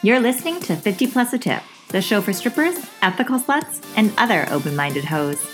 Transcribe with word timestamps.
You're 0.00 0.20
listening 0.20 0.60
to 0.60 0.76
50 0.76 1.08
Plus 1.08 1.32
a 1.32 1.38
Tip, 1.38 1.60
the 1.88 2.00
show 2.00 2.20
for 2.20 2.32
strippers, 2.32 2.78
ethical 3.02 3.36
sluts, 3.36 3.84
and 3.96 4.12
other 4.16 4.46
open 4.48 4.76
minded 4.76 5.04
hoes. 5.04 5.44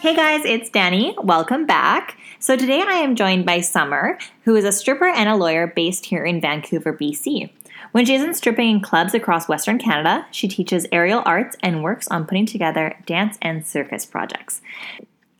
Hey 0.00 0.16
guys, 0.16 0.46
it's 0.46 0.70
Danny. 0.70 1.14
Welcome 1.22 1.66
back. 1.66 2.16
So 2.38 2.56
today 2.56 2.80
I 2.80 2.94
am 2.94 3.14
joined 3.14 3.44
by 3.44 3.60
Summer, 3.60 4.16
who 4.44 4.56
is 4.56 4.64
a 4.64 4.72
stripper 4.72 5.08
and 5.08 5.28
a 5.28 5.36
lawyer 5.36 5.66
based 5.66 6.06
here 6.06 6.24
in 6.24 6.40
Vancouver, 6.40 6.94
BC. 6.94 7.50
When 7.90 8.06
she 8.06 8.14
isn't 8.14 8.34
stripping 8.34 8.70
in 8.70 8.80
clubs 8.80 9.12
across 9.12 9.50
Western 9.50 9.78
Canada, 9.78 10.26
she 10.30 10.48
teaches 10.48 10.86
aerial 10.90 11.22
arts 11.26 11.58
and 11.62 11.82
works 11.82 12.08
on 12.08 12.24
putting 12.24 12.46
together 12.46 12.96
dance 13.04 13.36
and 13.42 13.66
circus 13.66 14.06
projects. 14.06 14.62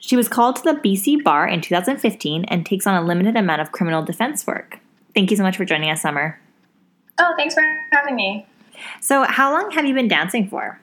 She 0.05 0.16
was 0.16 0.29
called 0.29 0.56
to 0.56 0.62
the 0.62 0.80
BC 0.80 1.23
Bar 1.23 1.47
in 1.47 1.61
2015 1.61 2.45
and 2.47 2.66
takes 2.66 2.88
on 2.88 3.01
a 3.01 3.06
limited 3.06 3.37
amount 3.37 3.61
of 3.61 3.70
criminal 3.70 4.02
defense 4.02 4.45
work. 4.48 4.80
Thank 5.15 5.30
you 5.30 5.37
so 5.37 5.45
much 5.45 5.56
for 5.56 5.65
joining 5.65 5.91
us, 5.91 6.02
Summer. 6.02 6.41
Oh, 7.19 7.34
thanks 7.37 7.55
for 7.55 7.62
having 7.92 8.16
me. 8.16 8.45
So, 9.01 9.23
how 9.23 9.52
long 9.52 9.70
have 9.70 9.84
you 9.84 9.95
been 9.95 10.09
dancing 10.09 10.48
for? 10.48 10.80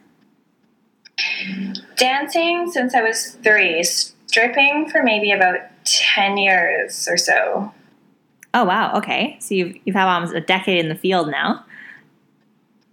Dancing 1.97 2.71
since 2.71 2.95
I 2.95 3.01
was 3.01 3.37
three, 3.43 3.83
stripping 3.83 4.89
for 4.89 5.03
maybe 5.03 5.33
about 5.33 5.57
10 5.83 6.37
years 6.37 7.05
or 7.09 7.17
so. 7.17 7.73
Oh 8.53 8.63
wow, 8.63 8.95
okay. 8.95 9.35
So 9.41 9.53
you've 9.53 9.75
you've 9.83 9.95
had 9.97 10.07
almost 10.07 10.33
a 10.33 10.41
decade 10.41 10.79
in 10.79 10.87
the 10.87 10.95
field 10.95 11.29
now. 11.29 11.65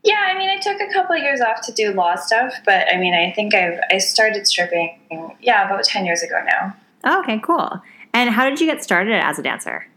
Yeah, 0.06 0.24
I 0.24 0.38
mean, 0.38 0.48
I 0.48 0.56
took 0.58 0.80
a 0.80 0.86
couple 0.92 1.16
of 1.16 1.22
years 1.22 1.40
off 1.40 1.62
to 1.62 1.72
do 1.72 1.90
law 1.90 2.14
stuff, 2.14 2.54
but 2.64 2.86
I 2.88 2.96
mean, 2.96 3.12
I 3.12 3.32
think 3.32 3.56
I've 3.56 3.80
I 3.90 3.98
started 3.98 4.46
stripping, 4.46 5.00
yeah, 5.40 5.66
about 5.66 5.82
10 5.82 6.06
years 6.06 6.22
ago 6.22 6.40
now. 6.44 6.76
Oh, 7.02 7.18
okay, 7.22 7.40
cool. 7.40 7.82
And 8.14 8.30
how 8.30 8.48
did 8.48 8.60
you 8.60 8.66
get 8.66 8.84
started 8.84 9.14
as 9.14 9.40
a 9.40 9.42
dancer? 9.42 9.88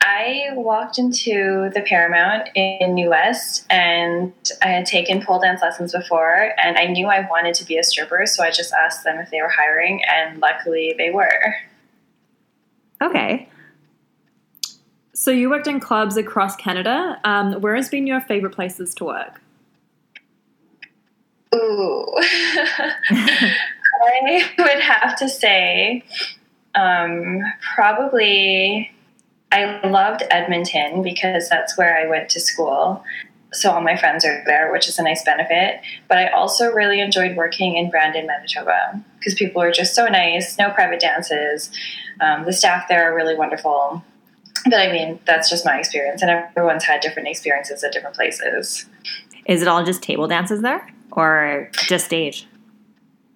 I 0.00 0.48
walked 0.54 0.98
into 0.98 1.70
the 1.74 1.82
Paramount 1.82 2.48
in 2.54 2.94
New 2.94 3.10
West 3.10 3.66
and 3.68 4.32
I 4.62 4.68
had 4.68 4.86
taken 4.86 5.22
pole 5.22 5.38
dance 5.38 5.60
lessons 5.60 5.92
before 5.92 6.54
and 6.62 6.78
I 6.78 6.86
knew 6.86 7.08
I 7.08 7.28
wanted 7.28 7.54
to 7.56 7.66
be 7.66 7.76
a 7.76 7.84
stripper, 7.84 8.24
so 8.24 8.42
I 8.42 8.50
just 8.50 8.72
asked 8.72 9.04
them 9.04 9.18
if 9.18 9.30
they 9.30 9.42
were 9.42 9.50
hiring 9.50 10.02
and 10.04 10.40
luckily 10.40 10.94
they 10.96 11.10
were. 11.10 11.54
Okay. 13.02 13.46
So 15.22 15.30
you 15.30 15.50
worked 15.50 15.68
in 15.68 15.78
clubs 15.78 16.16
across 16.16 16.56
Canada. 16.56 17.20
Um, 17.22 17.60
where 17.60 17.76
has 17.76 17.88
been 17.88 18.08
your 18.08 18.20
favorite 18.22 18.56
places 18.56 18.92
to 18.96 19.04
work? 19.04 19.40
Ooh. 21.54 22.06
I 22.18 23.54
would 24.58 24.80
have 24.80 25.14
to 25.18 25.28
say 25.28 26.02
um, 26.74 27.40
probably 27.76 28.90
I 29.52 29.86
loved 29.86 30.24
Edmonton 30.28 31.04
because 31.04 31.48
that's 31.48 31.78
where 31.78 31.96
I 31.96 32.08
went 32.08 32.28
to 32.30 32.40
school. 32.40 33.04
So 33.52 33.70
all 33.70 33.80
my 33.80 33.96
friends 33.96 34.24
are 34.24 34.42
there, 34.44 34.72
which 34.72 34.88
is 34.88 34.98
a 34.98 35.04
nice 35.04 35.24
benefit. 35.24 35.82
But 36.08 36.18
I 36.18 36.30
also 36.30 36.72
really 36.72 36.98
enjoyed 36.98 37.36
working 37.36 37.76
in 37.76 37.90
Brandon, 37.90 38.26
Manitoba 38.26 39.00
because 39.20 39.34
people 39.34 39.62
are 39.62 39.70
just 39.70 39.94
so 39.94 40.06
nice, 40.06 40.58
no 40.58 40.70
private 40.70 40.98
dances. 40.98 41.70
Um, 42.20 42.44
the 42.44 42.52
staff 42.52 42.88
there 42.88 43.08
are 43.08 43.14
really 43.14 43.36
wonderful. 43.36 44.02
But 44.64 44.74
I 44.74 44.92
mean, 44.92 45.18
that's 45.26 45.50
just 45.50 45.64
my 45.64 45.78
experience, 45.78 46.22
and 46.22 46.30
everyone's 46.30 46.84
had 46.84 47.00
different 47.00 47.28
experiences 47.28 47.82
at 47.82 47.92
different 47.92 48.14
places. 48.14 48.86
Is 49.46 49.62
it 49.62 49.68
all 49.68 49.84
just 49.84 50.02
table 50.02 50.28
dances 50.28 50.62
there 50.62 50.88
or 51.10 51.70
just 51.88 52.06
stage? 52.06 52.46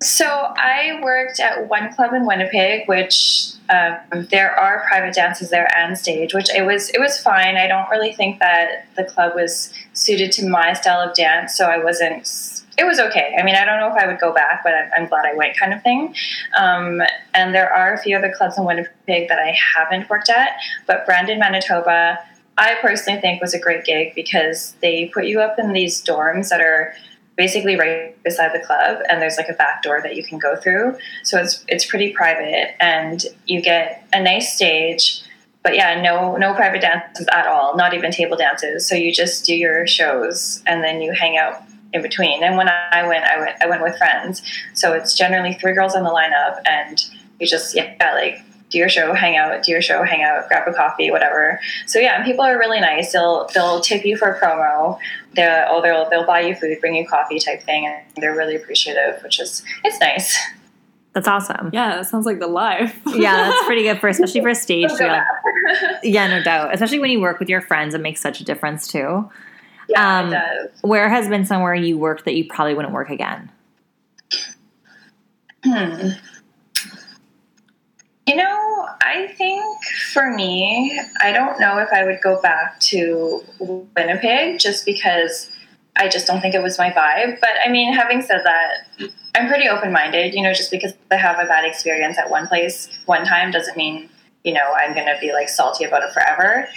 So 0.03 0.27
I 0.27 1.01
worked 1.03 1.41
at 1.41 1.69
one 1.69 1.93
club 1.95 2.13
in 2.13 2.27
Winnipeg, 2.27 2.87
which 2.87 3.53
um, 3.71 4.27
there 4.31 4.53
are 4.59 4.85
private 4.89 5.15
dances 5.15 5.51
there 5.51 5.75
and 5.77 5.97
stage, 5.97 6.35
which 6.35 6.55
it 6.55 6.67
was 6.67 6.91
it 6.91 7.01
was 7.01 7.19
fine. 7.19 7.57
I 7.57 7.67
don't 7.67 7.89
really 7.91 8.13
think 8.13 8.39
that 8.41 8.87
the 8.95 9.05
club 9.05 9.35
was 9.35 9.73
suited 9.95 10.33
to 10.33 10.49
my 10.49 10.75
style 10.75 11.01
of 11.01 11.15
dance, 11.15 11.57
so 11.57 11.67
I 11.67 11.83
wasn't. 11.83 12.56
It 12.79 12.85
was 12.85 12.99
okay. 12.99 13.35
I 13.39 13.43
mean, 13.43 13.55
I 13.55 13.65
don't 13.65 13.81
know 13.81 13.89
if 13.89 14.03
I 14.03 14.07
would 14.07 14.21
go 14.21 14.33
back, 14.33 14.63
but 14.63 14.75
I'm, 14.75 14.91
I'm 14.97 15.09
glad 15.09 15.25
I 15.25 15.35
went, 15.35 15.57
kind 15.57 15.73
of 15.73 15.83
thing. 15.83 16.15
Um, 16.59 17.01
and 17.33 17.55
there 17.55 17.73
are 17.73 17.95
a 17.95 17.99
few 17.99 18.17
other 18.17 18.33
clubs 18.37 18.59
in 18.59 18.65
Winnipeg 18.65 19.29
that 19.29 19.39
I 19.39 19.57
haven't 19.75 20.11
worked 20.11 20.29
at, 20.29 20.51
but 20.87 21.07
Brandon, 21.07 21.39
Manitoba, 21.39 22.19
I 22.59 22.75
personally 22.81 23.21
think 23.21 23.41
was 23.41 23.55
a 23.55 23.59
great 23.59 23.85
gig 23.85 24.15
because 24.15 24.75
they 24.83 25.11
put 25.13 25.27
you 25.27 25.41
up 25.41 25.59
in 25.59 25.73
these 25.73 26.03
dorms 26.03 26.49
that 26.49 26.61
are 26.61 26.95
basically 27.37 27.77
right 27.77 28.21
beside 28.23 28.53
the 28.55 28.65
club 28.65 29.03
and 29.09 29.21
there's 29.21 29.37
like 29.37 29.49
a 29.49 29.55
back 29.55 29.83
door 29.83 30.01
that 30.03 30.17
you 30.17 30.25
can 30.25 30.39
go 30.39 30.57
through 30.57 30.97
so 31.23 31.39
it's 31.39 31.65
it's 31.69 31.85
pretty 31.85 32.13
private 32.13 32.75
and 32.83 33.27
you 33.47 33.61
get 33.61 34.07
a 34.15 34.23
nice 34.23 34.55
stage 34.55 35.23
but 35.63 35.75
yeah 35.75 36.01
no 36.01 36.37
no 36.37 36.55
private 36.55 36.81
dances 36.81 37.27
at 37.33 37.47
all 37.47 37.77
not 37.77 37.93
even 37.93 38.11
table 38.11 38.39
dances 38.39 38.89
so 38.89 38.95
you 38.95 39.13
just 39.13 39.45
do 39.45 39.55
your 39.55 39.87
shows 39.87 40.63
and 40.67 40.83
then 40.83 41.03
you 41.03 41.13
hang 41.13 41.37
out 41.37 41.63
in 41.97 42.03
between 42.03 42.45
and 42.45 42.57
when 42.57 42.69
i 42.69 43.05
went 43.07 43.25
i 43.25 43.39
went 43.41 43.61
i 43.61 43.67
went 43.67 43.83
with 43.83 43.97
friends 43.99 44.43
so 44.75 44.93
it's 44.93 45.17
generally 45.17 45.55
three 45.55 45.73
girls 45.73 45.95
on 45.95 46.05
the 46.05 46.11
lineup 46.11 46.61
and 46.67 47.07
you 47.41 47.47
just 47.47 47.75
yeah 47.75 47.97
like 48.15 48.41
do 48.71 48.79
your 48.79 48.89
show, 48.89 49.15
hang 49.15 49.37
out, 49.37 49.63
do 49.63 49.71
your 49.71 49.83
show, 49.83 50.03
hang 50.03 50.23
out, 50.23 50.49
grab 50.49 50.67
a 50.67 50.73
coffee, 50.73 51.11
whatever. 51.11 51.61
So 51.87 51.99
yeah, 51.99 52.17
and 52.17 52.25
people 52.25 52.45
are 52.45 52.59
really 52.59 52.81
nice. 52.81 53.13
They'll 53.13 53.49
they'll 53.55 53.81
tip 53.81 54.05
you 54.05 54.17
for 54.17 54.29
a 54.29 54.41
promo. 54.41 54.99
They'll 55.35 55.67
oh 55.69 55.83
they'll 55.83 56.09
they'll 56.11 56.27
buy 56.27 56.41
you 56.41 56.55
food, 56.55 56.79
bring 56.81 56.95
you 56.95 57.07
coffee 57.07 57.39
type 57.39 57.63
thing, 57.63 57.87
and 57.87 58.03
they're 58.17 58.35
really 58.35 58.57
appreciative, 58.57 59.23
which 59.23 59.39
is 59.41 59.63
it's 59.85 60.01
nice. 60.01 60.37
That's 61.13 61.29
awesome. 61.29 61.71
Yeah, 61.73 61.97
that 61.97 62.07
sounds 62.07 62.27
like 62.27 62.41
the 62.41 62.47
life. 62.47 62.95
yeah, 63.07 63.49
that's 63.49 63.65
pretty 63.65 63.85
good 63.85 64.01
for 64.01 64.09
especially 64.09 64.43
for 64.43 64.51
a 64.51 64.55
stage. 64.55 64.91
yeah. 65.01 65.25
yeah, 66.03 66.27
no 66.27 66.43
doubt. 66.43 66.75
Especially 66.75 66.99
when 66.99 67.11
you 67.11 67.21
work 67.21 67.39
with 67.39 67.49
your 67.49 67.63
friends, 67.63 67.95
it 67.95 68.01
makes 68.01 68.21
such 68.21 68.41
a 68.41 68.45
difference 68.45 68.89
too. 68.89 69.31
Yeah, 69.89 70.19
um, 70.19 70.29
it 70.29 70.31
does. 70.31 70.71
Where 70.83 71.09
has 71.09 71.29
been 71.29 71.45
somewhere 71.45 71.75
you 71.75 71.99
worked 71.99 72.25
that 72.25 72.35
you 72.35 72.47
probably 72.49 72.75
wouldn't 72.75 72.95
work 72.95 73.11
again? 73.11 73.51
Hmm. 75.65 76.11
You 78.27 78.35
know, 78.35 78.89
I 79.03 79.29
think 79.39 79.85
for 80.13 80.31
me, 80.33 81.01
I 81.21 81.33
don't 81.33 81.61
know 81.61 81.79
if 81.79 81.89
I 81.93 82.05
would 82.05 82.21
go 82.21 82.41
back 82.43 82.81
to 82.81 83.45
Winnipeg 83.97 84.59
just 84.59 84.85
because 84.85 85.51
I 85.97 86.09
just 86.09 86.27
don't 86.27 86.41
think 86.41 86.55
it 86.55 86.63
was 86.63 86.77
my 86.79 86.91
vibe. 86.91 87.41
But 87.41 87.51
I 87.65 87.71
mean, 87.71 87.93
having 87.93 88.23
said 88.23 88.43
that, 88.45 89.13
I'm 89.37 89.49
pretty 89.49 89.69
open 89.69 89.93
minded. 89.93 90.35
You 90.35 90.43
know, 90.43 90.53
just 90.53 90.71
because 90.71 90.93
I 91.11 91.17
have 91.17 91.39
a 91.39 91.47
bad 91.47 91.65
experience 91.65 92.19
at 92.19 92.29
one 92.29 92.49
place 92.49 92.89
one 93.07 93.25
time 93.25 93.53
doesn't 93.53 93.77
mean, 93.77 94.09
you 94.43 94.53
know, 94.53 94.75
I'm 94.77 94.93
going 94.93 95.07
to 95.07 95.17
be 95.21 95.33
like 95.33 95.49
salty 95.49 95.85
about 95.85 96.03
it 96.03 96.13
forever. 96.13 96.69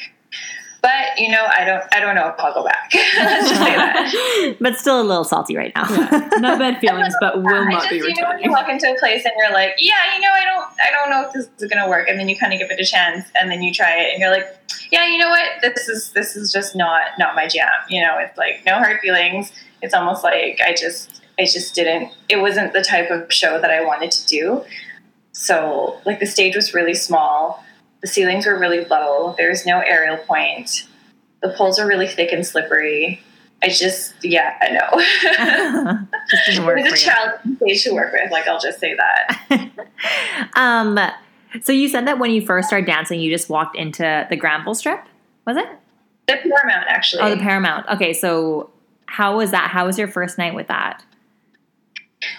But 0.82 1.20
you 1.20 1.30
know, 1.30 1.46
I 1.46 1.66
don't, 1.66 1.84
I 1.92 2.00
don't 2.00 2.16
know 2.16 2.30
if 2.30 2.36
I'll 2.40 2.54
go 2.54 2.64
back. 2.64 2.90
Let's 2.94 3.50
just 3.50 3.62
say 3.62 3.76
that. 3.76 4.56
but 4.62 4.78
still 4.78 5.02
a 5.02 5.04
little 5.04 5.26
salty 5.26 5.58
right 5.58 5.74
now. 5.76 5.90
yeah. 5.90 6.30
Not 6.38 6.60
bad 6.60 6.78
feelings, 6.82 7.14
but 7.20 7.44
will 7.44 7.66
not 7.66 7.82
just, 7.82 7.90
be 7.90 8.02
returning. 8.02 8.16
You 8.16 8.22
know, 8.22 8.30
when 8.30 8.44
you 8.44 8.52
walk 8.52 8.70
into 8.70 8.90
a 8.90 8.98
place 8.98 9.26
and 9.26 9.34
you're 9.38 9.52
like, 9.52 9.76
yeah, 9.78 10.16
you 10.16 10.22
know, 10.22 10.32
I 10.32 10.46
don't, 10.46 10.66
I 10.80 10.92
don't 10.92 11.10
know 11.10 11.28
if 11.28 11.34
this 11.34 11.50
is 11.62 11.70
going 11.70 11.84
to 11.84 11.90
work, 11.90 12.08
and 12.08 12.20
then 12.20 12.30
you 12.30 12.38
kind 12.38 12.54
of 12.54 12.60
give 12.60 12.72
it 12.72 12.80
a 12.80 12.86
chance, 12.86 13.28
and 13.40 13.52
then 13.52 13.62
you 13.62 13.74
try 13.74 14.00
it, 14.00 14.14
and 14.14 14.22
you're 14.22 14.32
like, 14.32 14.46
yeah, 14.92 15.06
you 15.06 15.18
know 15.18 15.30
what, 15.30 15.50
this 15.62 15.90
is, 15.90 16.12
this 16.14 16.36
is 16.36 16.52
just 16.52 16.76
not, 16.76 17.08
not 17.18 17.36
my 17.36 17.48
jam. 17.48 17.70
You 17.90 18.02
know, 18.02 18.18
it's 18.18 18.38
like 18.38 18.64
no 18.66 18.76
hard 18.76 19.00
feelings. 19.02 19.52
It's 19.82 19.94
almost 19.94 20.24
like 20.24 20.62
I 20.66 20.74
just, 20.74 21.22
I 21.38 21.44
just 21.44 21.76
didn't. 21.76 22.12
It 22.30 22.38
wasn't 22.38 22.72
the 22.74 22.82
type 22.82 23.12
of 23.12 23.32
show 23.32 23.60
that 23.60 23.72
I 23.72 23.84
wanted 23.84 24.12
to 24.12 24.28
do. 24.28 24.64
So, 25.32 26.00
like, 26.06 26.20
the 26.20 26.26
stage 26.26 26.56
was 26.56 26.74
really 26.74 26.94
small 26.94 27.64
the 28.02 28.08
ceilings 28.08 28.46
were 28.46 28.58
really 28.58 28.86
low. 28.86 29.36
There's 29.38 29.66
no 29.66 29.80
aerial 29.80 30.18
point. 30.18 30.88
The 31.42 31.50
poles 31.50 31.80
are 31.80 31.88
really 31.88 32.08
thick 32.08 32.32
and 32.32 32.46
slippery. 32.46 33.22
I 33.62 33.70
just, 33.70 34.14
yeah, 34.24 34.56
I 34.62 34.70
know. 34.70 36.08
just 36.30 36.46
didn't 36.46 36.66
work. 36.66 36.80
A 36.80 36.96
challenging 36.96 37.58
stage 37.58 37.84
to 37.84 37.94
work 37.94 38.14
with. 38.14 38.32
Like, 38.32 38.48
I'll 38.48 38.60
just 38.60 38.80
say 38.80 38.96
that. 38.96 39.70
um, 40.56 40.98
so 41.62 41.74
you 41.74 41.90
said 41.90 42.08
that 42.08 42.20
when 42.20 42.32
you 42.32 42.46
first 42.46 42.70
started 42.70 42.86
dancing, 42.86 43.20
you 43.20 43.32
just 43.32 43.50
walked 43.50 43.76
into 43.76 44.26
the 44.30 44.36
Granville 44.38 44.76
Strip. 44.76 45.04
Was 45.46 45.58
it 45.58 45.68
the 46.28 46.36
Paramount? 46.36 46.88
Actually, 46.88 47.24
oh, 47.24 47.30
the 47.32 47.42
Paramount. 47.42 47.88
Okay, 47.90 48.14
so 48.14 48.70
how 49.08 49.36
was 49.36 49.52
that? 49.52 49.70
How 49.70 49.86
was 49.86 49.98
your 49.98 50.08
first 50.08 50.38
night 50.38 50.54
with 50.54 50.68
that? 50.68 51.04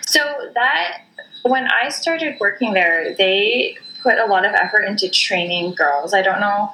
So 0.03 0.21
that 0.55 1.03
when 1.43 1.67
I 1.67 1.89
started 1.89 2.37
working 2.39 2.73
there, 2.73 3.15
they 3.17 3.77
put 4.03 4.19
a 4.19 4.27
lot 4.27 4.45
of 4.45 4.55
effort 4.55 4.83
into 4.83 5.09
training 5.09 5.75
girls. 5.75 6.15
I 6.15 6.23
don't 6.23 6.41
know. 6.41 6.73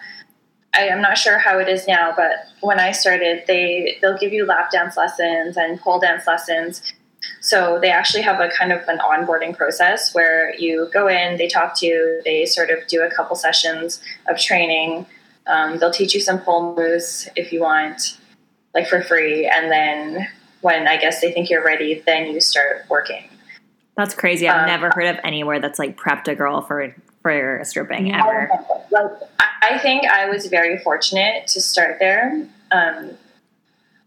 I, 0.74 0.88
am 0.88 1.00
not 1.00 1.16
sure 1.16 1.38
how 1.38 1.58
it 1.58 1.68
is 1.68 1.86
now, 1.86 2.12
but 2.14 2.46
when 2.60 2.78
I 2.78 2.92
started, 2.92 3.44
they 3.46 3.98
they'll 4.00 4.18
give 4.18 4.32
you 4.32 4.44
lap 4.44 4.70
dance 4.70 4.96
lessons 4.96 5.56
and 5.56 5.80
pole 5.80 5.98
dance 5.98 6.26
lessons. 6.26 6.92
So 7.40 7.78
they 7.80 7.90
actually 7.90 8.22
have 8.22 8.40
a 8.40 8.48
kind 8.50 8.72
of 8.72 8.86
an 8.88 8.98
onboarding 8.98 9.56
process 9.56 10.14
where 10.14 10.54
you 10.56 10.88
go 10.92 11.08
in, 11.08 11.38
they 11.38 11.48
talk 11.48 11.78
to 11.80 11.86
you, 11.86 12.20
they 12.24 12.44
sort 12.46 12.70
of 12.70 12.86
do 12.88 13.02
a 13.02 13.10
couple 13.10 13.36
sessions 13.36 14.00
of 14.28 14.38
training. 14.38 15.06
Um, 15.46 15.78
they'll 15.78 15.92
teach 15.92 16.14
you 16.14 16.20
some 16.20 16.40
pole 16.40 16.74
moves 16.76 17.28
if 17.36 17.52
you 17.52 17.60
want, 17.60 18.18
like 18.74 18.86
for 18.88 19.00
free, 19.00 19.46
and 19.46 19.70
then 19.70 20.28
when 20.60 20.88
I 20.88 20.96
guess 20.96 21.20
they 21.20 21.32
think 21.32 21.48
you're 21.48 21.64
ready, 21.64 22.02
then 22.04 22.32
you 22.32 22.40
start 22.40 22.84
working. 22.88 23.28
That's 23.96 24.14
crazy. 24.14 24.48
I've 24.48 24.62
Um, 24.62 24.66
never 24.66 24.90
heard 24.94 25.06
of 25.06 25.20
anywhere 25.24 25.60
that's 25.60 25.78
like 25.78 25.96
prepped 25.96 26.28
a 26.28 26.34
girl 26.34 26.60
for 26.60 26.94
for 27.26 27.64
stripping 27.64 28.14
ever. 28.14 28.48
Like, 28.90 29.10
I 29.40 29.46
I 29.62 29.78
think 29.78 30.06
I 30.06 30.28
was 30.28 30.46
very 30.46 30.78
fortunate 30.78 31.48
to 31.48 31.60
start 31.60 31.98
there. 31.98 32.46
Um, 32.70 33.10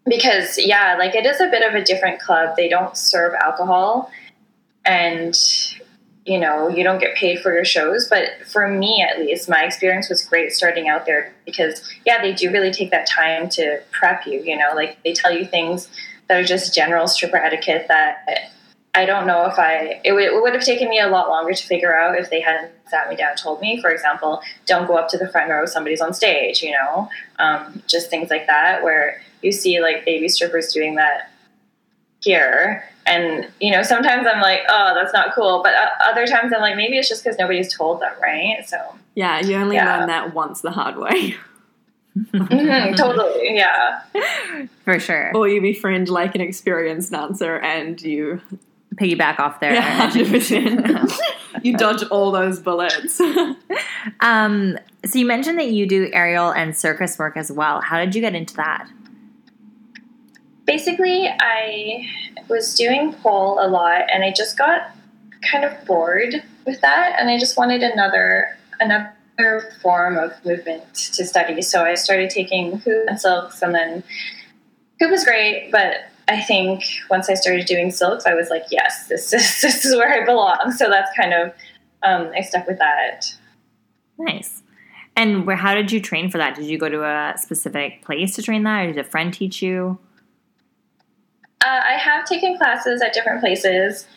because 0.05 0.57
yeah, 0.57 0.95
like 0.97 1.15
it 1.15 1.25
is 1.25 1.41
a 1.41 1.47
bit 1.47 1.67
of 1.67 1.75
a 1.75 1.83
different 1.83 2.21
club. 2.21 2.55
They 2.55 2.69
don't 2.69 2.95
serve 2.95 3.33
alcohol 3.33 4.09
and 4.85 5.37
you 6.25 6.39
know, 6.39 6.67
you 6.67 6.83
don't 6.83 6.99
get 6.99 7.15
paid 7.15 7.39
for 7.39 7.51
your 7.51 7.65
shows, 7.65 8.07
but 8.07 8.29
for 8.45 8.67
me 8.67 9.01
at 9.01 9.19
least, 9.19 9.49
my 9.49 9.63
experience 9.63 10.09
was 10.09 10.23
great 10.23 10.51
starting 10.51 10.87
out 10.87 11.05
there 11.05 11.33
because 11.45 11.81
yeah, 12.05 12.21
they 12.21 12.33
do 12.33 12.51
really 12.51 12.71
take 12.71 12.91
that 12.91 13.07
time 13.07 13.49
to 13.49 13.81
prep 13.91 14.25
you, 14.25 14.39
you 14.41 14.55
know, 14.55 14.71
like 14.75 15.01
they 15.03 15.13
tell 15.13 15.31
you 15.31 15.45
things 15.45 15.89
that 16.27 16.39
are 16.39 16.43
just 16.43 16.73
general 16.73 17.07
stripper 17.07 17.37
etiquette 17.37 17.85
that 17.87 18.51
I 18.95 19.05
don't 19.05 19.27
know 19.27 19.45
if 19.45 19.57
I 19.59 20.01
it, 20.03 20.13
would- 20.13 20.23
it 20.23 20.41
would 20.41 20.53
have 20.53 20.63
taken 20.63 20.89
me 20.89 20.99
a 20.99 21.07
lot 21.07 21.29
longer 21.29 21.53
to 21.53 21.67
figure 21.67 21.95
out 21.95 22.17
if 22.17 22.29
they 22.29 22.41
hadn't 22.41 22.71
sat 22.87 23.09
me 23.09 23.15
down 23.15 23.29
and 23.31 23.37
told 23.37 23.61
me, 23.61 23.79
for 23.81 23.89
example, 23.91 24.41
don't 24.65 24.87
go 24.87 24.95
up 24.97 25.09
to 25.09 25.17
the 25.17 25.29
front 25.29 25.49
row, 25.49 25.65
somebody's 25.65 26.01
on 26.01 26.13
stage, 26.13 26.63
you 26.63 26.71
know, 26.71 27.07
um, 27.37 27.83
just 27.87 28.09
things 28.09 28.29
like 28.29 28.47
that 28.47 28.83
where 28.83 29.21
you 29.41 29.51
see 29.51 29.79
like 29.79 30.03
baby 30.05 30.27
strippers 30.27 30.73
doing 30.73 30.95
that 30.95 31.29
here 32.21 32.83
and 33.05 33.47
you 33.61 33.71
know 33.71 33.81
sometimes 33.81 34.27
i'm 34.29 34.41
like 34.41 34.59
oh 34.67 34.91
that's 34.93 35.13
not 35.13 35.33
cool 35.33 35.61
but 35.63 35.73
uh, 35.73 35.87
other 36.03 36.27
times 36.27 36.51
i'm 36.53 36.59
like 36.59 36.75
maybe 36.75 36.97
it's 36.97 37.07
just 37.07 37.23
because 37.23 37.39
nobody's 37.39 37.73
told 37.73 38.01
them 38.01 38.11
right 38.21 38.67
so 38.67 38.77
Yeah, 39.15 39.39
you 39.39 39.55
only 39.55 39.77
Yeah. 39.77 39.99
learn 39.99 40.07
that 40.07 40.33
once 40.33 40.59
the 40.59 40.71
hard 40.71 40.97
way. 40.97 41.35
Mhm, 42.33 42.97
totally 42.97 43.55
yeah 43.55 44.01
For 44.83 44.99
sure. 44.99 45.31
or 45.33 45.47
you 45.47 45.61
befriend 45.61 46.09
like 46.09 46.35
an 46.35 46.41
experienced 46.41 47.11
dancer 47.13 47.57
and 47.59 48.01
you 48.01 48.41
Piggyback 48.99 49.39
off 49.39 49.59
there. 49.59 49.73
yeah, 49.73 50.09
100%. 50.09 51.19
you 51.63 51.77
dodge 51.77 52.03
all 52.09 52.31
those 52.31 52.59
bullets. 52.59 53.21
um, 54.19 54.77
so 55.05 55.19
you 55.19 55.25
mentioned 55.25 55.57
that 55.59 55.71
you 55.71 55.87
do 55.87 56.09
aerial 56.13 56.51
and 56.51 56.77
circus 56.77 57.17
work 57.17 57.37
as 57.37 57.51
well. 57.51 57.81
How 57.81 57.97
did 57.97 58.13
you 58.13 58.21
get 58.21 58.35
into 58.35 58.55
that? 58.55 58.89
basically 60.69 61.27
i 61.39 62.07
was 62.47 62.75
doing 62.75 63.11
pole 63.23 63.57
a 63.59 63.67
lot 63.67 64.03
and 64.13 64.23
i 64.23 64.31
just 64.31 64.55
got 64.55 64.91
kind 65.51 65.65
of 65.65 65.73
bored 65.85 66.35
with 66.67 66.79
that 66.81 67.15
and 67.19 67.27
i 67.27 67.39
just 67.39 67.57
wanted 67.57 67.81
another 67.81 68.55
another 68.79 69.71
form 69.81 70.15
of 70.15 70.31
movement 70.45 70.83
to 70.93 71.25
study 71.25 71.59
so 71.59 71.83
i 71.83 71.95
started 71.95 72.29
taking 72.29 72.77
hoop 72.81 73.07
and 73.07 73.19
silks 73.19 73.63
and 73.63 73.73
then 73.73 74.03
hoop 74.99 75.09
was 75.09 75.23
great 75.25 75.71
but 75.71 76.08
i 76.29 76.39
think 76.39 76.83
once 77.09 77.29
i 77.29 77.33
started 77.33 77.65
doing 77.65 77.91
silks 77.91 78.25
i 78.25 78.33
was 78.33 78.49
like 78.49 78.63
yes 78.71 79.07
this 79.07 79.33
is 79.33 79.61
this 79.61 79.83
is 79.83 79.95
where 79.95 80.21
i 80.21 80.25
belong 80.25 80.71
so 80.75 80.89
that's 80.89 81.11
kind 81.17 81.33
of 81.33 81.53
um, 82.03 82.31
i 82.35 82.41
stuck 82.41 82.65
with 82.65 82.79
that 82.79 83.25
Nice. 84.19 84.61
And 85.15 85.47
where, 85.47 85.55
how 85.55 85.73
did 85.73 85.91
you 85.91 85.99
train 85.99 86.29
for 86.29 86.37
that? 86.37 86.55
Did 86.55 86.65
you 86.65 86.77
go 86.77 86.89
to 86.89 87.03
a 87.03 87.33
specific 87.37 88.03
place 88.03 88.35
to 88.35 88.43
train 88.43 88.63
that, 88.63 88.83
or 88.83 88.87
did 88.87 88.97
a 88.97 89.03
friend 89.03 89.33
teach 89.33 89.61
you? 89.61 89.97
Uh, 91.65 91.81
I 91.89 91.93
have 91.93 92.25
taken 92.25 92.57
classes 92.57 93.01
at 93.01 93.13
different 93.13 93.41
places, 93.41 94.07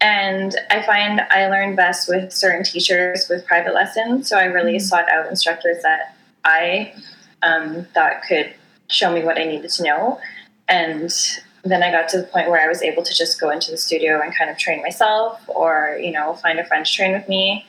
and 0.00 0.54
I 0.70 0.82
find 0.84 1.20
I 1.30 1.48
learn 1.48 1.76
best 1.76 2.08
with 2.08 2.32
certain 2.32 2.64
teachers 2.64 3.26
with 3.28 3.46
private 3.46 3.74
lessons. 3.74 4.28
So 4.28 4.36
I 4.36 4.44
really 4.44 4.78
sought 4.78 5.08
out 5.08 5.28
instructors 5.28 5.82
that 5.82 6.16
I 6.44 6.92
um, 7.42 7.86
thought 7.94 8.22
could 8.28 8.54
show 8.90 9.12
me 9.12 9.24
what 9.24 9.38
I 9.38 9.44
needed 9.44 9.70
to 9.70 9.82
know. 9.82 10.20
And 10.68 11.12
then 11.64 11.82
I 11.82 11.90
got 11.90 12.08
to 12.10 12.18
the 12.18 12.24
point 12.24 12.50
where 12.50 12.60
I 12.60 12.68
was 12.68 12.82
able 12.82 13.02
to 13.02 13.14
just 13.14 13.40
go 13.40 13.50
into 13.50 13.70
the 13.70 13.76
studio 13.76 14.20
and 14.20 14.36
kind 14.36 14.50
of 14.50 14.58
train 14.58 14.82
myself, 14.82 15.40
or 15.48 15.98
you 16.00 16.10
know, 16.10 16.34
find 16.34 16.58
a 16.58 16.64
friend 16.64 16.84
to 16.84 16.92
train 16.92 17.12
with 17.12 17.28
me. 17.28 17.66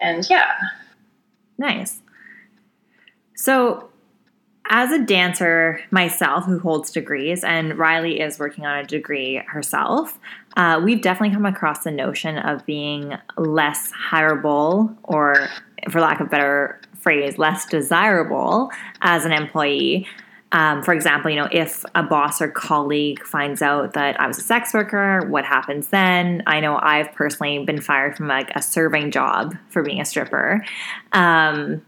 And 0.00 0.28
yeah, 0.28 0.52
Nice. 1.58 2.00
So, 3.34 3.90
as 4.68 4.90
a 4.90 4.98
dancer 4.98 5.80
myself 5.92 6.44
who 6.44 6.58
holds 6.58 6.90
degrees, 6.90 7.44
and 7.44 7.78
Riley 7.78 8.18
is 8.20 8.38
working 8.38 8.66
on 8.66 8.78
a 8.78 8.84
degree 8.84 9.36
herself, 9.46 10.18
uh, 10.56 10.80
we've 10.82 11.00
definitely 11.00 11.34
come 11.34 11.46
across 11.46 11.84
the 11.84 11.92
notion 11.92 12.38
of 12.38 12.66
being 12.66 13.16
less 13.36 13.92
hireable, 14.10 14.96
or 15.04 15.48
for 15.90 16.00
lack 16.00 16.20
of 16.20 16.26
a 16.26 16.30
better 16.30 16.80
phrase, 16.98 17.38
less 17.38 17.64
desirable 17.66 18.70
as 19.02 19.24
an 19.24 19.32
employee. 19.32 20.06
Um, 20.52 20.82
for 20.82 20.94
example, 20.94 21.30
you 21.30 21.36
know, 21.36 21.48
if 21.50 21.84
a 21.94 22.02
boss 22.02 22.40
or 22.40 22.48
colleague 22.48 23.22
finds 23.24 23.62
out 23.62 23.94
that 23.94 24.20
I 24.20 24.26
was 24.26 24.38
a 24.38 24.42
sex 24.42 24.72
worker, 24.72 25.26
what 25.28 25.44
happens 25.44 25.88
then? 25.88 26.42
I 26.46 26.60
know 26.60 26.78
I've 26.80 27.12
personally 27.12 27.64
been 27.64 27.80
fired 27.80 28.16
from 28.16 28.28
like 28.28 28.50
a 28.54 28.62
serving 28.62 29.10
job 29.10 29.56
for 29.70 29.82
being 29.82 30.00
a 30.00 30.04
stripper. 30.04 30.64
Um, 31.12 31.82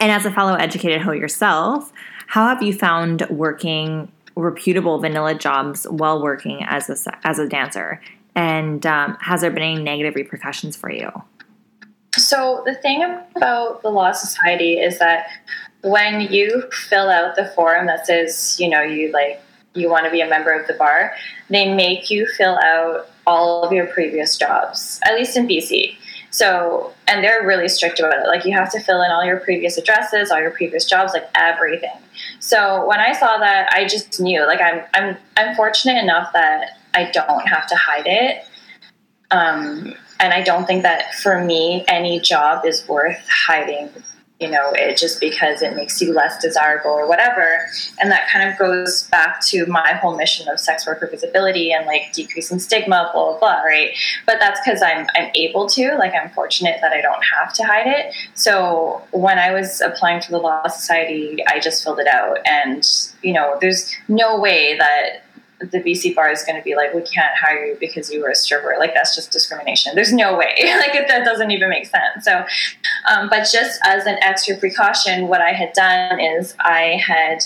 and 0.00 0.12
as 0.12 0.26
a 0.26 0.30
fellow 0.30 0.54
educated 0.54 1.02
hoe 1.02 1.12
yourself, 1.12 1.92
how 2.26 2.48
have 2.48 2.62
you 2.62 2.72
found 2.72 3.26
working 3.30 4.10
reputable 4.34 4.98
vanilla 4.98 5.34
jobs 5.34 5.84
while 5.84 6.22
working 6.22 6.64
as 6.64 6.90
a 7.06 7.26
as 7.26 7.38
a 7.38 7.48
dancer? 7.48 8.00
And 8.34 8.84
um, 8.86 9.16
has 9.20 9.40
there 9.40 9.50
been 9.50 9.62
any 9.62 9.82
negative 9.82 10.14
repercussions 10.14 10.76
for 10.76 10.90
you? 10.90 11.10
So 12.16 12.62
the 12.66 12.74
thing 12.74 13.02
about 13.02 13.82
the 13.82 13.90
Law 13.90 14.12
Society 14.12 14.74
is 14.74 14.98
that 14.98 15.28
when 15.82 16.32
you 16.32 16.64
fill 16.72 17.08
out 17.08 17.36
the 17.36 17.46
form 17.54 17.86
that 17.86 18.06
says, 18.06 18.56
you 18.58 18.68
know, 18.68 18.82
you 18.82 19.12
like 19.12 19.40
you 19.74 19.88
want 19.88 20.04
to 20.04 20.10
be 20.10 20.20
a 20.20 20.28
member 20.28 20.52
of 20.52 20.66
the 20.66 20.74
bar, 20.74 21.12
they 21.50 21.72
make 21.72 22.10
you 22.10 22.26
fill 22.36 22.58
out 22.64 23.08
all 23.26 23.62
of 23.62 23.72
your 23.72 23.86
previous 23.86 24.36
jobs, 24.36 25.00
at 25.04 25.14
least 25.14 25.36
in 25.36 25.46
BC. 25.46 25.94
So, 26.30 26.92
and 27.06 27.24
they're 27.24 27.46
really 27.46 27.68
strict 27.68 28.00
about 28.00 28.14
it. 28.14 28.26
Like 28.26 28.44
you 28.44 28.52
have 28.52 28.70
to 28.72 28.80
fill 28.80 29.02
in 29.02 29.10
all 29.10 29.24
your 29.24 29.40
previous 29.40 29.78
addresses, 29.78 30.30
all 30.30 30.40
your 30.40 30.50
previous 30.50 30.84
jobs, 30.84 31.12
like 31.12 31.28
everything. 31.34 31.96
So 32.40 32.86
when 32.86 33.00
I 33.00 33.12
saw 33.12 33.38
that, 33.38 33.70
I 33.72 33.86
just 33.86 34.20
knew. 34.20 34.46
Like 34.46 34.60
I'm, 34.60 34.82
I'm, 34.94 35.16
I'm 35.36 35.54
fortunate 35.56 36.02
enough 36.02 36.32
that 36.32 36.78
I 36.94 37.10
don't 37.12 37.46
have 37.48 37.66
to 37.68 37.76
hide 37.76 38.06
it. 38.06 38.44
Um, 39.30 39.94
and 40.20 40.32
I 40.32 40.42
don't 40.42 40.66
think 40.66 40.82
that 40.82 41.14
for 41.16 41.42
me, 41.44 41.84
any 41.86 42.18
job 42.20 42.64
is 42.64 42.86
worth 42.88 43.20
hiding, 43.28 43.90
you 44.40 44.48
know, 44.48 44.70
it 44.72 44.96
just 44.96 45.20
because 45.20 45.62
it 45.62 45.74
makes 45.74 46.00
you 46.00 46.12
less 46.12 46.40
desirable 46.40 46.92
or 46.92 47.08
whatever. 47.08 47.58
And 48.00 48.10
that 48.12 48.28
kind 48.32 48.48
of 48.48 48.56
goes 48.56 49.04
back 49.04 49.40
to 49.46 49.66
my 49.66 49.94
whole 49.94 50.16
mission 50.16 50.48
of 50.48 50.60
sex 50.60 50.86
worker 50.86 51.08
visibility 51.08 51.72
and 51.72 51.86
like 51.86 52.12
decreasing 52.12 52.60
stigma, 52.60 53.10
blah, 53.12 53.30
blah, 53.30 53.38
blah, 53.38 53.62
right? 53.62 53.90
But 54.26 54.36
that's 54.38 54.60
because 54.64 54.80
I'm, 54.80 55.08
I'm 55.16 55.30
able 55.34 55.68
to, 55.70 55.96
like, 55.98 56.12
I'm 56.14 56.30
fortunate 56.30 56.78
that 56.82 56.92
I 56.92 57.00
don't 57.00 57.22
have 57.36 57.52
to 57.54 57.64
hide 57.64 57.88
it. 57.88 58.14
So 58.34 59.02
when 59.10 59.38
I 59.40 59.52
was 59.52 59.80
applying 59.80 60.20
for 60.22 60.30
the 60.30 60.38
Law 60.38 60.66
Society, 60.68 61.44
I 61.48 61.58
just 61.58 61.82
filled 61.82 61.98
it 61.98 62.06
out. 62.06 62.38
And, 62.46 62.86
you 63.22 63.32
know, 63.32 63.58
there's 63.60 63.92
no 64.06 64.38
way 64.38 64.78
that 64.78 65.24
the 65.60 65.80
BC 65.80 66.14
bar 66.14 66.30
is 66.30 66.42
going 66.44 66.56
to 66.56 66.62
be 66.62 66.76
like, 66.76 66.94
we 66.94 67.02
can't 67.02 67.36
hire 67.36 67.64
you 67.64 67.76
because 67.80 68.12
you 68.12 68.20
were 68.20 68.28
a 68.28 68.34
stripper. 68.34 68.76
Like 68.78 68.94
that's 68.94 69.14
just 69.14 69.32
discrimination. 69.32 69.94
There's 69.94 70.12
no 70.12 70.36
way. 70.36 70.54
like 70.58 70.94
it, 70.94 71.08
that 71.08 71.24
doesn't 71.24 71.50
even 71.50 71.68
make 71.68 71.86
sense. 71.86 72.24
So, 72.24 72.44
um, 73.10 73.28
but 73.28 73.48
just 73.50 73.80
as 73.84 74.06
an 74.06 74.18
extra 74.22 74.56
precaution, 74.56 75.28
what 75.28 75.40
I 75.40 75.52
had 75.52 75.72
done 75.72 76.20
is 76.20 76.54
I 76.60 77.00
had 77.04 77.44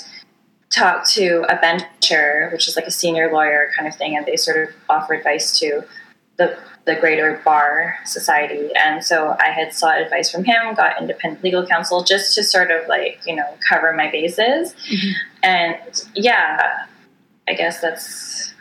talked 0.70 1.10
to 1.12 1.44
a 1.48 1.56
bencher, 1.56 2.48
which 2.52 2.68
is 2.68 2.76
like 2.76 2.86
a 2.86 2.90
senior 2.90 3.32
lawyer 3.32 3.70
kind 3.76 3.88
of 3.88 3.94
thing, 3.96 4.16
and 4.16 4.26
they 4.26 4.36
sort 4.36 4.68
of 4.68 4.74
offer 4.88 5.14
advice 5.14 5.58
to 5.60 5.82
the 6.36 6.56
the 6.84 6.96
greater 6.96 7.40
bar 7.44 7.96
society. 8.04 8.70
And 8.74 9.04
so 9.04 9.36
I 9.38 9.50
had 9.50 9.72
sought 9.72 10.00
advice 10.00 10.30
from 10.30 10.42
him, 10.42 10.74
got 10.74 11.00
independent 11.00 11.44
legal 11.44 11.64
counsel 11.64 12.02
just 12.02 12.34
to 12.34 12.42
sort 12.42 12.72
of 12.72 12.88
like, 12.88 13.20
you 13.24 13.36
know, 13.36 13.56
cover 13.68 13.92
my 13.92 14.10
bases. 14.10 14.74
And 15.44 15.76
yeah, 16.16 16.86
I 17.48 17.54
guess 17.54 17.80
that's 17.80 18.54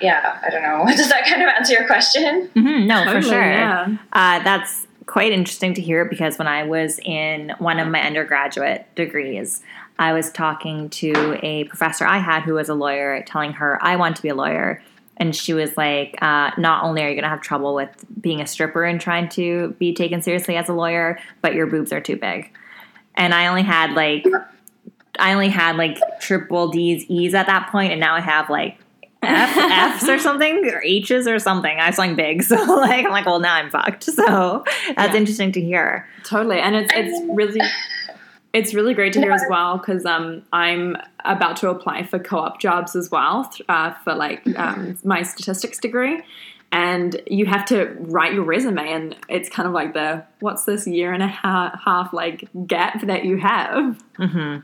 yeah, 0.00 0.38
I 0.44 0.50
don't 0.50 0.62
know. 0.62 0.84
Does 0.96 1.08
that 1.08 1.26
kind 1.26 1.42
of 1.42 1.48
answer 1.48 1.74
your 1.74 1.86
question? 1.86 2.48
hmm 2.54 2.86
no, 2.86 3.04
for 3.12 3.22
sure. 3.22 3.42
yeah. 3.42 3.96
Uh, 4.12 4.42
that's 4.42 4.86
quite 5.06 5.32
interesting 5.32 5.74
to 5.74 5.82
hear 5.82 6.04
because 6.04 6.38
when 6.38 6.46
I 6.46 6.62
was 6.62 7.00
in 7.00 7.52
one 7.58 7.80
of 7.80 7.88
my 7.88 8.00
undergraduate 8.00 8.86
degrees, 8.94 9.60
I 9.98 10.12
was 10.12 10.30
talking 10.30 10.88
to 10.90 11.38
a 11.42 11.64
professor 11.64 12.06
I 12.06 12.18
had 12.18 12.42
who 12.42 12.54
was 12.54 12.68
a 12.68 12.74
lawyer, 12.74 13.22
telling 13.26 13.52
her 13.54 13.82
I 13.82 13.96
want 13.96 14.16
to 14.16 14.22
be 14.22 14.28
a 14.28 14.34
lawyer. 14.34 14.82
And 15.16 15.36
she 15.36 15.52
was 15.52 15.76
like, 15.76 16.16
uh, 16.22 16.52
not 16.56 16.84
only 16.84 17.02
are 17.02 17.08
you 17.08 17.14
going 17.14 17.24
to 17.24 17.28
have 17.28 17.42
trouble 17.42 17.74
with 17.74 17.90
being 18.20 18.40
a 18.40 18.46
stripper 18.46 18.84
and 18.84 18.98
trying 19.00 19.28
to 19.30 19.74
be 19.78 19.92
taken 19.92 20.22
seriously 20.22 20.56
as 20.56 20.68
a 20.70 20.72
lawyer, 20.72 21.18
but 21.42 21.54
your 21.54 21.66
boobs 21.66 21.92
are 21.92 22.00
too 22.00 22.16
big. 22.16 22.50
And 23.16 23.34
I 23.34 23.48
only 23.48 23.62
had 23.62 23.92
like, 23.92 24.24
I 25.20 25.32
only 25.34 25.48
had 25.48 25.76
like 25.76 25.98
triple 26.20 26.68
D's, 26.68 27.04
E's 27.08 27.34
at 27.34 27.46
that 27.46 27.70
point, 27.70 27.92
and 27.92 28.00
now 28.00 28.14
I 28.14 28.20
have 28.20 28.48
like 28.50 28.78
F, 29.22 29.56
F's 30.02 30.08
or 30.08 30.18
something, 30.18 30.64
or 30.72 30.80
H's 30.82 31.26
or 31.28 31.38
something. 31.38 31.78
I 31.78 31.88
was 31.88 31.98
like 31.98 32.16
big, 32.16 32.42
so 32.50 32.56
like 32.56 33.04
I'm 33.04 33.10
like, 33.12 33.26
well, 33.26 33.40
now 33.40 33.54
I'm 33.54 33.70
fucked. 33.70 34.04
So 34.04 34.64
that's 34.96 35.12
Yeah. 35.12 35.16
interesting 35.16 35.52
to 35.52 35.60
hear. 35.60 36.08
Totally, 36.24 36.58
and 36.58 36.74
it's 36.74 36.90
it's 36.94 37.20
really 37.32 37.60
it's 38.52 38.74
really 38.74 38.94
great 38.94 39.12
to 39.12 39.20
hear 39.20 39.30
as 39.32 39.44
well 39.48 39.78
because 39.78 40.04
um, 40.04 40.42
I'm 40.52 40.96
about 41.24 41.56
to 41.58 41.68
apply 41.68 42.02
for 42.02 42.18
co-op 42.18 42.60
jobs 42.60 42.96
as 42.96 43.08
well 43.10 43.48
uh, 43.68 43.92
for 44.02 44.14
like 44.14 44.42
um, 44.58 44.98
my 45.04 45.22
statistics 45.22 45.78
degree, 45.78 46.20
and 46.72 47.20
you 47.28 47.46
have 47.46 47.64
to 47.66 47.94
write 48.00 48.32
your 48.34 48.42
resume, 48.42 48.90
and 48.90 49.16
it's 49.28 49.48
kind 49.48 49.68
of 49.68 49.72
like 49.72 49.92
the 49.94 50.24
what's 50.40 50.64
this 50.64 50.86
year 50.86 51.12
and 51.12 51.22
a 51.22 51.28
half, 51.28 51.78
half 51.84 52.12
like 52.12 52.48
gap 52.66 53.02
that 53.06 53.24
you 53.24 53.36
have, 53.36 54.02
Mm-hmm. 54.18 54.60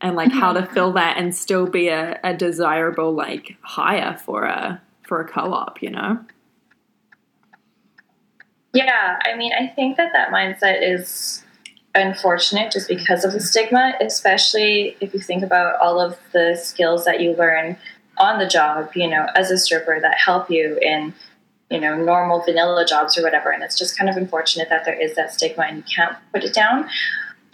And 0.00 0.16
like 0.16 0.32
how 0.32 0.52
to 0.52 0.62
mm-hmm. 0.62 0.74
fill 0.74 0.92
that 0.92 1.16
and 1.18 1.34
still 1.34 1.66
be 1.66 1.88
a, 1.88 2.18
a 2.24 2.34
desirable 2.34 3.12
like 3.12 3.56
hire 3.62 4.16
for 4.24 4.44
a 4.44 4.80
for 5.02 5.20
a 5.20 5.28
co-op, 5.28 5.82
you 5.82 5.90
know. 5.90 6.18
Yeah, 8.72 9.18
I 9.24 9.36
mean, 9.36 9.52
I 9.52 9.66
think 9.66 9.96
that 9.96 10.12
that 10.12 10.30
mindset 10.30 10.78
is 10.80 11.44
unfortunate 11.94 12.70
just 12.70 12.88
because 12.88 13.24
of 13.24 13.32
the 13.32 13.40
stigma, 13.40 13.94
especially 14.00 14.96
if 15.00 15.12
you 15.12 15.20
think 15.20 15.42
about 15.42 15.74
all 15.80 16.00
of 16.00 16.16
the 16.32 16.56
skills 16.56 17.04
that 17.04 17.20
you 17.20 17.34
learn 17.34 17.76
on 18.18 18.38
the 18.38 18.46
job, 18.46 18.90
you 18.94 19.08
know, 19.08 19.26
as 19.34 19.50
a 19.50 19.58
stripper 19.58 19.98
that 20.00 20.14
help 20.14 20.48
you 20.50 20.78
in, 20.80 21.12
you 21.68 21.80
know, 21.80 21.96
normal 21.96 22.42
vanilla 22.42 22.84
jobs 22.86 23.18
or 23.18 23.22
whatever. 23.22 23.50
And 23.50 23.64
it's 23.64 23.76
just 23.76 23.98
kind 23.98 24.08
of 24.08 24.16
unfortunate 24.16 24.68
that 24.68 24.84
there 24.84 24.94
is 24.94 25.16
that 25.16 25.32
stigma 25.32 25.64
and 25.64 25.78
you 25.78 25.84
can't 25.96 26.16
put 26.32 26.44
it 26.44 26.54
down 26.54 26.88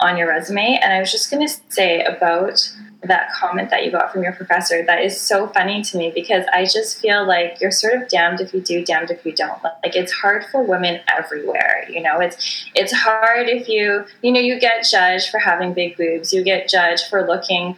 on 0.01 0.17
your 0.17 0.29
resume. 0.29 0.79
And 0.83 0.93
I 0.93 1.01
was 1.01 1.11
just 1.11 1.31
going 1.31 1.47
to 1.47 1.55
say 1.69 2.03
about 2.05 2.61
that 3.03 3.31
comment 3.33 3.71
that 3.71 3.85
you 3.85 3.91
got 3.91 4.13
from 4.13 4.23
your 4.23 4.33
professor 4.33 4.85
that 4.85 5.03
is 5.03 5.21
so 5.21 5.47
funny 5.49 5.83
to 5.83 5.97
me 5.97 6.11
because 6.15 6.45
I 6.53 6.65
just 6.65 7.01
feel 7.01 7.27
like 7.27 7.61
you're 7.61 7.71
sort 7.71 7.95
of 7.95 8.09
damned 8.09 8.41
if 8.41 8.53
you 8.53 8.61
do, 8.61 8.85
damned 8.85 9.11
if 9.11 9.25
you 9.25 9.33
don't. 9.33 9.63
Like 9.63 9.95
it's 9.95 10.13
hard 10.13 10.45
for 10.51 10.63
women 10.63 11.01
everywhere, 11.09 11.87
you 11.89 12.01
know. 12.01 12.19
It's 12.21 12.67
it's 12.75 12.93
hard 12.93 13.49
if 13.49 13.69
you 13.69 14.05
you 14.23 14.33
know 14.33 14.41
you 14.41 14.59
get 14.59 14.87
judged 14.91 15.31
for 15.31 15.39
having 15.39 15.73
big 15.73 15.97
boobs, 15.97 16.33
you 16.33 16.43
get 16.43 16.69
judged 16.69 17.09
for 17.09 17.27
looking 17.27 17.77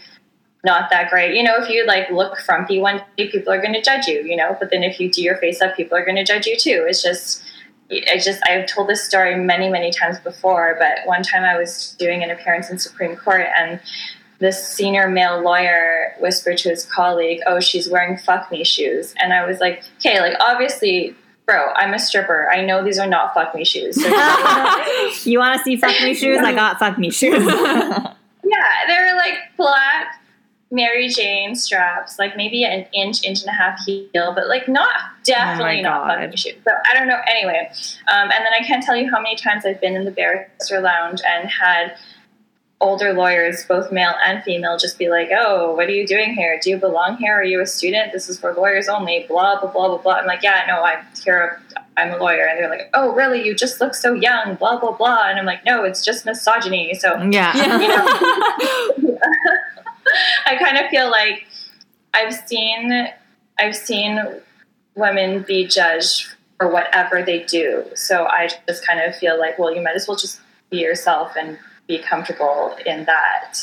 not 0.65 0.91
that 0.91 1.09
great. 1.11 1.37
You 1.37 1.43
know, 1.43 1.57
if 1.57 1.69
you 1.69 1.87
like 1.87 2.11
look 2.11 2.39
frumpy 2.41 2.81
one 2.81 3.03
day, 3.17 3.29
people 3.29 3.53
are 3.53 3.61
going 3.61 3.75
to 3.75 3.83
judge 3.83 4.07
you, 4.07 4.21
you 4.23 4.37
know. 4.37 4.57
But 4.59 4.71
then 4.71 4.83
if 4.83 4.99
you 4.99 5.11
do 5.11 5.23
your 5.23 5.37
face 5.37 5.61
up, 5.61 5.77
people 5.77 5.97
are 5.97 6.05
going 6.05 6.17
to 6.17 6.25
judge 6.25 6.47
you 6.47 6.57
too. 6.57 6.85
It's 6.89 7.03
just 7.03 7.43
I 7.91 8.19
just 8.23 8.41
I've 8.47 8.67
told 8.67 8.89
this 8.89 9.03
story 9.03 9.35
many 9.37 9.69
many 9.71 9.91
times 9.91 10.19
before, 10.21 10.77
but 10.79 11.07
one 11.07 11.23
time 11.23 11.43
I 11.43 11.59
was 11.59 11.97
doing 11.99 12.23
an 12.23 12.31
appearance 12.31 12.71
in 12.71 12.79
Supreme 12.79 13.17
Court 13.17 13.47
and 13.57 13.81
this 14.41 14.69
senior 14.69 15.09
male 15.09 15.43
lawyer 15.43 16.15
whispered 16.21 16.59
to 16.59 16.69
his 16.69 16.85
colleague, 16.85 17.41
"Oh, 17.47 17.61
she's 17.61 17.89
wearing 17.89 18.19
fuck 18.19 18.53
me 18.53 18.63
shoes," 18.63 19.15
and 19.19 19.33
I 19.33 19.47
was 19.47 19.59
like, 19.61 19.83
"Okay, 19.99 20.21
like 20.21 20.35
obviously." 20.41 21.15
Bro, 21.47 21.73
I'm 21.77 21.95
a 21.95 21.99
stripper. 21.99 22.51
I 22.53 22.63
know 22.63 22.85
these 22.85 22.99
are 22.99 23.07
not 23.07 23.33
fuck 23.33 23.55
me 23.55 23.65
shoes. 23.65 23.95
So 23.95 24.07
you 25.25 25.39
want 25.39 25.57
to 25.57 25.65
see 25.65 25.79
fuck 25.79 25.99
me 26.03 26.13
shoes? 26.13 26.37
I 26.43 26.53
got 26.53 26.79
fuck 26.79 26.99
me 26.99 27.09
shoes. 27.09 27.43
yeah, 27.43 28.15
they're 28.87 29.17
like 29.17 29.33
black 29.57 30.18
Mary 30.71 31.09
Jane 31.09 31.55
straps, 31.55 32.19
like 32.19 32.37
maybe 32.37 32.65
an 32.65 32.87
inch, 32.93 33.25
inch 33.25 33.41
and 33.41 33.49
a 33.49 33.53
half 33.53 33.81
heel, 33.85 34.05
but 34.13 34.49
like 34.49 34.69
not 34.69 34.89
definitely 35.25 35.81
not 35.81 36.07
God. 36.07 36.21
fuck 36.21 36.31
me 36.31 36.37
shoes. 36.37 36.55
So 36.67 36.73
I 36.91 36.99
don't 36.99 37.09
know. 37.09 37.21
Anyway, 37.27 37.71
um, 38.07 38.31
and 38.31 38.45
then 38.45 38.53
I 38.59 38.63
can't 38.65 38.83
tell 38.83 38.97
you 38.97 39.11
how 39.11 39.21
many 39.21 39.37
times 39.37 39.65
I've 39.65 39.81
been 39.81 39.97
in 39.97 40.05
the 40.05 40.11
barrister 40.11 40.81
lounge 40.81 41.21
and 41.27 41.49
had 41.49 41.97
older 42.81 43.13
lawyers, 43.13 43.65
both 43.65 43.91
male 43.91 44.15
and 44.25 44.43
female, 44.45 44.77
just 44.79 44.99
be 44.99 45.09
like, 45.09 45.31
"Oh, 45.33 45.75
what 45.75 45.87
are 45.87 45.93
you 45.93 46.07
doing 46.07 46.35
here? 46.35 46.59
Do 46.63 46.71
you 46.71 46.77
belong 46.77 47.17
here? 47.17 47.35
Are 47.35 47.45
you 47.45 47.61
a 47.61 47.67
student? 47.67 48.13
This 48.13 48.29
is 48.29 48.39
for 48.39 48.53
lawyers 48.55 48.89
only." 48.89 49.25
Blah 49.29 49.61
blah 49.61 49.71
blah 49.71 49.89
blah 49.89 49.99
blah. 49.99 50.13
I'm 50.15 50.27
like, 50.27 50.43
"Yeah, 50.43 50.65
no, 50.69 50.83
I'm 50.83 51.05
here. 51.25 51.61
I'm 51.97 52.13
a 52.13 52.19
lawyer." 52.19 52.47
And 52.47 52.59
they're 52.59 52.69
like, 52.69 52.91
"Oh, 52.95 53.15
really? 53.15 53.45
You 53.45 53.55
just 53.55 53.81
look 53.81 53.95
so 53.95 54.13
young." 54.13 54.55
Blah 54.57 54.79
blah 54.79 54.93
blah. 54.93 55.29
And 55.29 55.39
I'm 55.39 55.47
like, 55.47 55.65
"No, 55.65 55.85
it's 55.85 56.05
just 56.05 56.25
misogyny." 56.27 56.95
So 56.95 57.17
yeah. 57.23 57.57
you 57.79 57.89
know, 57.89 59.08
I 60.47 60.57
kind 60.57 60.79
of 60.79 60.91
feel 60.91 61.11
like 61.11 61.47
I've 62.15 62.35
seen 62.35 63.09
I've 63.59 63.77
seen 63.77 64.21
women 64.95 65.43
be 65.43 65.67
judged 65.67 66.27
for 66.59 66.69
whatever 66.71 67.23
they 67.23 67.45
do. 67.45 67.85
So 67.95 68.27
I 68.27 68.49
just 68.67 68.87
kind 68.87 69.01
of 69.01 69.17
feel 69.17 69.39
like, 69.39 69.59
well, 69.59 69.75
you 69.75 69.83
might 69.83 69.95
as 69.95 70.09
well 70.09 70.17
just 70.17 70.41
be 70.71 70.79
yourself 70.79 71.33
and 71.37 71.59
be 71.87 71.99
comfortable 71.99 72.77
in 72.85 73.05
that, 73.05 73.59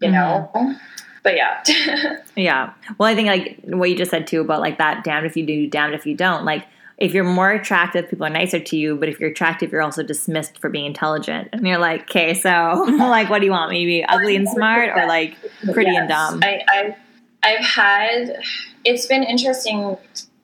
you 0.00 0.08
mm-hmm. 0.08 0.14
know. 0.14 0.76
But 1.22 1.36
yeah, 1.36 1.62
Yeah. 2.36 2.72
Well, 2.98 3.10
I 3.10 3.14
think 3.14 3.28
like 3.28 3.60
what 3.64 3.90
you 3.90 3.96
just 3.96 4.10
said 4.10 4.26
too 4.26 4.40
about 4.40 4.60
like 4.60 4.78
that 4.78 5.04
damned 5.04 5.26
if 5.26 5.36
you 5.36 5.44
do, 5.44 5.66
damned 5.66 5.94
if 5.94 6.06
you 6.06 6.16
don't. 6.16 6.44
Like 6.44 6.66
if 7.00 7.14
you're 7.14 7.24
more 7.24 7.50
attractive, 7.50 8.10
people 8.10 8.26
are 8.26 8.30
nicer 8.30 8.60
to 8.60 8.76
you. 8.76 8.94
But 8.94 9.08
if 9.08 9.18
you're 9.18 9.30
attractive, 9.30 9.72
you're 9.72 9.82
also 9.82 10.02
dismissed 10.02 10.60
for 10.60 10.68
being 10.68 10.84
intelligent. 10.84 11.48
And 11.52 11.66
you're 11.66 11.78
like, 11.78 12.02
okay, 12.02 12.34
so 12.34 12.50
like, 12.98 13.30
what 13.30 13.40
do 13.40 13.46
you 13.46 13.52
want? 13.52 13.70
Maybe 13.70 14.04
ugly 14.04 14.36
and 14.36 14.46
smart, 14.48 14.90
or 14.90 15.06
like 15.06 15.34
pretty 15.72 15.96
and 15.96 16.08
dumb? 16.08 16.40
I, 16.42 16.60
I, 16.68 16.96
I've 17.42 17.64
had. 17.64 18.42
It's 18.84 19.06
been 19.06 19.22
interesting 19.22 19.96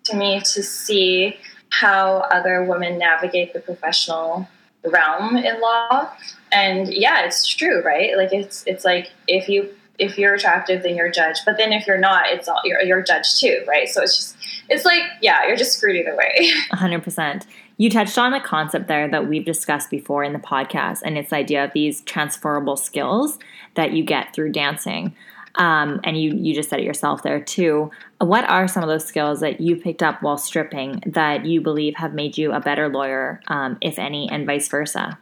to 0.04 0.16
me 0.16 0.40
to 0.40 0.62
see 0.62 1.36
how 1.68 2.26
other 2.30 2.64
women 2.64 2.98
navigate 2.98 3.52
the 3.52 3.60
professional 3.60 4.48
realm 4.82 5.36
in 5.36 5.60
law, 5.60 6.10
and 6.52 6.92
yeah, 6.92 7.25
it's 7.25 7.46
true, 7.46 7.82
right? 7.82 8.16
Like 8.16 8.32
it's 8.32 8.64
it's 8.66 8.84
like 8.84 9.10
if 9.28 9.48
you 9.48 9.75
if 9.98 10.18
you're 10.18 10.34
attractive, 10.34 10.82
then 10.82 10.96
you're 10.96 11.10
judged, 11.10 11.42
but 11.46 11.56
then 11.56 11.72
if 11.72 11.86
you're 11.86 11.98
not, 11.98 12.26
it's 12.26 12.48
all 12.48 12.60
you're, 12.64 12.82
you're 12.82 13.02
judged 13.02 13.40
too, 13.40 13.62
right? 13.66 13.88
So 13.88 14.02
it's 14.02 14.16
just 14.16 14.36
it's 14.68 14.84
like 14.84 15.02
yeah, 15.22 15.46
you're 15.46 15.56
just 15.56 15.76
screwed 15.76 15.96
either 15.96 16.16
way. 16.16 16.50
100%. 16.72 17.46
You 17.78 17.90
touched 17.90 18.16
on 18.16 18.32
a 18.32 18.40
concept 18.40 18.88
there 18.88 19.08
that 19.08 19.28
we've 19.28 19.44
discussed 19.44 19.90
before 19.90 20.24
in 20.24 20.32
the 20.32 20.38
podcast, 20.38 21.00
and 21.04 21.18
it's 21.18 21.30
the 21.30 21.36
idea 21.36 21.64
of 21.64 21.72
these 21.74 22.00
transferable 22.02 22.76
skills 22.76 23.38
that 23.74 23.92
you 23.92 24.02
get 24.02 24.34
through 24.34 24.52
dancing. 24.52 25.14
Um, 25.56 26.00
and 26.04 26.20
you, 26.20 26.34
you 26.34 26.54
just 26.54 26.68
said 26.68 26.80
it 26.80 26.84
yourself 26.84 27.22
there 27.22 27.40
too. 27.40 27.90
What 28.18 28.48
are 28.48 28.68
some 28.68 28.82
of 28.82 28.88
those 28.88 29.04
skills 29.04 29.40
that 29.40 29.60
you 29.60 29.76
picked 29.76 30.02
up 30.02 30.22
while 30.22 30.36
stripping 30.36 31.02
that 31.06 31.46
you 31.46 31.60
believe 31.60 31.96
have 31.96 32.14
made 32.14 32.36
you 32.36 32.52
a 32.52 32.60
better 32.60 32.88
lawyer, 32.88 33.40
um, 33.48 33.78
if 33.80 33.98
any, 33.98 34.28
and 34.30 34.46
vice 34.46 34.68
versa? 34.68 35.18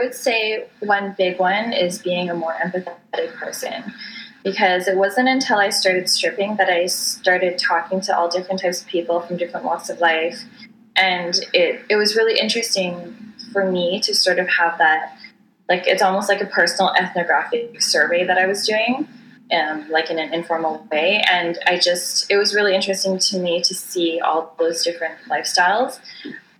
Would 0.00 0.14
say 0.14 0.66
one 0.80 1.14
big 1.16 1.38
one 1.38 1.72
is 1.72 1.98
being 1.98 2.30
a 2.30 2.34
more 2.34 2.54
empathetic 2.54 3.34
person. 3.34 3.92
Because 4.42 4.88
it 4.88 4.96
wasn't 4.96 5.28
until 5.28 5.58
I 5.58 5.68
started 5.68 6.08
stripping 6.08 6.56
that 6.56 6.70
I 6.70 6.86
started 6.86 7.58
talking 7.58 8.00
to 8.00 8.16
all 8.16 8.26
different 8.30 8.62
types 8.62 8.80
of 8.80 8.88
people 8.88 9.20
from 9.20 9.36
different 9.36 9.66
walks 9.66 9.90
of 9.90 10.00
life. 10.00 10.42
And 10.96 11.34
it, 11.52 11.84
it 11.90 11.96
was 11.96 12.16
really 12.16 12.40
interesting 12.40 13.14
for 13.52 13.70
me 13.70 14.00
to 14.00 14.14
sort 14.14 14.38
of 14.38 14.48
have 14.48 14.78
that, 14.78 15.18
like, 15.68 15.86
it's 15.86 16.00
almost 16.00 16.30
like 16.30 16.40
a 16.40 16.46
personal 16.46 16.94
ethnographic 16.94 17.82
survey 17.82 18.24
that 18.24 18.38
I 18.38 18.46
was 18.46 18.66
doing, 18.66 19.06
um, 19.52 19.86
like 19.90 20.08
in 20.08 20.18
an 20.18 20.32
informal 20.32 20.86
way. 20.90 21.22
And 21.30 21.58
I 21.66 21.78
just, 21.78 22.30
it 22.30 22.38
was 22.38 22.54
really 22.54 22.74
interesting 22.74 23.18
to 23.18 23.38
me 23.38 23.60
to 23.60 23.74
see 23.74 24.20
all 24.20 24.54
those 24.58 24.82
different 24.82 25.16
lifestyles. 25.28 26.00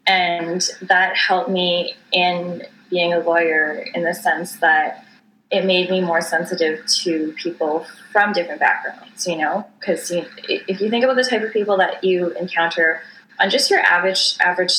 And 0.07 0.69
that 0.83 1.17
helped 1.17 1.49
me 1.49 1.95
in 2.13 2.67
being 2.91 3.13
a 3.13 3.21
lawyer 3.21 3.87
in 3.95 4.05
the 4.05 4.15
sense 4.15 4.57
that 4.57 5.05
it 5.51 5.65
made 5.65 5.91
me 5.91 6.01
more 6.01 6.21
sensitive 6.21 6.85
to 6.87 7.33
people 7.33 7.87
from 8.13 8.33
different 8.33 8.61
backgrounds, 8.61 9.27
you 9.27 9.37
know, 9.37 9.67
because 9.79 10.11
if 10.11 10.81
you 10.81 10.91
think 10.91 11.05
about 11.05 11.17
the 11.17 11.25
type 11.25 11.43
of 11.43 11.53
people 11.53 11.77
that 11.77 12.05
you 12.05 12.31
encounter 12.35 13.01
on 13.41 13.51
just 13.51 13.71
your 13.71 13.81
average 13.81 14.37
average 14.41 14.73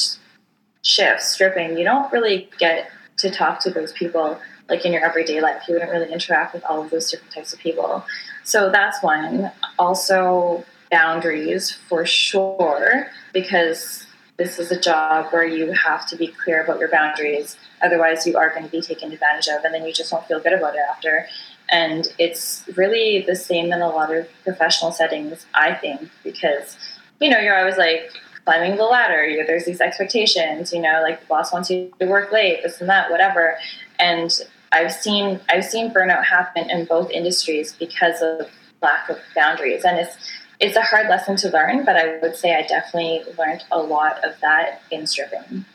shift 0.84 1.22
stripping, 1.22 1.78
you 1.78 1.84
don't 1.84 2.12
really 2.12 2.50
get 2.58 2.90
to 3.18 3.30
talk 3.30 3.60
to 3.62 3.70
those 3.70 3.92
people 3.94 4.40
like 4.70 4.86
in 4.86 4.94
your 4.94 5.04
everyday 5.04 5.42
life. 5.42 5.64
You 5.68 5.74
wouldn't 5.76 5.92
really 5.92 6.12
interact 6.12 6.54
with 6.54 6.64
all 6.66 6.82
of 6.82 6.90
those 6.90 7.12
different 7.12 7.34
types 7.34 7.54
of 7.54 7.60
people. 7.60 8.06
So 8.44 8.70
that's 8.72 9.04
one. 9.04 9.52
Also, 9.78 10.66
boundaries 10.90 11.72
for 11.72 12.06
sure, 12.06 13.08
because 13.34 14.06
this 14.38 14.60
is 14.60 14.72
a 14.72 14.80
job 14.80 15.32
where 15.32 15.46
you 15.46 15.72
have 15.72 16.08
to 16.08 16.16
be 16.16 16.28
clear 16.28 16.64
about 16.64 16.80
your 16.80 16.90
boundaries. 16.90 17.58
Otherwise, 17.82 18.26
you 18.28 18.38
are 18.38 18.50
going 18.50 18.64
to 18.64 18.72
be 18.72 18.82
taken 18.82 19.12
advantage 19.12 19.48
of, 19.48 19.64
and 19.64 19.74
then 19.74 19.86
you 19.86 19.94
just 19.94 20.12
won't 20.12 20.26
feel 20.28 20.40
good 20.40 20.54
about 20.54 20.76
it 20.76 20.82
after. 20.90 21.28
And 21.70 22.14
it's 22.20 22.64
really 22.76 23.22
the 23.22 23.36
same 23.36 23.72
in 23.72 23.82
a 23.82 23.90
lot 23.90 24.14
of 24.14 24.28
professional 24.44 24.92
settings, 24.92 25.46
I 25.54 25.74
think, 25.74 26.10
because 26.24 26.78
you 27.20 27.30
know 27.30 27.40
you're 27.40 27.58
always 27.58 27.78
like 27.78 28.12
climbing 28.44 28.78
the 28.78 28.84
ladder. 28.84 29.26
You, 29.26 29.46
there's 29.46 29.66
these 29.66 29.82
expectations, 29.82 30.74
you 30.74 30.82
know, 30.82 31.02
like 31.02 31.22
the 31.22 31.28
boss 31.28 31.54
wants 31.54 31.70
you 31.70 31.94
to 32.00 32.08
work 32.08 32.32
late, 32.32 32.62
this 32.64 32.82
and 32.82 32.90
that, 32.90 33.10
whatever. 33.10 33.58
And 34.00 34.32
I've 34.72 34.92
seen 34.92 35.40
I've 35.50 35.66
seen 35.66 35.92
burnout 35.92 36.26
happen 36.26 36.70
in 36.70 36.86
both 36.86 37.10
industries 37.12 37.74
because 37.74 38.22
of 38.22 38.50
lack 38.82 39.10
of 39.10 39.20
boundaries, 39.36 39.84
and 39.84 39.98
it's 39.98 40.18
it's 40.60 40.76
a 40.76 40.82
hard 40.82 41.08
lesson 41.08 41.36
to 41.38 41.50
learn. 41.50 41.86
But 41.86 41.98
I 41.98 42.20
would 42.20 42.36
say 42.36 42.56
I 42.56 42.64
definitely 42.64 43.24
learned 43.38 43.64
a 43.72 43.80
lot 43.80 44.24
of 44.24 44.40
that 44.42 44.82
in 44.92 45.08
stripping. 45.08 45.66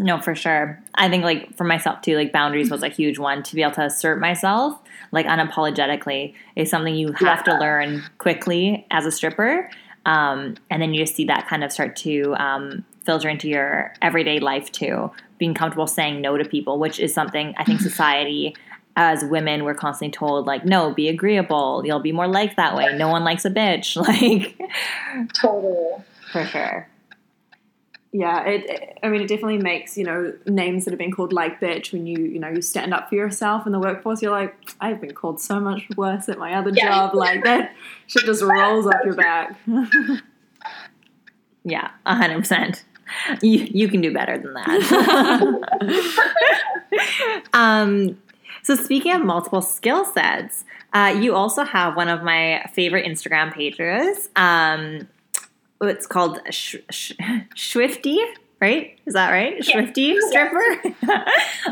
No, 0.00 0.18
for 0.18 0.34
sure. 0.34 0.82
I 0.94 1.10
think 1.10 1.24
like 1.24 1.56
for 1.56 1.64
myself 1.64 2.00
too, 2.00 2.16
like 2.16 2.32
boundaries 2.32 2.70
was 2.70 2.82
a 2.82 2.88
huge 2.88 3.18
one 3.18 3.42
to 3.42 3.54
be 3.54 3.62
able 3.62 3.74
to 3.74 3.84
assert 3.84 4.18
myself 4.18 4.80
like 5.12 5.26
unapologetically 5.26 6.34
is 6.56 6.70
something 6.70 6.94
you 6.94 7.12
have 7.12 7.44
to 7.44 7.58
learn 7.58 8.02
quickly 8.18 8.86
as 8.90 9.06
a 9.06 9.12
stripper. 9.12 9.70
Um, 10.06 10.56
and 10.70 10.80
then 10.80 10.94
you 10.94 11.02
just 11.02 11.14
see 11.14 11.26
that 11.26 11.46
kind 11.48 11.62
of 11.62 11.72
start 11.72 11.96
to 11.96 12.34
um, 12.36 12.84
filter 13.04 13.28
into 13.28 13.48
your 13.48 13.92
everyday 14.00 14.38
life 14.38 14.72
too. 14.72 15.10
Being 15.38 15.54
comfortable 15.54 15.86
saying 15.86 16.20
no 16.20 16.36
to 16.36 16.44
people, 16.44 16.78
which 16.78 16.98
is 16.98 17.12
something 17.12 17.54
I 17.58 17.64
think 17.64 17.80
society 17.82 18.56
as 18.96 19.24
women 19.24 19.62
we're 19.64 19.72
constantly 19.72 20.10
told 20.10 20.46
like 20.46 20.64
no 20.64 20.92
be 20.92 21.08
agreeable 21.08 21.80
you'll 21.86 22.00
be 22.00 22.10
more 22.10 22.26
liked 22.26 22.56
that 22.56 22.74
way 22.74 22.92
no 22.98 23.06
one 23.06 23.22
likes 23.22 23.44
a 23.44 23.50
bitch 23.50 23.94
like 24.08 24.60
totally 25.32 26.04
for 26.32 26.44
sure 26.44 26.88
yeah 28.12 28.44
it, 28.44 28.68
it, 28.68 28.98
i 29.02 29.08
mean 29.08 29.22
it 29.22 29.28
definitely 29.28 29.58
makes 29.58 29.96
you 29.96 30.04
know 30.04 30.32
names 30.46 30.84
that 30.84 30.90
have 30.90 30.98
been 30.98 31.12
called 31.12 31.32
like 31.32 31.60
bitch 31.60 31.92
when 31.92 32.06
you 32.06 32.18
you 32.24 32.38
know 32.38 32.48
you 32.48 32.60
stand 32.60 32.92
up 32.92 33.08
for 33.08 33.14
yourself 33.14 33.66
in 33.66 33.72
the 33.72 33.78
workforce 33.78 34.20
you're 34.20 34.32
like 34.32 34.54
i've 34.80 35.00
been 35.00 35.14
called 35.14 35.40
so 35.40 35.60
much 35.60 35.86
worse 35.96 36.28
at 36.28 36.38
my 36.38 36.54
other 36.54 36.70
yeah. 36.74 36.88
job 36.88 37.14
like 37.14 37.44
that 37.44 37.74
shit 38.06 38.24
just 38.24 38.42
rolls 38.42 38.86
off 38.86 38.96
your 39.04 39.14
back 39.14 39.56
yeah 41.64 41.90
100% 42.06 42.82
you, 43.42 43.68
you 43.70 43.88
can 43.88 44.00
do 44.00 44.12
better 44.12 44.38
than 44.38 44.54
that 44.54 45.60
um 47.52 48.16
so, 48.62 48.74
speaking 48.76 49.12
of 49.12 49.24
multiple 49.24 49.62
skill 49.62 50.04
sets, 50.04 50.64
uh, 50.92 51.16
you 51.18 51.34
also 51.34 51.64
have 51.64 51.96
one 51.96 52.08
of 52.08 52.22
my 52.22 52.64
favorite 52.72 53.06
Instagram 53.06 53.52
pages. 53.52 54.28
Um, 54.36 55.08
it's 55.80 56.06
called 56.06 56.40
Sh- 56.50 56.76
Sh- 56.90 57.12
Schwifty, 57.54 58.18
right? 58.60 58.98
Is 59.06 59.14
that 59.14 59.30
right? 59.30 59.56
Yes. 59.56 59.68
Schwifty 59.68 60.18
stripper. 60.28 61.24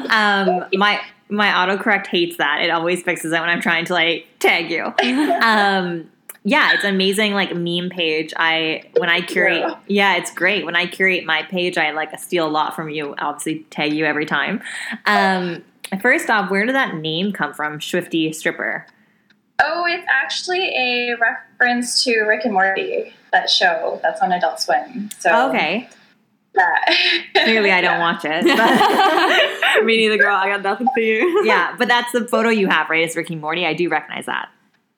um, 0.11 0.65
my 0.75 1.01
my 1.29 1.49
autocorrect 1.49 2.07
hates 2.07 2.39
that. 2.39 2.63
It 2.63 2.71
always 2.71 3.03
fixes 3.03 3.33
it 3.33 3.41
when 3.41 3.49
I'm 3.49 3.61
trying 3.61 3.85
to 3.87 3.93
like 3.93 4.27
tag 4.39 4.71
you. 4.71 4.85
Um, 5.43 6.11
yeah, 6.45 6.73
it's 6.73 6.85
amazing 6.85 7.35
like 7.35 7.55
meme 7.55 7.91
page. 7.91 8.33
I 8.37 8.85
when 8.97 9.11
I 9.11 9.21
curate, 9.21 9.61
yeah. 9.61 9.77
yeah. 9.87 10.17
it's 10.17 10.33
great. 10.33 10.65
When 10.65 10.77
I 10.77 10.87
curate 10.87 11.25
my 11.25 11.43
page, 11.43 11.77
I 11.77 11.91
like 11.91 12.19
steal 12.19 12.47
a 12.47 12.49
lot 12.49 12.75
from 12.75 12.89
you. 12.89 13.15
Obviously, 13.19 13.67
tag 13.71 13.93
you 13.93 14.05
every 14.05 14.27
time. 14.27 14.63
Um, 15.05 15.65
First 16.03 16.29
off, 16.29 16.51
where 16.51 16.67
did 16.67 16.75
that 16.75 16.97
name 16.97 17.33
come 17.33 17.55
from, 17.55 17.79
Schwifty 17.79 18.35
Stripper? 18.35 18.87
Oh, 19.61 19.85
it's 19.87 20.07
actually 20.09 20.69
a 20.77 21.17
reference 21.17 22.05
to 22.05 22.21
Rick 22.23 22.45
and 22.45 22.55
Morty, 22.55 23.13
that 23.33 23.51
show 23.51 23.99
that's 24.03 24.21
on 24.21 24.33
Adult 24.33 24.61
Swim. 24.61 25.11
So 25.19 25.49
okay. 25.49 25.89
Yeah. 26.57 27.45
Clearly, 27.45 27.71
I 27.71 27.81
don't 27.81 28.01
watch 28.01 28.25
it. 28.25 28.45
Me 29.85 29.97
neither, 29.97 30.17
girl. 30.17 30.37
I 30.37 30.49
got 30.49 30.63
nothing 30.63 30.89
for 30.95 31.01
you. 31.01 31.45
yeah, 31.45 31.75
but 31.77 31.89
that's 31.89 32.13
the 32.13 32.27
photo 32.27 32.49
you 32.49 32.69
have, 32.69 32.89
right? 32.89 33.05
It's 33.05 33.17
Ricky 33.17 33.37
Morty. 33.37 33.67
I 33.67 33.75
do 33.75 33.89
recognize 33.89 34.27
that. 34.27 34.49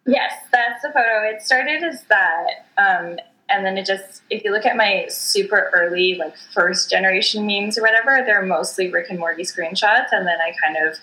Yes, 0.06 0.32
that's 0.52 0.82
the 0.82 0.88
photo. 0.88 1.22
It 1.24 1.42
started 1.42 1.82
as 1.82 2.02
that, 2.04 2.66
um, 2.78 3.18
and 3.50 3.66
then 3.66 3.76
it 3.76 3.84
just 3.84 4.22
if 4.30 4.44
you 4.44 4.52
look 4.52 4.64
at 4.64 4.76
my 4.76 5.06
super 5.08 5.70
early 5.74 6.14
like 6.16 6.34
first 6.54 6.90
generation 6.90 7.46
memes 7.46 7.76
or 7.76 7.82
whatever 7.82 8.22
they're 8.24 8.46
mostly 8.46 8.90
rick 8.90 9.10
and 9.10 9.18
morty 9.18 9.42
screenshots 9.42 10.06
and 10.12 10.26
then 10.26 10.38
i 10.40 10.52
kind 10.62 10.76
of 10.86 10.96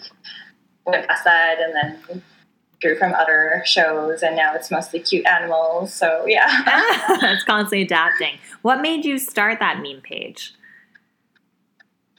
went 0.85 1.07
past 1.07 1.25
that 1.25 1.57
and 1.59 1.75
then 1.75 2.23
drew 2.81 2.95
from 2.95 3.13
other 3.13 3.61
shows 3.65 4.21
and 4.21 4.35
now 4.35 4.53
it's 4.53 4.69
mostly 4.69 4.99
cute 4.99 5.25
animals 5.25 5.93
so 5.93 6.25
yeah 6.27 6.63
it's 7.23 7.43
constantly 7.43 7.81
adapting 7.81 8.37
what 8.61 8.81
made 8.81 9.03
you 9.05 9.17
start 9.17 9.59
that 9.59 9.81
meme 9.81 10.01
page 10.01 10.53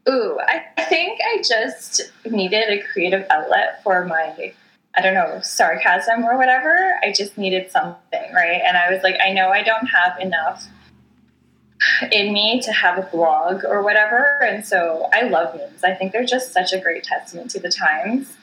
ooh 0.08 0.38
i 0.46 0.64
think 0.88 1.20
i 1.22 1.42
just 1.42 2.12
needed 2.30 2.68
a 2.68 2.82
creative 2.92 3.24
outlet 3.30 3.82
for 3.82 4.04
my 4.04 4.52
I 4.96 5.00
don't 5.00 5.14
know, 5.14 5.38
sarcasm 5.42 6.24
or 6.24 6.36
whatever. 6.36 6.98
I 7.04 7.12
just 7.12 7.38
needed 7.38 7.70
something, 7.70 8.32
right? 8.34 8.60
And 8.64 8.76
I 8.76 8.90
was 8.90 9.02
like, 9.04 9.16
I 9.24 9.32
know 9.32 9.50
I 9.50 9.62
don't 9.62 9.86
have 9.86 10.18
enough 10.18 10.66
in 12.10 12.32
me 12.32 12.60
to 12.62 12.72
have 12.72 12.98
a 12.98 13.02
blog 13.02 13.64
or 13.64 13.82
whatever. 13.82 14.38
And 14.42 14.66
so 14.66 15.08
I 15.12 15.22
love 15.22 15.54
memes. 15.54 15.84
I 15.84 15.94
think 15.94 16.12
they're 16.12 16.24
just 16.24 16.52
such 16.52 16.72
a 16.72 16.80
great 16.80 17.04
testament 17.04 17.50
to 17.52 17.60
the 17.60 17.70
times. 17.70 18.36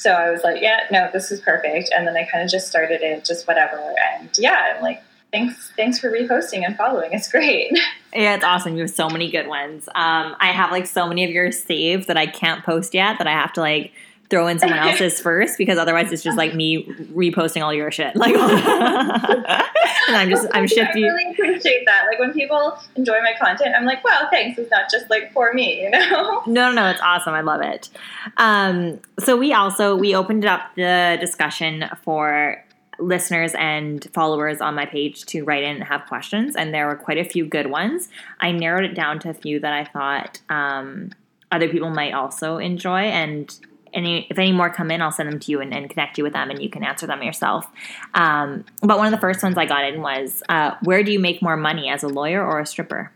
So 0.00 0.12
I 0.12 0.30
was 0.30 0.42
like, 0.42 0.62
yeah, 0.62 0.86
no, 0.90 1.10
this 1.12 1.30
is 1.30 1.40
perfect. 1.40 1.90
And 1.94 2.06
then 2.06 2.16
I 2.16 2.24
kind 2.24 2.42
of 2.42 2.50
just 2.50 2.68
started 2.68 3.02
it, 3.02 3.22
just 3.22 3.46
whatever. 3.46 3.94
And 4.14 4.30
yeah, 4.38 4.72
I'm 4.74 4.82
like, 4.82 5.02
thanks, 5.30 5.72
thanks 5.76 5.98
for 5.98 6.10
reposting 6.10 6.64
and 6.64 6.74
following. 6.74 7.12
It's 7.12 7.30
great. 7.30 7.78
Yeah, 8.12 8.34
it's 8.34 8.42
awesome. 8.42 8.74
You 8.74 8.80
have 8.80 8.90
so 8.90 9.08
many 9.08 9.30
good 9.30 9.46
ones. 9.46 9.86
Um, 9.94 10.34
I 10.40 10.50
have 10.52 10.72
like 10.72 10.88
so 10.88 11.06
many 11.06 11.22
of 11.22 11.30
yours 11.30 11.62
saved 11.62 12.08
that 12.08 12.16
I 12.16 12.26
can't 12.26 12.64
post 12.64 12.92
yet 12.92 13.18
that 13.18 13.28
I 13.28 13.30
have 13.30 13.52
to 13.52 13.60
like 13.60 13.92
throw 14.30 14.46
in 14.46 14.58
someone 14.58 14.78
else's 14.88 15.20
first 15.20 15.58
because 15.58 15.76
otherwise 15.76 16.12
it's 16.12 16.22
just 16.22 16.38
like 16.38 16.54
me 16.54 16.86
reposting 17.12 17.62
all 17.62 17.74
your 17.74 17.90
shit. 17.90 18.14
Like, 18.20 18.34
and 18.34 20.16
I'm 20.16 20.28
just 20.28 20.46
I'm 20.52 20.66
shifting. 20.66 21.04
I 21.04 21.08
really 21.08 21.32
appreciate 21.32 21.86
that. 21.86 22.04
Like 22.10 22.18
when 22.18 22.32
people 22.34 22.78
enjoy 22.96 23.18
my 23.22 23.32
content, 23.40 23.74
I'm 23.74 23.86
like, 23.86 24.04
wow, 24.04 24.28
thanks. 24.30 24.58
It's 24.58 24.70
not 24.70 24.90
just 24.90 25.08
like 25.08 25.32
for 25.32 25.54
me, 25.54 25.82
you 25.82 25.90
know? 25.90 26.42
No, 26.46 26.70
no, 26.70 26.72
no. 26.72 26.90
it's 26.90 27.00
awesome. 27.00 27.32
I 27.32 27.40
love 27.40 27.62
it. 27.62 27.88
Um, 28.36 29.00
so 29.18 29.38
we 29.38 29.54
also 29.54 29.96
we 29.96 30.14
opened 30.14 30.44
up 30.44 30.74
the 30.76 31.16
discussion 31.18 31.86
for 32.02 32.62
listeners 32.98 33.54
and 33.58 34.06
followers 34.12 34.60
on 34.60 34.74
my 34.74 34.84
page 34.84 35.24
to 35.26 35.44
write 35.44 35.64
in 35.64 35.76
and 35.76 35.84
have 35.84 36.06
questions, 36.06 36.54
and 36.56 36.74
there 36.74 36.86
were 36.86 36.96
quite 36.96 37.18
a 37.18 37.24
few 37.24 37.46
good 37.46 37.70
ones. 37.70 38.08
I 38.40 38.52
narrowed 38.52 38.84
it 38.84 38.94
down 38.94 39.18
to 39.20 39.30
a 39.30 39.34
few 39.34 39.60
that 39.60 39.72
I 39.72 39.84
thought 39.84 40.40
um, 40.50 41.10
other 41.50 41.68
people 41.68 41.90
might 41.90 42.12
also 42.12 42.58
enjoy, 42.58 43.00
and 43.00 43.58
any 43.94 44.26
if 44.30 44.38
any 44.38 44.52
more 44.52 44.70
come 44.70 44.90
in, 44.90 45.02
I'll 45.02 45.12
send 45.12 45.30
them 45.30 45.38
to 45.40 45.50
you 45.50 45.60
and, 45.60 45.72
and 45.72 45.88
connect 45.88 46.18
you 46.18 46.24
with 46.24 46.32
them, 46.32 46.50
and 46.50 46.62
you 46.62 46.68
can 46.68 46.84
answer 46.84 47.06
them 47.06 47.22
yourself. 47.22 47.66
Um, 48.14 48.64
but 48.82 48.98
one 48.98 49.06
of 49.06 49.12
the 49.12 49.20
first 49.20 49.42
ones 49.42 49.56
I 49.56 49.66
got 49.66 49.84
in 49.84 50.02
was, 50.02 50.42
uh, 50.48 50.74
where 50.82 51.02
do 51.02 51.12
you 51.12 51.18
make 51.18 51.42
more 51.42 51.56
money 51.56 51.88
as 51.88 52.02
a 52.02 52.08
lawyer 52.08 52.44
or 52.44 52.60
a 52.60 52.66
stripper? 52.66 53.12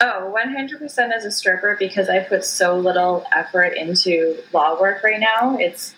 Oh, 0.00 0.34
100% 0.36 1.12
as 1.12 1.24
a 1.24 1.30
stripper 1.30 1.76
because 1.78 2.08
I 2.08 2.20
put 2.20 2.44
so 2.44 2.76
little 2.76 3.24
effort 3.32 3.76
into 3.76 4.42
law 4.52 4.80
work 4.80 5.04
right 5.04 5.20
now. 5.20 5.56
It's 5.58 5.94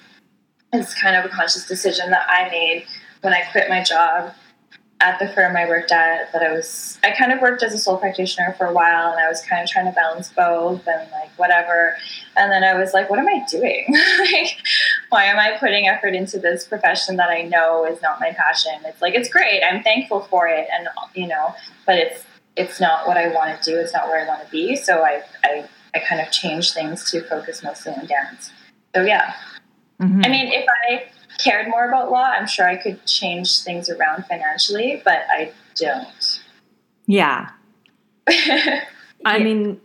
it's 0.72 1.00
kind 1.00 1.16
of 1.16 1.24
a 1.24 1.28
conscious 1.28 1.66
decision 1.66 2.10
that 2.10 2.26
I 2.28 2.48
made 2.50 2.84
when 3.22 3.32
I 3.32 3.42
quit 3.52 3.68
my 3.68 3.82
job 3.82 4.34
at 5.04 5.18
the 5.18 5.28
firm 5.28 5.54
I 5.54 5.68
worked 5.68 5.92
at 5.92 6.32
that 6.32 6.42
I 6.42 6.50
was 6.50 6.98
I 7.04 7.10
kind 7.10 7.30
of 7.30 7.42
worked 7.42 7.62
as 7.62 7.74
a 7.74 7.78
sole 7.78 7.98
practitioner 7.98 8.54
for 8.56 8.66
a 8.66 8.72
while 8.72 9.10
and 9.10 9.20
I 9.20 9.28
was 9.28 9.42
kind 9.42 9.62
of 9.62 9.68
trying 9.68 9.84
to 9.84 9.92
balance 9.92 10.30
both 10.30 10.88
and 10.88 11.10
like 11.12 11.30
whatever. 11.36 11.94
And 12.36 12.50
then 12.50 12.64
I 12.64 12.72
was 12.72 12.94
like 12.94 13.10
what 13.10 13.18
am 13.18 13.28
I 13.28 13.44
doing? 13.48 13.86
Like 14.18 14.56
why 15.10 15.24
am 15.24 15.38
I 15.38 15.58
putting 15.58 15.86
effort 15.86 16.14
into 16.14 16.38
this 16.38 16.66
profession 16.66 17.16
that 17.16 17.28
I 17.28 17.42
know 17.42 17.84
is 17.84 18.00
not 18.00 18.18
my 18.18 18.32
passion? 18.32 18.72
It's 18.86 19.02
like 19.02 19.14
it's 19.14 19.28
great. 19.28 19.62
I'm 19.62 19.82
thankful 19.82 20.20
for 20.30 20.48
it 20.48 20.66
and 20.72 20.88
you 21.14 21.26
know 21.26 21.54
but 21.84 21.96
it's 21.96 22.24
it's 22.56 22.80
not 22.80 23.06
what 23.06 23.18
I 23.18 23.28
want 23.28 23.60
to 23.60 23.70
do. 23.70 23.78
It's 23.78 23.92
not 23.92 24.06
where 24.06 24.24
I 24.24 24.26
want 24.26 24.42
to 24.42 24.50
be. 24.50 24.74
So 24.74 25.02
I 25.02 25.22
I, 25.44 25.68
I 25.94 25.98
kind 25.98 26.22
of 26.22 26.30
changed 26.30 26.72
things 26.72 27.10
to 27.10 27.22
focus 27.28 27.62
mostly 27.62 27.92
on 27.92 28.06
dance. 28.06 28.50
So 28.94 29.02
yeah 29.02 29.34
mm-hmm. 30.00 30.22
I 30.24 30.28
mean 30.28 30.52
if 30.52 30.66
I 30.88 31.04
cared 31.38 31.68
more 31.68 31.88
about 31.88 32.10
law, 32.10 32.24
I'm 32.24 32.46
sure 32.46 32.66
I 32.66 32.76
could 32.76 33.04
change 33.06 33.62
things 33.62 33.90
around 33.90 34.24
financially, 34.26 35.02
but 35.04 35.22
I 35.30 35.52
don't. 35.76 36.42
Yeah. 37.06 37.50
I 38.28 39.38
mean, 39.38 39.80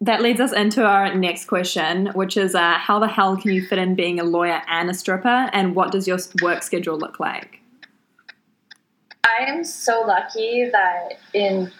that 0.00 0.22
leads 0.22 0.40
us 0.40 0.52
into 0.52 0.84
our 0.84 1.14
next 1.14 1.46
question, 1.46 2.08
which 2.14 2.36
is 2.36 2.54
uh, 2.54 2.74
how 2.74 2.98
the 2.98 3.08
hell 3.08 3.36
can 3.36 3.52
you 3.52 3.66
fit 3.66 3.78
in 3.78 3.94
being 3.94 4.18
a 4.18 4.24
lawyer 4.24 4.62
and 4.68 4.90
a 4.90 4.94
stripper, 4.94 5.50
and 5.52 5.74
what 5.74 5.92
does 5.92 6.06
your 6.08 6.18
work 6.42 6.62
schedule 6.62 6.98
look 6.98 7.20
like? 7.20 7.60
I 9.24 9.44
am 9.44 9.64
so 9.64 10.02
lucky 10.06 10.68
that 10.70 11.18
in 11.32 11.70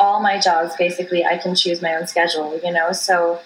all 0.00 0.22
my 0.22 0.40
jobs, 0.40 0.74
basically, 0.76 1.24
I 1.24 1.38
can 1.38 1.54
choose 1.54 1.82
my 1.82 1.94
own 1.94 2.06
schedule, 2.06 2.58
you 2.64 2.72
know? 2.72 2.92
So 2.92 3.40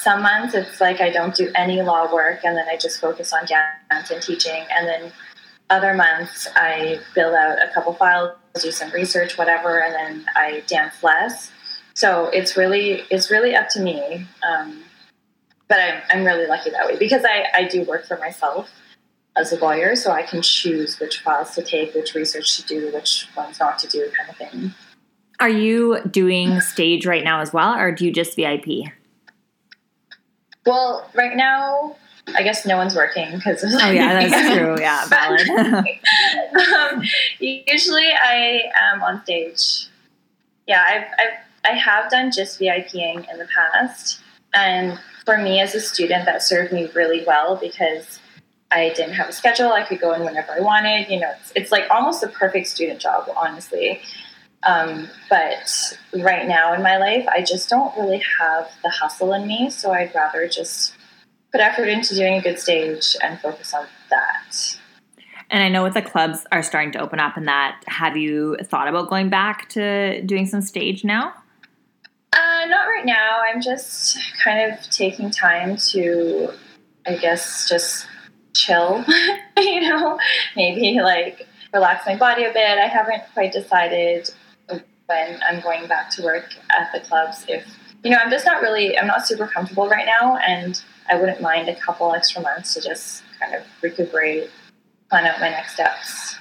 some 0.00 0.22
months 0.22 0.54
it's 0.54 0.80
like 0.80 1.00
I 1.00 1.10
don't 1.10 1.34
do 1.34 1.50
any 1.54 1.82
law 1.82 2.12
work 2.12 2.40
and 2.44 2.56
then 2.56 2.66
I 2.70 2.76
just 2.76 3.00
focus 3.00 3.32
on 3.32 3.44
dance 3.44 4.10
and 4.10 4.22
teaching. 4.22 4.64
And 4.70 4.88
then 4.88 5.12
other 5.68 5.94
months 5.94 6.48
I 6.56 7.00
fill 7.14 7.34
out 7.34 7.58
a 7.58 7.70
couple 7.74 7.92
files, 7.92 8.32
do 8.62 8.70
some 8.70 8.90
research, 8.92 9.36
whatever, 9.36 9.78
and 9.80 9.94
then 9.94 10.26
I 10.34 10.62
dance 10.66 11.02
less. 11.02 11.52
So 11.94 12.26
it's 12.32 12.56
really 12.56 13.02
it's 13.10 13.30
really 13.30 13.54
up 13.54 13.68
to 13.70 13.80
me. 13.80 14.26
Um, 14.48 14.82
but 15.68 15.78
I'm, 15.78 16.02
I'm 16.10 16.24
really 16.24 16.46
lucky 16.46 16.70
that 16.70 16.86
way 16.86 16.96
because 16.98 17.22
I, 17.24 17.44
I 17.54 17.68
do 17.68 17.84
work 17.84 18.06
for 18.06 18.16
myself 18.16 18.70
as 19.36 19.52
a 19.52 19.56
lawyer, 19.56 19.94
so 19.94 20.10
I 20.10 20.22
can 20.22 20.42
choose 20.42 20.98
which 20.98 21.20
files 21.20 21.54
to 21.54 21.62
take, 21.62 21.94
which 21.94 22.14
research 22.14 22.56
to 22.56 22.66
do, 22.66 22.90
which 22.92 23.28
ones 23.36 23.60
not 23.60 23.78
to 23.80 23.86
do, 23.86 24.10
kind 24.16 24.28
of 24.28 24.36
thing. 24.36 24.74
Are 25.38 25.48
you 25.48 26.00
doing 26.10 26.60
stage 26.60 27.06
right 27.06 27.22
now 27.22 27.40
as 27.40 27.52
well, 27.52 27.74
or 27.74 27.92
do 27.92 28.04
you 28.04 28.12
just 28.12 28.34
VIP? 28.34 28.90
Well, 30.66 31.08
right 31.14 31.36
now, 31.36 31.96
I 32.34 32.42
guess 32.42 32.66
no 32.66 32.76
one's 32.76 32.94
working 32.94 33.36
because. 33.36 33.64
Oh 33.64 33.90
yeah, 33.90 34.28
that's 34.28 34.54
true. 34.54 34.76
Yeah, 34.80 35.06
valid. 35.08 35.48
um, 35.50 37.02
usually, 37.38 38.08
I 38.12 38.70
am 38.92 39.02
on 39.02 39.22
stage. 39.24 39.88
Yeah, 40.66 40.84
I've, 40.86 41.04
I've 41.18 41.72
I 41.72 41.76
have 41.76 42.10
done 42.10 42.30
just 42.32 42.58
VIPing 42.58 43.30
in 43.30 43.38
the 43.38 43.46
past, 43.54 44.20
and 44.54 44.98
for 45.24 45.38
me 45.38 45.60
as 45.60 45.74
a 45.74 45.80
student, 45.80 46.24
that 46.24 46.42
served 46.42 46.72
me 46.72 46.90
really 46.94 47.24
well 47.26 47.56
because 47.56 48.18
I 48.70 48.90
didn't 48.90 49.14
have 49.14 49.28
a 49.28 49.32
schedule. 49.32 49.72
I 49.72 49.84
could 49.84 50.00
go 50.00 50.12
in 50.12 50.24
whenever 50.24 50.52
I 50.52 50.60
wanted. 50.60 51.08
You 51.08 51.20
know, 51.20 51.32
it's, 51.38 51.52
it's 51.54 51.72
like 51.72 51.84
almost 51.90 52.22
a 52.22 52.28
perfect 52.28 52.68
student 52.68 53.00
job, 53.00 53.28
honestly. 53.36 54.00
Um, 54.62 55.08
but 55.28 55.98
right 56.12 56.46
now 56.46 56.74
in 56.74 56.82
my 56.82 56.98
life, 56.98 57.26
I 57.28 57.42
just 57.42 57.68
don't 57.68 57.96
really 57.96 58.22
have 58.38 58.70
the 58.82 58.90
hustle 58.90 59.32
in 59.32 59.46
me. 59.46 59.70
So 59.70 59.92
I'd 59.92 60.14
rather 60.14 60.46
just 60.48 60.94
put 61.52 61.60
effort 61.60 61.88
into 61.88 62.14
doing 62.14 62.34
a 62.34 62.42
good 62.42 62.58
stage 62.58 63.16
and 63.22 63.40
focus 63.40 63.72
on 63.74 63.86
that. 64.10 64.76
And 65.50 65.62
I 65.62 65.68
know 65.68 65.82
with 65.82 65.94
the 65.94 66.02
clubs 66.02 66.46
are 66.52 66.62
starting 66.62 66.92
to 66.92 67.00
open 67.00 67.18
up 67.18 67.36
and 67.36 67.48
that, 67.48 67.82
have 67.86 68.16
you 68.16 68.56
thought 68.62 68.86
about 68.86 69.08
going 69.08 69.30
back 69.30 69.68
to 69.70 70.22
doing 70.22 70.46
some 70.46 70.60
stage 70.60 71.04
now? 71.04 71.34
Uh, 72.32 72.66
not 72.68 72.84
right 72.84 73.04
now. 73.04 73.40
I'm 73.42 73.60
just 73.60 74.16
kind 74.44 74.72
of 74.72 74.80
taking 74.90 75.30
time 75.30 75.76
to, 75.88 76.50
I 77.04 77.16
guess, 77.16 77.68
just 77.68 78.06
chill, 78.54 79.04
you 79.56 79.80
know, 79.80 80.18
maybe 80.54 81.00
like 81.00 81.48
relax 81.74 82.06
my 82.06 82.16
body 82.16 82.44
a 82.44 82.52
bit. 82.52 82.78
I 82.78 82.86
haven't 82.86 83.22
quite 83.34 83.52
decided 83.52 84.30
when 85.10 85.40
I'm 85.42 85.60
going 85.60 85.86
back 85.88 86.10
to 86.12 86.22
work 86.22 86.46
at 86.70 86.90
the 86.94 87.00
clubs 87.00 87.44
if, 87.48 87.66
you 88.02 88.10
know, 88.10 88.16
I'm 88.16 88.30
just 88.30 88.46
not 88.46 88.62
really, 88.62 88.96
I'm 88.96 89.06
not 89.06 89.26
super 89.26 89.46
comfortable 89.46 89.88
right 89.88 90.06
now. 90.06 90.36
And 90.36 90.80
I 91.10 91.16
wouldn't 91.16 91.42
mind 91.42 91.68
a 91.68 91.74
couple 91.74 92.14
extra 92.14 92.40
months 92.40 92.74
to 92.74 92.80
just 92.80 93.24
kind 93.38 93.54
of 93.54 93.62
recuperate, 93.82 94.48
plan 95.10 95.26
out 95.26 95.40
my 95.40 95.50
next 95.50 95.74
steps. 95.74 96.36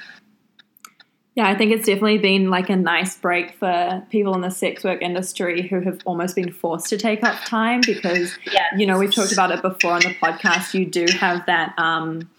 Yeah, 1.35 1.47
I 1.47 1.55
think 1.55 1.71
it's 1.71 1.85
definitely 1.85 2.17
been 2.17 2.49
like 2.49 2.69
a 2.69 2.75
nice 2.75 3.17
break 3.17 3.57
for 3.57 4.05
people 4.09 4.35
in 4.35 4.41
the 4.41 4.51
sex 4.51 4.83
work 4.83 5.01
industry 5.01 5.67
who 5.67 5.79
have 5.81 6.01
almost 6.05 6.35
been 6.35 6.51
forced 6.51 6.87
to 6.89 6.97
take 6.97 7.23
up 7.23 7.35
time 7.45 7.81
because, 7.85 8.37
yes. 8.51 8.73
you 8.77 8.85
know, 8.85 8.99
we've 8.99 9.13
talked 9.13 9.31
about 9.31 9.51
it 9.51 9.61
before 9.61 9.93
on 9.93 10.01
the 10.01 10.13
podcast. 10.15 10.73
You 10.73 10.85
do 10.85 11.05
have 11.17 11.45
that 11.45 11.73
um, 11.77 12.29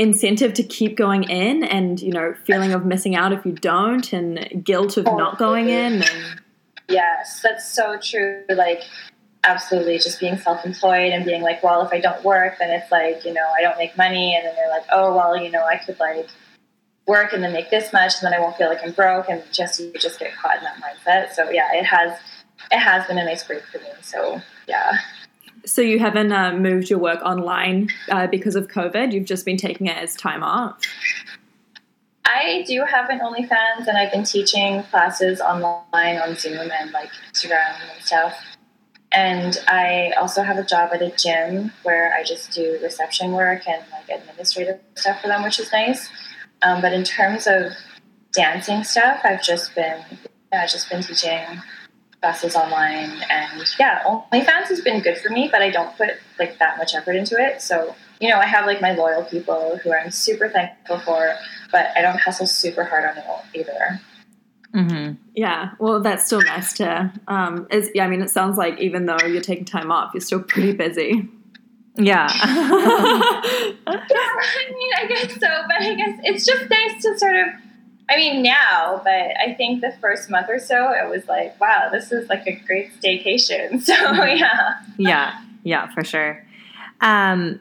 incentive 0.00 0.54
to 0.54 0.62
keep 0.62 0.96
going 0.96 1.24
in 1.24 1.62
and, 1.62 2.00
you 2.00 2.12
know, 2.12 2.34
feeling 2.44 2.72
of 2.72 2.84
missing 2.84 3.14
out 3.14 3.32
if 3.32 3.44
you 3.44 3.52
don't 3.52 4.12
and 4.12 4.64
guilt 4.64 4.96
of 4.96 5.04
not 5.04 5.38
going 5.38 5.68
in. 5.68 6.02
And... 6.02 6.40
Yes, 6.88 7.40
that's 7.42 7.72
so 7.72 7.98
true. 7.98 8.44
Like, 8.48 8.82
absolutely 9.44 9.98
just 9.98 10.20
being 10.20 10.36
self-employed 10.36 11.12
and 11.12 11.24
being 11.24 11.40
like 11.40 11.62
well 11.62 11.80
if 11.80 11.90
i 11.94 11.98
don't 11.98 12.22
work 12.22 12.58
then 12.58 12.68
it's 12.68 12.92
like 12.92 13.24
you 13.24 13.32
know 13.32 13.48
i 13.56 13.62
don't 13.62 13.78
make 13.78 13.96
money 13.96 14.36
and 14.36 14.44
then 14.44 14.54
they're 14.54 14.68
like 14.68 14.84
oh 14.92 15.16
well 15.16 15.34
you 15.34 15.50
know 15.50 15.64
i 15.64 15.78
could 15.78 15.98
like 15.98 16.28
work 17.10 17.32
and 17.32 17.42
then 17.42 17.52
make 17.52 17.70
this 17.70 17.92
much 17.92 18.14
and 18.22 18.26
then 18.26 18.34
I 18.34 18.40
won't 18.40 18.56
feel 18.56 18.68
like 18.68 18.78
I'm 18.84 18.92
broke 18.92 19.28
and 19.28 19.42
just 19.52 19.80
you 19.80 19.92
just 19.98 20.18
get 20.18 20.34
caught 20.34 20.58
in 20.58 20.64
that 20.64 20.76
mindset. 20.76 21.34
So 21.34 21.50
yeah, 21.50 21.74
it 21.74 21.84
has 21.84 22.18
it 22.70 22.78
has 22.78 23.06
been 23.06 23.18
a 23.18 23.24
nice 23.24 23.44
break 23.44 23.64
for 23.64 23.78
me. 23.78 23.88
So 24.00 24.40
yeah. 24.68 24.92
So 25.64 25.82
you 25.82 25.98
haven't 25.98 26.32
uh, 26.32 26.52
moved 26.54 26.90
your 26.90 26.98
work 26.98 27.20
online 27.22 27.88
uh, 28.10 28.26
because 28.26 28.56
of 28.56 28.68
COVID. 28.68 29.12
You've 29.12 29.26
just 29.26 29.44
been 29.44 29.56
taking 29.56 29.86
it 29.86 29.96
as 29.96 30.14
time 30.14 30.42
off. 30.42 30.80
I 32.24 32.64
do 32.66 32.84
have 32.84 33.10
an 33.10 33.18
OnlyFans, 33.18 33.86
and 33.86 33.98
I've 33.98 34.12
been 34.12 34.24
teaching 34.24 34.82
classes 34.84 35.40
online 35.40 36.18
on 36.18 36.36
Zoom 36.36 36.70
and 36.70 36.92
like 36.92 37.10
Instagram 37.32 37.74
and 37.92 38.02
stuff. 38.02 38.34
And 39.12 39.58
I 39.66 40.12
also 40.20 40.42
have 40.42 40.56
a 40.56 40.62
job 40.62 40.90
at 40.94 41.02
a 41.02 41.10
gym 41.10 41.72
where 41.82 42.14
I 42.14 42.22
just 42.22 42.52
do 42.52 42.78
reception 42.82 43.32
work 43.32 43.66
and 43.66 43.82
like 43.90 44.20
administrative 44.20 44.78
stuff 44.94 45.20
for 45.20 45.26
them, 45.26 45.42
which 45.42 45.58
is 45.58 45.72
nice. 45.72 46.08
Um, 46.62 46.80
but 46.80 46.92
in 46.92 47.02
terms 47.02 47.48
of 47.48 47.72
dancing 48.32 48.84
stuff, 48.84 49.20
I've 49.24 49.42
just 49.42 49.74
been 49.74 50.04
yeah, 50.52 50.62
I've 50.62 50.70
just 50.70 50.88
been 50.90 51.02
teaching 51.02 51.60
classes 52.20 52.54
online, 52.54 53.10
and 53.30 53.64
yeah, 53.78 54.02
OnlyFans 54.04 54.68
has 54.68 54.80
been 54.80 55.00
good 55.00 55.18
for 55.18 55.30
me, 55.30 55.48
but 55.50 55.62
I 55.62 55.70
don't 55.70 55.96
put 55.96 56.10
like 56.38 56.58
that 56.58 56.78
much 56.78 56.94
effort 56.94 57.16
into 57.16 57.36
it. 57.38 57.62
So 57.62 57.94
you 58.20 58.28
know, 58.28 58.38
I 58.38 58.46
have 58.46 58.66
like 58.66 58.80
my 58.80 58.92
loyal 58.92 59.24
people 59.24 59.78
who 59.82 59.92
I'm 59.92 60.10
super 60.10 60.48
thankful 60.48 61.00
for, 61.00 61.34
but 61.72 61.86
I 61.96 62.02
don't 62.02 62.18
hustle 62.20 62.46
super 62.46 62.84
hard 62.84 63.04
on 63.04 63.18
it 63.18 63.24
either. 63.54 64.00
Mm-hmm. 64.74 65.14
Yeah, 65.34 65.70
well, 65.78 66.00
that's 66.00 66.26
still 66.26 66.42
nice 66.42 66.74
to. 66.74 67.12
Um, 67.26 67.66
yeah, 67.94 68.04
I 68.04 68.08
mean, 68.08 68.20
it 68.20 68.30
sounds 68.30 68.56
like 68.56 68.78
even 68.78 69.06
though 69.06 69.18
you're 69.26 69.40
taking 69.40 69.64
time 69.64 69.90
off, 69.90 70.12
you're 70.14 70.20
still 70.20 70.42
pretty 70.42 70.72
busy. 70.72 71.28
Yeah. 71.96 72.28
yeah, 72.32 72.44
I 73.86 74.72
mean, 74.72 74.90
I 74.96 75.06
guess 75.08 75.32
so, 75.32 75.48
but 75.66 75.82
I 75.82 75.94
guess 75.94 76.20
it's 76.22 76.46
just 76.46 76.70
nice 76.70 77.02
to 77.02 77.18
sort 77.18 77.36
of. 77.36 77.48
I 78.10 78.16
mean, 78.16 78.42
now, 78.42 79.00
but 79.04 79.38
I 79.38 79.54
think 79.56 79.82
the 79.82 79.92
first 80.00 80.28
month 80.28 80.48
or 80.48 80.58
so, 80.58 80.90
it 80.90 81.08
was 81.08 81.28
like, 81.28 81.58
wow, 81.60 81.88
this 81.92 82.10
is 82.10 82.28
like 82.28 82.44
a 82.46 82.60
great 82.66 82.90
staycation. 83.00 83.80
So, 83.90 83.94
mm-hmm. 83.94 84.36
yeah. 84.36 84.80
Yeah, 84.98 85.42
yeah, 85.62 85.94
for 85.94 86.02
sure. 86.02 86.44
Um, 87.00 87.60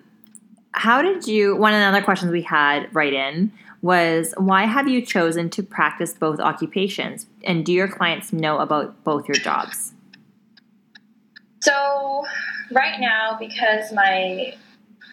how 0.72 1.02
did 1.02 1.28
you? 1.28 1.56
One 1.56 1.74
of 1.74 1.80
the 1.80 1.86
other 1.86 2.02
questions 2.02 2.32
we 2.32 2.42
had 2.42 2.94
right 2.94 3.14
in 3.14 3.52
was 3.82 4.34
why 4.38 4.66
have 4.66 4.88
you 4.88 5.06
chosen 5.06 5.50
to 5.52 5.64
practice 5.64 6.14
both 6.14 6.40
occupations, 6.40 7.28
and 7.44 7.66
do 7.66 7.72
your 7.72 7.88
clients 7.88 8.34
know 8.34 8.60
about 8.60 9.04
both 9.04 9.28
your 9.28 9.38
jobs? 9.38 9.94
So 11.62 12.26
right 12.72 13.00
now, 13.00 13.38
because 13.40 13.92
my 13.94 14.56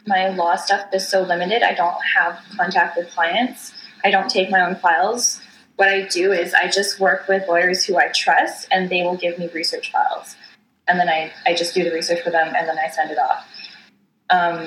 my 0.07 0.29
law 0.29 0.57
stuff 0.57 0.87
is 0.93 1.07
so 1.07 1.23
limited, 1.23 1.63
I 1.63 1.75
don't 1.75 1.97
have 2.17 2.39
contact 2.57 2.97
with 2.97 3.11
clients. 3.11 3.73
I 4.07 4.11
don't 4.13 4.31
take 4.31 4.51
my 4.51 4.61
own 4.61 4.77
files. 4.77 5.41
What 5.75 5.89
I 5.89 6.03
do 6.07 6.31
is 6.31 6.55
I 6.55 6.69
just 6.69 7.01
work 7.01 7.27
with 7.27 7.43
lawyers 7.49 7.85
who 7.85 7.99
I 7.99 8.13
trust, 8.15 8.69
and 8.71 8.89
they 8.89 9.03
will 9.03 9.17
give 9.17 9.37
me 9.37 9.49
research 9.53 9.91
files, 9.91 10.37
and 10.87 11.01
then 11.01 11.09
I 11.09 11.33
I 11.45 11.55
just 11.55 11.75
do 11.75 11.83
the 11.83 11.91
research 11.91 12.23
for 12.23 12.31
them, 12.31 12.55
and 12.57 12.69
then 12.69 12.79
I 12.79 12.89
send 12.89 13.11
it 13.11 13.19
off. 13.19 13.45
Um, 14.31 14.61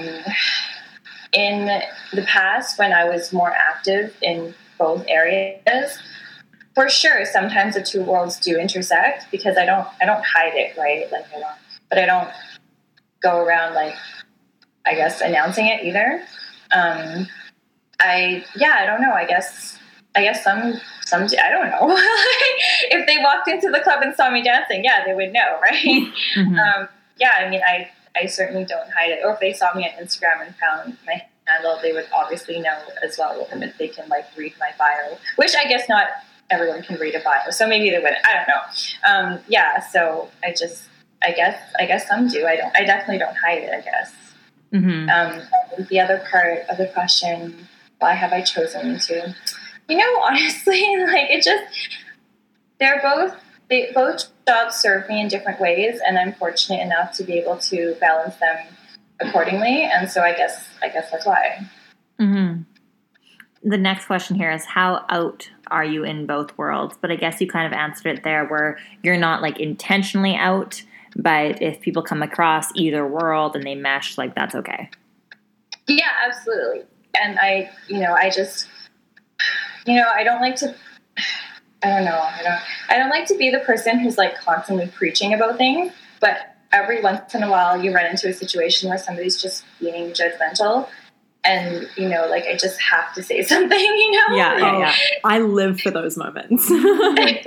in 1.31 1.67
the 2.11 2.23
past, 2.23 2.77
when 2.77 2.91
I 2.91 3.05
was 3.05 3.31
more 3.31 3.51
active 3.51 4.13
in 4.21 4.53
both 4.77 5.05
areas, 5.07 5.97
for 6.75 6.89
sure, 6.89 7.23
sometimes 7.23 7.75
the 7.75 7.81
two 7.81 8.03
worlds 8.03 8.37
do 8.39 8.57
intersect 8.57 9.31
because 9.31 9.57
I 9.57 9.65
don't 9.65 9.87
I 10.01 10.05
don't 10.05 10.23
hide 10.25 10.55
it, 10.55 10.77
right? 10.77 11.09
Like 11.13 11.25
I 11.33 11.39
don't 11.39 11.57
but 11.87 11.97
I 11.97 12.05
don't 12.05 12.29
go 13.21 13.37
around 13.37 13.73
like 13.73 13.95
I 14.85 14.95
guess 14.95 15.21
announcing 15.21 15.67
it 15.67 15.85
either. 15.85 16.23
Um, 16.71 17.27
I 17.99 18.45
yeah, 18.55 18.77
I 18.79 18.85
don't 18.85 19.01
know. 19.01 19.13
I 19.13 19.25
guess 19.25 19.77
I 20.15 20.23
guess 20.23 20.43
some 20.43 20.73
some 21.05 21.23
I 21.23 21.49
don't 21.49 21.69
know. 21.69 21.95
if 22.91 23.05
they 23.07 23.17
walked 23.23 23.47
into 23.47 23.69
the 23.69 23.79
club 23.79 24.01
and 24.01 24.15
saw 24.15 24.29
me 24.29 24.43
dancing, 24.43 24.83
yeah, 24.83 25.03
they 25.05 25.13
would 25.13 25.33
know, 25.33 25.59
right? 25.61 26.13
Mm-hmm. 26.35 26.55
Um, 26.55 26.87
yeah, 27.17 27.33
I 27.39 27.49
mean, 27.49 27.61
I 27.65 27.89
I 28.15 28.25
certainly 28.25 28.65
don't 28.65 28.89
hide 28.91 29.11
it. 29.11 29.19
Or 29.23 29.33
if 29.33 29.39
they 29.39 29.53
saw 29.53 29.73
me 29.73 29.85
on 29.85 30.03
Instagram 30.03 30.45
and 30.45 30.55
found 30.55 30.97
my 31.05 31.21
handle, 31.45 31.79
they 31.81 31.93
would 31.93 32.07
obviously 32.13 32.59
know 32.59 32.77
as 33.03 33.17
well. 33.17 33.47
And 33.51 33.63
if 33.63 33.77
they 33.77 33.87
can 33.87 34.07
like 34.09 34.25
read 34.37 34.53
my 34.59 34.71
bio, 34.77 35.17
which 35.35 35.55
I 35.55 35.67
guess 35.67 35.87
not 35.89 36.07
everyone 36.49 36.81
can 36.83 36.99
read 36.99 37.15
a 37.15 37.19
bio, 37.19 37.51
so 37.51 37.67
maybe 37.67 37.89
they 37.89 37.99
would. 37.99 38.13
I 38.23 38.33
don't 38.35 38.47
know. 38.47 39.35
Um, 39.35 39.39
yeah, 39.47 39.79
so 39.79 40.29
I 40.43 40.53
just 40.53 40.85
I 41.21 41.31
guess 41.31 41.59
I 41.79 41.85
guess 41.85 42.07
some 42.07 42.27
do. 42.27 42.45
I 42.45 42.55
don't. 42.55 42.75
I 42.75 42.83
definitely 42.83 43.19
don't 43.19 43.35
hide 43.35 43.63
it. 43.63 43.73
I 43.73 43.81
guess. 43.81 44.13
Mm-hmm. 44.73 45.09
Um, 45.09 45.87
the 45.87 45.99
other 45.99 46.23
part 46.31 46.59
of 46.69 46.77
the 46.77 46.87
question: 46.87 47.67
Why 47.99 48.13
have 48.13 48.31
I 48.31 48.41
chosen 48.41 48.99
to? 48.99 49.35
You 49.87 49.97
know, 49.97 50.21
honestly, 50.23 50.81
like 51.05 51.29
it 51.29 51.43
just 51.43 51.63
they're 52.79 53.01
both 53.01 53.35
they 53.69 53.91
both 53.93 54.25
jobs 54.47 54.75
serve 54.75 55.07
me 55.09 55.21
in 55.21 55.27
different 55.27 55.59
ways, 55.59 55.99
and 56.05 56.17
I'm 56.17 56.33
fortunate 56.33 56.81
enough 56.81 57.13
to 57.17 57.23
be 57.23 57.33
able 57.33 57.57
to 57.57 57.95
balance 57.99 58.35
them 58.37 58.57
accordingly. 59.19 59.83
And 59.83 60.09
so 60.09 60.21
I 60.21 60.33
guess 60.33 60.67
I 60.81 60.89
guess 60.89 61.11
that's 61.11 61.25
why. 61.25 61.67
Mm-hmm. 62.19 62.63
The 63.61 63.77
next 63.77 64.05
question 64.05 64.37
here 64.37 64.51
is 64.51 64.63
how 64.63 65.05
out 65.09 65.49
are 65.67 65.83
you 65.83 66.05
in 66.05 66.25
both 66.25 66.57
worlds? 66.57 66.95
But 66.99 67.11
I 67.11 67.15
guess 67.17 67.41
you 67.41 67.47
kind 67.47 67.67
of 67.67 67.73
answered 67.73 68.17
it 68.17 68.23
there, 68.23 68.45
where 68.45 68.79
you're 69.03 69.17
not 69.17 69.41
like 69.41 69.59
intentionally 69.59 70.35
out 70.35 70.81
but 71.15 71.61
if 71.61 71.79
people 71.81 72.01
come 72.01 72.21
across 72.21 72.71
either 72.75 73.05
world 73.05 73.55
and 73.55 73.65
they 73.65 73.75
mesh, 73.75 74.17
like 74.17 74.35
that's 74.35 74.55
okay. 74.55 74.89
Yeah, 75.87 76.09
absolutely. 76.25 76.83
And 77.17 77.39
I, 77.39 77.71
you 77.87 77.99
know, 77.99 78.13
I 78.13 78.29
just, 78.29 78.67
you 79.85 79.95
know, 79.95 80.09
I 80.13 80.23
don't 80.23 80.41
like 80.41 80.55
to. 80.57 80.75
I 81.81 81.87
don't 81.87 82.03
know. 82.03 82.19
I 82.19 82.43
don't. 82.43 82.61
I 82.89 82.97
don't 82.97 83.09
like 83.09 83.25
to 83.27 83.37
be 83.37 83.49
the 83.49 83.59
person 83.59 83.99
who's 83.99 84.17
like 84.17 84.37
constantly 84.37 84.87
preaching 84.87 85.33
about 85.33 85.57
things. 85.57 85.93
But 86.19 86.55
every 86.73 87.01
once 87.01 87.33
in 87.33 87.43
a 87.43 87.49
while, 87.49 87.81
you 87.81 87.93
run 87.93 88.05
into 88.05 88.27
a 88.27 88.33
situation 88.33 88.89
where 88.89 88.97
somebody's 88.97 89.41
just 89.41 89.63
being 89.79 90.11
judgmental, 90.11 90.89
and 91.43 91.87
you 91.95 92.07
know 92.09 92.27
like 92.29 92.43
i 92.45 92.55
just 92.55 92.79
have 92.81 93.13
to 93.13 93.23
say 93.23 93.41
something 93.53 93.79
you 93.79 94.11
know 94.11 94.35
yeah 94.35 94.57
yeah, 94.57 94.79
yeah. 94.79 94.93
i 95.23 95.39
live 95.39 95.79
for 95.79 95.91
those 95.91 96.17
moments 96.17 96.67
i 96.71 97.41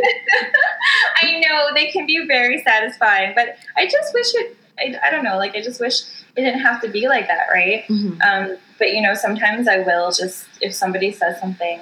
know 1.23 1.69
they 1.75 1.91
can 1.91 2.07
be 2.07 2.25
very 2.27 2.63
satisfying 2.63 3.33
but 3.35 3.57
i 3.77 3.87
just 3.87 4.15
wish 4.15 4.35
it 4.35 4.57
I, 4.79 4.95
I, 5.07 5.11
don't 5.11 5.23
know 5.23 5.37
like 5.37 5.55
i 5.55 5.61
just 5.61 5.81
wish 5.81 6.01
it 6.35 6.41
didn't 6.43 6.61
have 6.61 6.81
to 6.81 6.89
be 6.89 7.07
like 7.09 7.29
that 7.29 7.49
right 7.53 7.85
mm-hmm. 7.89 8.21
um, 8.23 8.57
but 8.83 8.93
you 8.93 9.01
know 9.01 9.15
sometimes 9.15 9.69
i 9.69 9.79
will 9.79 10.11
just 10.11 10.49
if 10.61 10.75
somebody 10.75 11.13
says 11.13 11.39
something 11.39 11.81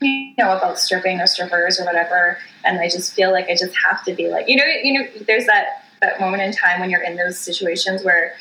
you 0.00 0.34
know 0.38 0.56
about 0.56 0.78
stripping 0.78 1.20
or 1.20 1.26
strippers 1.26 1.80
or 1.80 1.84
whatever 1.84 2.38
and 2.64 2.78
i 2.78 2.88
just 2.88 3.12
feel 3.12 3.32
like 3.32 3.48
i 3.48 3.56
just 3.56 3.74
have 3.84 4.04
to 4.04 4.14
be 4.14 4.28
like 4.28 4.48
you 4.48 4.54
know 4.54 4.64
you 4.64 4.92
know 4.94 5.04
there's 5.26 5.46
that 5.46 5.84
that 6.00 6.20
moment 6.20 6.40
in 6.40 6.52
time 6.52 6.78
when 6.78 6.90
you're 6.90 7.02
in 7.02 7.16
those 7.16 7.36
situations 7.36 8.04
where 8.04 8.34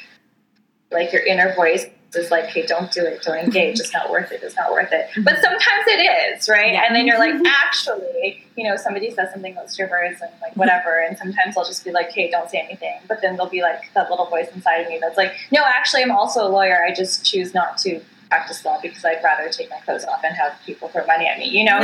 like 0.92 1.12
your 1.12 1.26
inner 1.26 1.56
voice 1.56 1.88
is 2.16 2.32
like, 2.32 2.46
hey, 2.46 2.66
don't 2.66 2.92
do 2.92 3.06
it, 3.06 3.22
don't 3.22 3.38
engage, 3.38 3.80
it's 3.80 3.94
not 3.94 4.10
worth 4.10 4.32
it, 4.32 4.42
it's 4.44 4.56
not 4.56 4.72
worth 4.72 4.92
it. 4.92 5.10
But 5.24 5.36
mm-hmm. 5.36 5.42
sometimes 5.42 5.88
it 5.88 6.36
is, 6.38 6.50
right? 6.50 6.74
Yeah. 6.74 6.84
And 6.86 6.96
then 6.96 7.08
you're 7.08 7.20
like, 7.20 7.34
mm-hmm. 7.34 7.46
actually, 7.46 8.44
you 8.56 8.64
know, 8.68 8.76
somebody 8.76 9.12
says 9.12 9.32
something 9.32 9.54
about 9.54 9.72
strippers 9.72 10.22
and 10.22 10.32
like 10.42 10.56
whatever, 10.56 11.00
and 11.00 11.18
sometimes 11.18 11.58
I'll 11.58 11.66
just 11.66 11.86
be 11.86 11.92
like, 11.92 12.12
hey, 12.12 12.30
don't 12.30 12.50
say 12.50 12.60
anything. 12.60 13.00
But 13.08 13.22
then 13.22 13.36
there'll 13.36 13.52
be 13.52 13.62
like 13.62 13.82
that 13.94 14.10
little 14.10 14.26
voice 14.26 14.48
inside 14.54 14.82
of 14.82 14.90
me 14.90 15.00
that's 15.00 15.18
like, 15.18 15.34
no, 15.52 15.62
actually, 15.66 16.04
I'm 16.04 16.12
also 16.12 16.46
a 16.48 16.50
lawyer. 16.50 16.84
I 16.84 16.94
just 16.94 17.26
choose 17.26 17.54
not 17.54 17.78
to 17.80 18.02
practice 18.32 18.64
law 18.64 18.80
because 18.82 19.04
I'd 19.04 19.22
rather 19.24 19.50
take 19.50 19.70
my 19.70 19.80
clothes 19.82 20.06
off 20.06 20.22
and 20.24 20.34
have 20.36 20.54
people 20.66 20.88
throw 20.88 21.06
money 21.06 21.28
at 21.28 21.38
me, 21.38 21.50
you 21.50 21.66
know? 21.66 21.80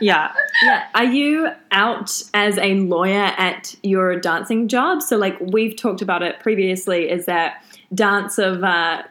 yeah. 0.00 0.32
Yeah. 0.62 0.84
Are 0.94 1.04
you 1.04 1.48
out 1.70 2.22
as 2.32 2.56
a 2.58 2.74
lawyer 2.74 3.34
at 3.36 3.74
your 3.82 4.18
dancing 4.18 4.68
job? 4.68 5.02
So, 5.02 5.18
like 5.18 5.38
we've 5.40 5.76
talked 5.76 6.00
about 6.00 6.22
it 6.22 6.40
previously, 6.40 7.10
is 7.10 7.26
that 7.26 7.62
dance 7.94 8.38
of 8.38 8.62
uh, 8.64 9.02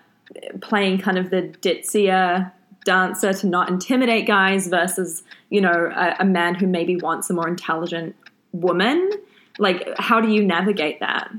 playing 0.62 1.00
kind 1.00 1.18
of 1.18 1.30
the 1.30 1.54
ditzier 1.62 2.52
dancer 2.86 3.34
to 3.34 3.48
not 3.48 3.70
intimidate 3.70 4.28
guys 4.28 4.68
versus, 4.68 5.24
you 5.50 5.60
know, 5.60 5.92
a, 5.96 6.16
a 6.20 6.26
man 6.26 6.56
who 6.56 6.68
maybe 6.68 6.96
wants 6.96 7.30
a 7.30 7.34
more 7.34 7.48
intelligent 7.48 8.16
woman? 8.54 9.10
Like, 9.58 9.88
how 9.98 10.22
do 10.22 10.30
you 10.30 10.44
navigate 10.44 11.00
that? 11.00 11.32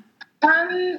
Um, 0.42 0.98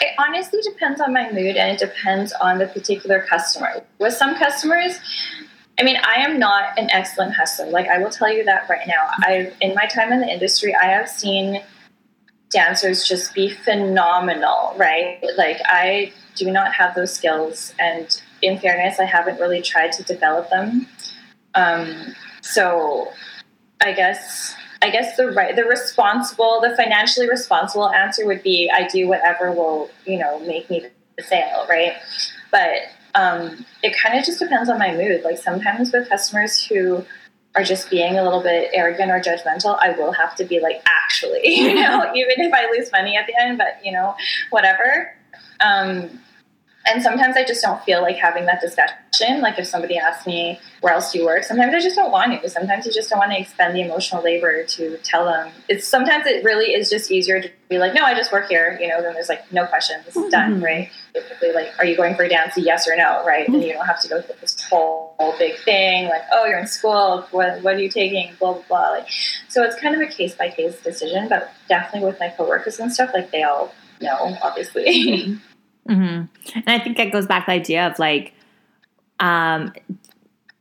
it 0.00 0.14
honestly 0.18 0.60
depends 0.62 1.00
on 1.00 1.12
my 1.12 1.30
mood 1.30 1.56
and 1.56 1.72
it 1.72 1.78
depends 1.78 2.32
on 2.34 2.58
the 2.58 2.66
particular 2.66 3.24
customer. 3.28 3.84
With 3.98 4.14
some 4.14 4.36
customers, 4.36 4.98
I 5.78 5.82
mean, 5.82 5.96
I 5.96 6.22
am 6.22 6.38
not 6.38 6.78
an 6.78 6.88
excellent 6.90 7.34
hustler. 7.34 7.66
Like 7.66 7.88
I 7.88 7.98
will 7.98 8.10
tell 8.10 8.32
you 8.32 8.44
that 8.44 8.68
right 8.68 8.86
now. 8.86 9.08
I 9.18 9.52
in 9.60 9.74
my 9.74 9.86
time 9.86 10.12
in 10.12 10.20
the 10.20 10.28
industry, 10.28 10.74
I 10.74 10.84
have 10.86 11.08
seen 11.08 11.62
dancers 12.52 13.04
just 13.06 13.34
be 13.34 13.50
phenomenal, 13.50 14.74
right? 14.76 15.20
Like 15.36 15.58
I 15.64 16.12
do 16.36 16.50
not 16.50 16.72
have 16.74 16.94
those 16.94 17.12
skills 17.12 17.74
and 17.78 18.20
in 18.42 18.58
fairness, 18.58 18.98
I 18.98 19.04
haven't 19.04 19.38
really 19.38 19.62
tried 19.62 19.92
to 19.92 20.02
develop 20.02 20.50
them. 20.50 20.86
Um, 21.54 22.14
so 22.40 23.08
I 23.80 23.92
guess 23.92 24.54
I 24.82 24.90
guess 24.90 25.16
the 25.16 25.30
right, 25.30 25.54
the 25.54 25.64
responsible, 25.64 26.60
the 26.60 26.74
financially 26.76 27.28
responsible 27.28 27.88
answer 27.90 28.26
would 28.26 28.42
be 28.42 28.70
I 28.74 28.88
do 28.88 29.06
whatever 29.06 29.52
will, 29.52 29.90
you 30.04 30.18
know, 30.18 30.40
make 30.40 30.68
me 30.68 30.86
the 31.16 31.22
sale, 31.22 31.66
right? 31.68 31.92
But 32.50 32.88
um, 33.14 33.64
it 33.84 33.94
kind 34.02 34.18
of 34.18 34.24
just 34.24 34.40
depends 34.40 34.68
on 34.68 34.78
my 34.78 34.92
mood. 34.92 35.22
Like 35.22 35.38
sometimes 35.38 35.92
with 35.92 36.08
customers 36.08 36.64
who 36.64 37.04
are 37.54 37.62
just 37.62 37.90
being 37.90 38.18
a 38.18 38.22
little 38.22 38.42
bit 38.42 38.70
arrogant 38.72 39.10
or 39.10 39.20
judgmental, 39.20 39.78
I 39.80 39.90
will 39.90 40.12
have 40.12 40.34
to 40.36 40.44
be 40.44 40.60
like, 40.60 40.82
actually, 40.86 41.40
you 41.44 41.74
know, 41.74 42.10
even 42.14 42.34
if 42.38 42.52
I 42.52 42.70
lose 42.70 42.90
money 42.92 43.16
at 43.16 43.26
the 43.26 43.34
end, 43.40 43.58
but 43.58 43.84
you 43.84 43.92
know, 43.92 44.14
whatever. 44.50 45.14
Um, 45.60 46.20
and 46.86 47.02
sometimes 47.02 47.36
I 47.36 47.44
just 47.44 47.62
don't 47.62 47.82
feel 47.84 48.02
like 48.02 48.16
having 48.16 48.46
that 48.46 48.60
discussion. 48.60 49.40
Like 49.40 49.58
if 49.58 49.66
somebody 49.66 49.98
asks 49.98 50.26
me 50.26 50.58
where 50.80 50.92
else 50.92 51.12
do 51.12 51.20
you 51.20 51.24
work, 51.24 51.44
sometimes 51.44 51.74
I 51.74 51.80
just 51.80 51.94
don't 51.94 52.10
want 52.10 52.42
to. 52.42 52.50
Sometimes 52.50 52.86
you 52.86 52.92
just 52.92 53.08
don't 53.08 53.20
want 53.20 53.30
to 53.32 53.38
expend 53.38 53.76
the 53.76 53.82
emotional 53.82 54.22
labor 54.22 54.64
to 54.64 54.96
tell 54.98 55.24
them. 55.24 55.52
It's 55.68 55.86
sometimes 55.86 56.26
it 56.26 56.44
really 56.44 56.72
is 56.72 56.90
just 56.90 57.10
easier 57.10 57.40
to 57.40 57.48
be 57.68 57.78
like, 57.78 57.94
no, 57.94 58.02
I 58.02 58.14
just 58.14 58.32
work 58.32 58.48
here. 58.48 58.76
You 58.80 58.88
know, 58.88 59.00
then 59.00 59.14
there's 59.14 59.28
like 59.28 59.50
no 59.52 59.66
questions, 59.66 60.06
mm-hmm. 60.06 60.28
done, 60.30 60.60
right? 60.60 60.90
Typically, 61.14 61.52
like, 61.52 61.72
are 61.78 61.84
you 61.84 61.96
going 61.96 62.16
for 62.16 62.24
a 62.24 62.28
dance? 62.28 62.54
Yes 62.56 62.88
or 62.88 62.96
no, 62.96 63.24
right? 63.24 63.44
Mm-hmm. 63.44 63.54
And 63.54 63.64
you 63.64 63.72
don't 63.74 63.86
have 63.86 64.00
to 64.02 64.08
go 64.08 64.20
through 64.20 64.36
this 64.40 64.60
whole, 64.62 65.14
whole 65.18 65.38
big 65.38 65.56
thing, 65.58 66.08
like, 66.08 66.22
oh, 66.32 66.46
you're 66.46 66.58
in 66.58 66.66
school. 66.66 67.26
What, 67.30 67.62
what 67.62 67.74
are 67.74 67.80
you 67.80 67.90
taking? 67.90 68.34
Blah 68.40 68.54
blah 68.54 68.62
blah. 68.68 68.90
Like, 68.90 69.08
so 69.48 69.62
it's 69.62 69.76
kind 69.76 69.94
of 69.94 70.00
a 70.00 70.10
case 70.10 70.34
by 70.34 70.50
case 70.50 70.80
decision. 70.82 71.28
But 71.28 71.52
definitely 71.68 72.08
with 72.08 72.18
my 72.18 72.28
coworkers 72.30 72.80
and 72.80 72.92
stuff, 72.92 73.10
like 73.14 73.30
they 73.30 73.44
all 73.44 73.72
know, 74.00 74.36
obviously. 74.42 74.84
Mm-hmm. 74.84 75.34
Mm-hmm. 75.88 76.56
And 76.56 76.64
I 76.66 76.78
think 76.78 76.96
that 76.96 77.12
goes 77.12 77.26
back 77.26 77.46
to 77.46 77.50
the 77.50 77.54
idea 77.54 77.86
of 77.88 77.98
like, 77.98 78.34
um, 79.20 79.72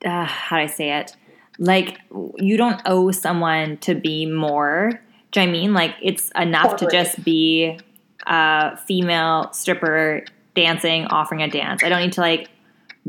uh, 0.06 0.26
how 0.26 0.58
do 0.58 0.64
I 0.64 0.68
say 0.68 1.00
it? 1.00 1.16
Like, 1.60 2.00
you 2.38 2.58
don't 2.58 2.82
owe 2.86 3.12
someone 3.12 3.78
to 3.78 3.94
be 3.94 4.26
more. 4.26 5.00
Do 5.32 5.40
you 5.40 5.46
know 5.46 5.50
I 5.50 5.54
mean? 5.54 5.74
Like, 5.74 5.96
it's 6.02 6.32
enough 6.36 6.72
totally. 6.72 6.92
to 6.92 6.98
just 6.98 7.24
be 7.24 7.78
a 8.26 8.78
female 8.78 9.52
stripper 9.54 10.24
dancing, 10.56 11.06
offering 11.06 11.42
a 11.42 11.50
dance. 11.50 11.84
I 11.84 11.90
don't 11.90 12.02
need 12.02 12.14
to 12.14 12.22
like 12.22 12.50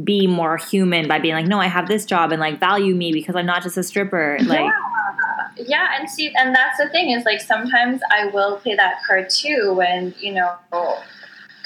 be 0.02 0.26
more 0.26 0.56
human 0.56 1.08
by 1.08 1.18
being 1.18 1.34
like, 1.34 1.46
no, 1.46 1.60
I 1.60 1.66
have 1.66 1.88
this 1.88 2.06
job 2.06 2.32
and 2.32 2.40
like 2.40 2.60
value 2.60 2.94
me 2.94 3.12
because 3.12 3.36
I'm 3.36 3.46
not 3.46 3.62
just 3.62 3.76
a 3.76 3.82
stripper. 3.82 4.38
Like, 4.42 4.60
yeah. 4.60 5.48
yeah, 5.56 5.88
and 5.98 6.08
see, 6.08 6.32
and 6.34 6.54
that's 6.54 6.78
the 6.78 6.88
thing 6.88 7.10
is 7.10 7.24
like 7.24 7.40
sometimes 7.40 8.00
I 8.10 8.26
will 8.26 8.56
play 8.56 8.74
that 8.74 9.02
card 9.06 9.28
too 9.30 9.74
when 9.74 10.14
you 10.18 10.32
know 10.32 10.54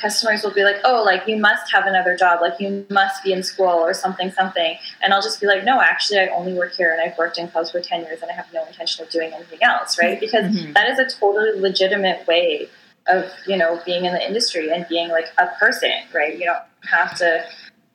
customers 0.01 0.43
will 0.43 0.53
be 0.53 0.63
like, 0.63 0.77
oh, 0.85 1.03
like 1.05 1.27
you 1.27 1.37
must 1.37 1.73
have 1.73 1.87
another 1.87 2.17
job, 2.17 2.41
like 2.41 2.61
you 2.61 2.87
must 2.91 3.23
be 3.25 3.33
in 3.33 3.43
school 3.43 3.69
or 3.69 3.95
something, 3.95 4.31
something. 4.33 4.77
And 5.03 5.13
I'll 5.13 5.23
just 5.23 5.41
be 5.41 5.47
like, 5.47 5.65
no, 5.65 5.81
actually, 5.81 6.21
I 6.21 6.27
only 6.29 6.55
work 6.55 6.75
here 6.75 6.93
and 6.93 7.01
I've 7.01 7.17
worked 7.19 7.39
in 7.39 7.49
clubs 7.49 7.71
for 7.71 7.81
10 7.81 8.03
years 8.03 8.23
and 8.23 8.31
I 8.31 8.35
have 8.35 8.47
no 8.53 8.65
intention 8.67 9.05
of 9.05 9.11
doing 9.11 9.33
anything 9.33 9.63
else, 9.63 9.99
right? 9.99 10.21
Because 10.21 10.55
mm-hmm. 10.55 10.73
that 10.73 10.89
is 10.91 10.99
a 10.99 11.19
totally 11.19 11.59
legitimate 11.61 12.27
way 12.27 12.69
of, 13.07 13.25
you 13.47 13.57
know, 13.57 13.81
being 13.87 14.05
in 14.05 14.13
the 14.13 14.27
industry 14.27 14.71
and 14.71 14.87
being 14.89 15.09
like 15.09 15.27
a 15.39 15.47
person, 15.59 15.93
right? 16.13 16.39
You 16.39 16.47
don't 16.47 16.91
have 16.91 17.17
to 17.19 17.45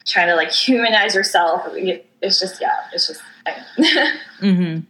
try 0.08 0.26
to 0.26 0.36
like 0.36 0.52
humanize 0.68 1.16
yourself. 1.16 1.64
It's 1.74 2.40
just, 2.40 2.62
yeah, 2.62 2.76
it's 2.94 3.08
just. 3.08 3.22
mm-hmm. 4.42 4.82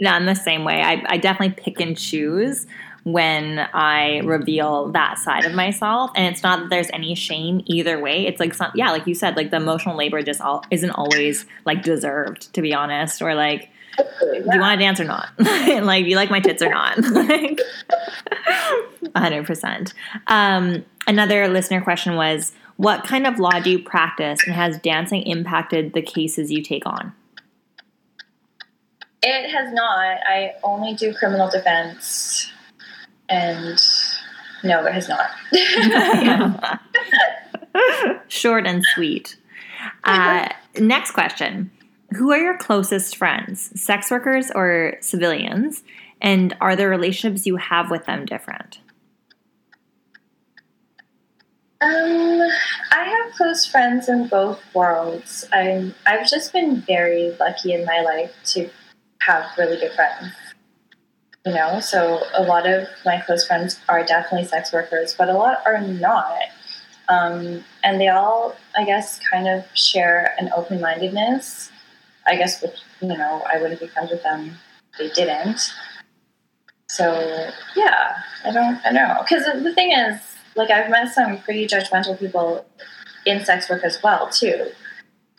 Yeah, 0.00 0.16
in 0.16 0.26
the 0.26 0.34
same 0.34 0.64
way. 0.64 0.80
I, 0.82 1.02
I 1.06 1.16
definitely 1.16 1.60
pick 1.60 1.80
and 1.80 1.98
choose 1.98 2.66
when 3.12 3.58
I 3.72 4.18
reveal 4.18 4.88
that 4.92 5.18
side 5.18 5.44
of 5.44 5.54
myself. 5.54 6.10
And 6.14 6.26
it's 6.32 6.42
not 6.42 6.60
that 6.60 6.70
there's 6.70 6.90
any 6.92 7.14
shame 7.14 7.62
either 7.66 7.98
way. 7.98 8.26
It's 8.26 8.38
like, 8.38 8.54
some, 8.54 8.70
yeah, 8.74 8.90
like 8.90 9.06
you 9.06 9.14
said, 9.14 9.36
like 9.36 9.50
the 9.50 9.56
emotional 9.56 9.96
labor 9.96 10.22
just 10.22 10.40
all 10.40 10.64
isn't 10.70 10.90
always 10.90 11.46
like 11.64 11.82
deserved, 11.82 12.52
to 12.54 12.62
be 12.62 12.74
honest, 12.74 13.22
or 13.22 13.34
like, 13.34 13.70
yeah. 13.98 14.04
do 14.20 14.54
you 14.54 14.60
want 14.60 14.78
to 14.78 14.84
dance 14.84 15.00
or 15.00 15.04
not? 15.04 15.28
And 15.38 15.86
like, 15.86 16.04
do 16.04 16.10
you 16.10 16.16
like 16.16 16.30
my 16.30 16.40
tits 16.40 16.62
or 16.62 16.68
not? 16.68 16.98
like, 17.02 17.60
100%. 19.02 19.94
Um, 20.26 20.84
another 21.06 21.48
listener 21.48 21.80
question 21.80 22.14
was, 22.16 22.52
what 22.76 23.04
kind 23.04 23.26
of 23.26 23.38
law 23.40 23.58
do 23.58 23.70
you 23.70 23.82
practice 23.82 24.40
and 24.44 24.54
has 24.54 24.78
dancing 24.78 25.22
impacted 25.22 25.94
the 25.94 26.02
cases 26.02 26.52
you 26.52 26.62
take 26.62 26.86
on? 26.86 27.12
It 29.20 29.50
has 29.50 29.72
not. 29.72 30.18
I 30.28 30.52
only 30.62 30.94
do 30.94 31.12
criminal 31.12 31.50
defense 31.50 32.52
and 33.28 33.78
no, 34.64 34.84
it 34.86 34.92
has 34.92 35.08
not. 35.08 35.30
Short 38.28 38.66
and 38.66 38.84
sweet. 38.94 39.36
Uh, 40.04 40.48
next 40.78 41.12
question 41.12 41.70
Who 42.16 42.32
are 42.32 42.38
your 42.38 42.58
closest 42.58 43.16
friends, 43.16 43.80
sex 43.80 44.10
workers 44.10 44.50
or 44.54 44.96
civilians? 45.00 45.82
And 46.20 46.56
are 46.60 46.74
the 46.74 46.88
relationships 46.88 47.46
you 47.46 47.56
have 47.56 47.92
with 47.92 48.04
them 48.06 48.24
different? 48.26 48.80
Um, 51.80 52.40
I 52.90 53.04
have 53.04 53.34
close 53.36 53.64
friends 53.64 54.08
in 54.08 54.26
both 54.26 54.60
worlds. 54.74 55.46
I'm, 55.52 55.94
I've 56.06 56.28
just 56.28 56.52
been 56.52 56.80
very 56.80 57.36
lucky 57.38 57.72
in 57.72 57.84
my 57.84 58.00
life 58.00 58.32
to 58.46 58.68
have 59.20 59.44
really 59.56 59.78
good 59.78 59.92
friends 59.92 60.32
you 61.46 61.54
know 61.54 61.80
so 61.80 62.22
a 62.34 62.42
lot 62.42 62.66
of 62.66 62.86
my 63.04 63.20
close 63.24 63.46
friends 63.46 63.80
are 63.88 64.04
definitely 64.04 64.46
sex 64.46 64.72
workers 64.72 65.14
but 65.16 65.28
a 65.28 65.32
lot 65.32 65.58
are 65.66 65.80
not. 65.80 66.38
Um, 67.08 67.64
and 67.84 67.98
they 67.98 68.08
all 68.08 68.54
i 68.76 68.84
guess 68.84 69.18
kind 69.30 69.48
of 69.48 69.64
share 69.74 70.34
an 70.38 70.50
open-mindedness 70.54 71.70
i 72.26 72.36
guess 72.36 72.60
which 72.60 72.74
you 73.00 73.08
know 73.08 73.42
i 73.50 73.60
wouldn't 73.60 73.80
be 73.80 73.86
friends 73.86 74.10
with 74.10 74.22
them 74.22 74.58
if 74.92 74.98
they 74.98 75.08
didn't. 75.10 75.72
So 76.88 77.50
yeah 77.76 78.16
i 78.44 78.50
don't 78.50 78.78
i 78.84 78.90
know. 78.90 79.22
Because 79.22 79.44
the 79.62 79.74
thing 79.74 79.92
is 79.92 80.20
like 80.54 80.70
i've 80.70 80.90
met 80.90 81.14
some 81.14 81.38
pretty 81.38 81.66
judgmental 81.66 82.18
people 82.18 82.66
in 83.24 83.44
sex 83.44 83.70
work 83.70 83.84
as 83.84 83.98
well 84.02 84.28
too 84.28 84.70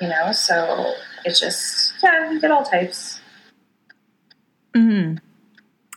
you 0.01 0.07
know 0.07 0.31
so 0.31 0.93
it's 1.25 1.39
just 1.39 1.93
yeah 2.01 2.31
you 2.31 2.41
get 2.41 2.49
all 2.51 2.63
types. 2.63 3.19
Mm-hmm 4.73 5.28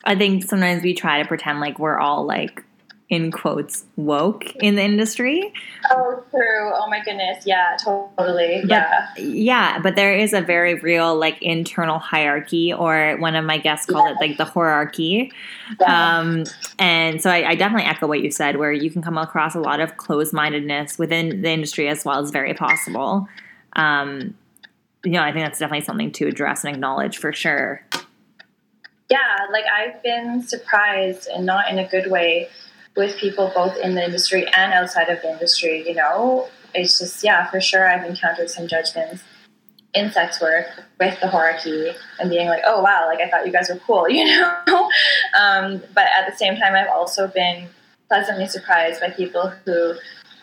I 0.04 0.14
think 0.14 0.44
sometimes 0.44 0.82
we 0.82 0.94
try 0.94 1.22
to 1.22 1.28
pretend 1.28 1.60
like 1.60 1.78
we're 1.78 1.98
all 1.98 2.24
like 2.24 2.64
in 3.12 3.30
quotes 3.30 3.84
woke 3.96 4.56
in 4.56 4.76
the 4.76 4.82
industry. 4.82 5.52
Oh, 5.90 6.24
true. 6.30 6.72
Oh 6.74 6.88
my 6.88 7.04
goodness. 7.04 7.44
Yeah, 7.46 7.76
totally. 7.84 8.62
But, 8.62 8.70
yeah. 8.70 9.08
Yeah, 9.18 9.78
but 9.80 9.96
there 9.96 10.16
is 10.16 10.32
a 10.32 10.40
very 10.40 10.76
real 10.76 11.14
like 11.14 11.40
internal 11.42 11.98
hierarchy, 11.98 12.72
or 12.72 13.18
one 13.18 13.36
of 13.36 13.44
my 13.44 13.58
guests 13.58 13.84
called 13.84 14.08
yeah. 14.08 14.14
it 14.14 14.28
like 14.28 14.38
the 14.38 14.44
whorearchy. 14.44 15.30
Yeah. 15.78 16.18
Um, 16.18 16.44
and 16.78 17.20
so 17.20 17.28
I, 17.28 17.50
I, 17.50 17.54
definitely 17.54 17.84
echo 17.84 18.06
what 18.06 18.22
you 18.22 18.30
said, 18.30 18.56
where 18.56 18.72
you 18.72 18.90
can 18.90 19.02
come 19.02 19.18
across 19.18 19.54
a 19.54 19.60
lot 19.60 19.80
of 19.80 19.98
closed 19.98 20.32
mindedness 20.32 20.98
within 20.98 21.42
the 21.42 21.50
industry 21.50 21.88
as 21.88 22.06
well 22.06 22.18
as 22.18 22.30
very 22.30 22.54
possible. 22.54 23.28
Um, 23.76 24.34
you 25.04 25.12
know, 25.12 25.22
I 25.22 25.32
think 25.32 25.44
that's 25.44 25.58
definitely 25.58 25.84
something 25.84 26.12
to 26.12 26.28
address 26.28 26.64
and 26.64 26.74
acknowledge 26.74 27.18
for 27.18 27.34
sure 27.34 27.84
yeah, 29.12 29.46
like 29.52 29.66
I've 29.66 30.02
been 30.02 30.42
surprised 30.42 31.28
and 31.28 31.44
not 31.44 31.70
in 31.70 31.78
a 31.78 31.86
good 31.86 32.10
way 32.10 32.48
with 32.96 33.14
people 33.18 33.52
both 33.54 33.76
in 33.76 33.94
the 33.94 34.02
industry 34.02 34.46
and 34.56 34.72
outside 34.72 35.10
of 35.10 35.20
the 35.20 35.30
industry, 35.30 35.86
you 35.86 35.94
know. 35.94 36.48
It's 36.74 36.98
just 36.98 37.22
yeah, 37.22 37.50
for 37.50 37.60
sure 37.60 37.86
I've 37.86 38.06
encountered 38.08 38.48
some 38.48 38.66
judgments 38.66 39.22
in 39.92 40.10
sex 40.10 40.40
work 40.40 40.64
with 40.98 41.20
the 41.20 41.26
whorearchy 41.26 41.94
and 42.18 42.30
being 42.30 42.48
like, 42.48 42.62
oh 42.64 42.80
wow, 42.80 43.06
like 43.06 43.20
I 43.20 43.28
thought 43.28 43.46
you 43.46 43.52
guys 43.52 43.68
were 43.68 43.80
cool, 43.86 44.08
you 44.18 44.24
know. 44.24 44.88
um, 45.38 45.82
but 45.94 46.06
at 46.18 46.24
the 46.26 46.34
same 46.34 46.56
time, 46.56 46.74
I've 46.74 46.88
also 46.88 47.28
been 47.28 47.68
pleasantly 48.08 48.46
surprised 48.46 49.02
by 49.02 49.10
people 49.10 49.52
who 49.66 49.92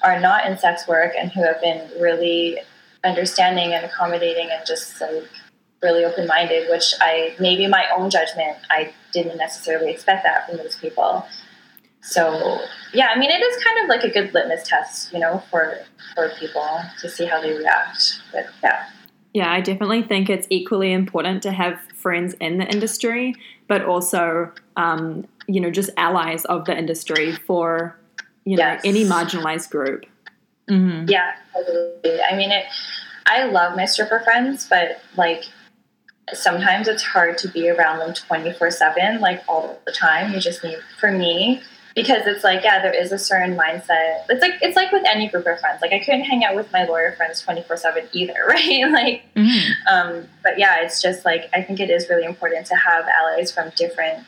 are 0.04 0.20
not 0.20 0.46
in 0.46 0.60
sex 0.60 0.88
work 0.88 1.14
and 1.18 1.32
who 1.32 1.42
have 1.44 1.60
been 1.60 1.90
really 2.00 2.60
understanding 3.04 3.74
and 3.74 3.84
accommodating 3.84 4.50
and 4.52 4.64
just 4.68 5.02
like 5.02 5.28
really 5.82 6.06
open 6.06 6.28
minded. 6.28 6.70
Which 6.70 6.94
I 7.02 7.36
maybe 7.40 7.68
my 7.68 7.86
own 7.96 8.10
judgment, 8.10 8.58
I 8.70 8.94
didn't 9.14 9.38
necessarily 9.38 9.92
expect 9.92 10.24
that 10.24 10.48
from 10.48 10.58
those 10.58 10.76
people. 10.78 11.26
So 12.02 12.60
yeah, 12.94 13.08
I 13.14 13.20
mean, 13.20 13.30
it 13.30 13.42
is 13.42 13.64
kind 13.64 13.80
of 13.84 13.90
like 13.90 14.04
a 14.04 14.10
good 14.10 14.34
litmus 14.34 14.68
test, 14.68 15.14
you 15.14 15.20
know, 15.20 15.44
for 15.50 15.80
for 16.16 16.30
people 16.40 16.80
to 17.02 17.10
see 17.10 17.26
how 17.26 17.42
they 17.42 17.58
react. 17.58 18.22
But 18.32 18.48
yeah. 18.64 18.86
Yeah, 19.34 19.52
I 19.52 19.62
definitely 19.62 20.02
think 20.02 20.28
it's 20.30 20.48
equally 20.50 20.92
important 20.92 21.44
to 21.44 21.52
have 21.52 21.80
friends 21.96 22.34
in 22.40 22.58
the 22.58 22.66
industry, 22.66 23.36
but 23.68 23.86
also, 23.86 24.52
um, 24.76 25.28
you 25.48 25.62
know, 25.62 25.70
just 25.70 25.92
allies 25.98 26.46
of 26.46 26.66
the 26.66 26.76
industry 26.76 27.34
for, 27.34 27.96
you 28.46 28.58
know, 28.58 28.64
Yes. 28.64 28.82
any 28.84 29.04
marginalized 29.06 29.70
group. 29.70 30.08
hmm 30.68 31.06
Yeah, 31.08 31.34
totally. 31.54 32.22
I 32.24 32.36
mean, 32.36 32.52
it. 32.52 32.66
I 33.28 33.44
love 33.44 33.76
my 33.76 33.86
stripper 33.86 34.20
friends, 34.22 34.68
but 34.68 35.00
like 35.16 35.44
sometimes 36.34 36.88
it's 36.88 37.04
hard 37.04 37.38
to 37.40 37.48
be 37.48 37.70
around 37.70 38.00
them 38.00 38.14
twenty 38.14 38.54
four 38.54 38.72
seven, 38.72 39.20
like 39.20 39.44
all 39.48 39.80
the 39.86 39.92
time. 39.92 40.34
You 40.34 40.40
just 40.40 40.64
need, 40.64 40.78
for 41.00 41.12
me, 41.12 41.62
because 41.96 42.28
it's 42.28 42.44
like, 42.44 42.64
yeah, 42.64 42.82
there 42.82 42.94
is 42.94 43.12
a 43.12 43.18
certain 43.18 43.58
mindset. 43.58 44.24
It's 44.30 44.42
like 44.42 44.54
it's 44.62 44.76
like 44.76 44.92
with 44.92 45.04
any 45.06 45.28
group 45.28 45.46
of 45.48 45.60
friends. 45.60 45.82
Like 45.82 45.94
I 45.94 46.00
couldn't 46.00 46.24
hang 46.24 46.44
out 46.44 46.56
with 46.56 46.72
my 46.72 46.86
lawyer 46.86 47.14
friends 47.14 47.42
twenty 47.42 47.64
four 47.64 47.78
seven 47.78 48.08
either, 48.14 48.36
right? 48.48 48.92
Like, 48.92 49.24
hmm 49.36 49.72
um, 49.92 50.28
but 50.44 50.58
yeah, 50.58 50.82
it's 50.82 51.02
just 51.02 51.26
like 51.26 51.50
I 51.54 51.62
think 51.62 51.80
it 51.80 51.90
is 51.90 52.10
really 52.10 52.26
important 52.26 52.68
to 52.68 52.76
have 52.76 53.06
allies 53.08 53.52
from 53.52 53.72
different 53.76 54.26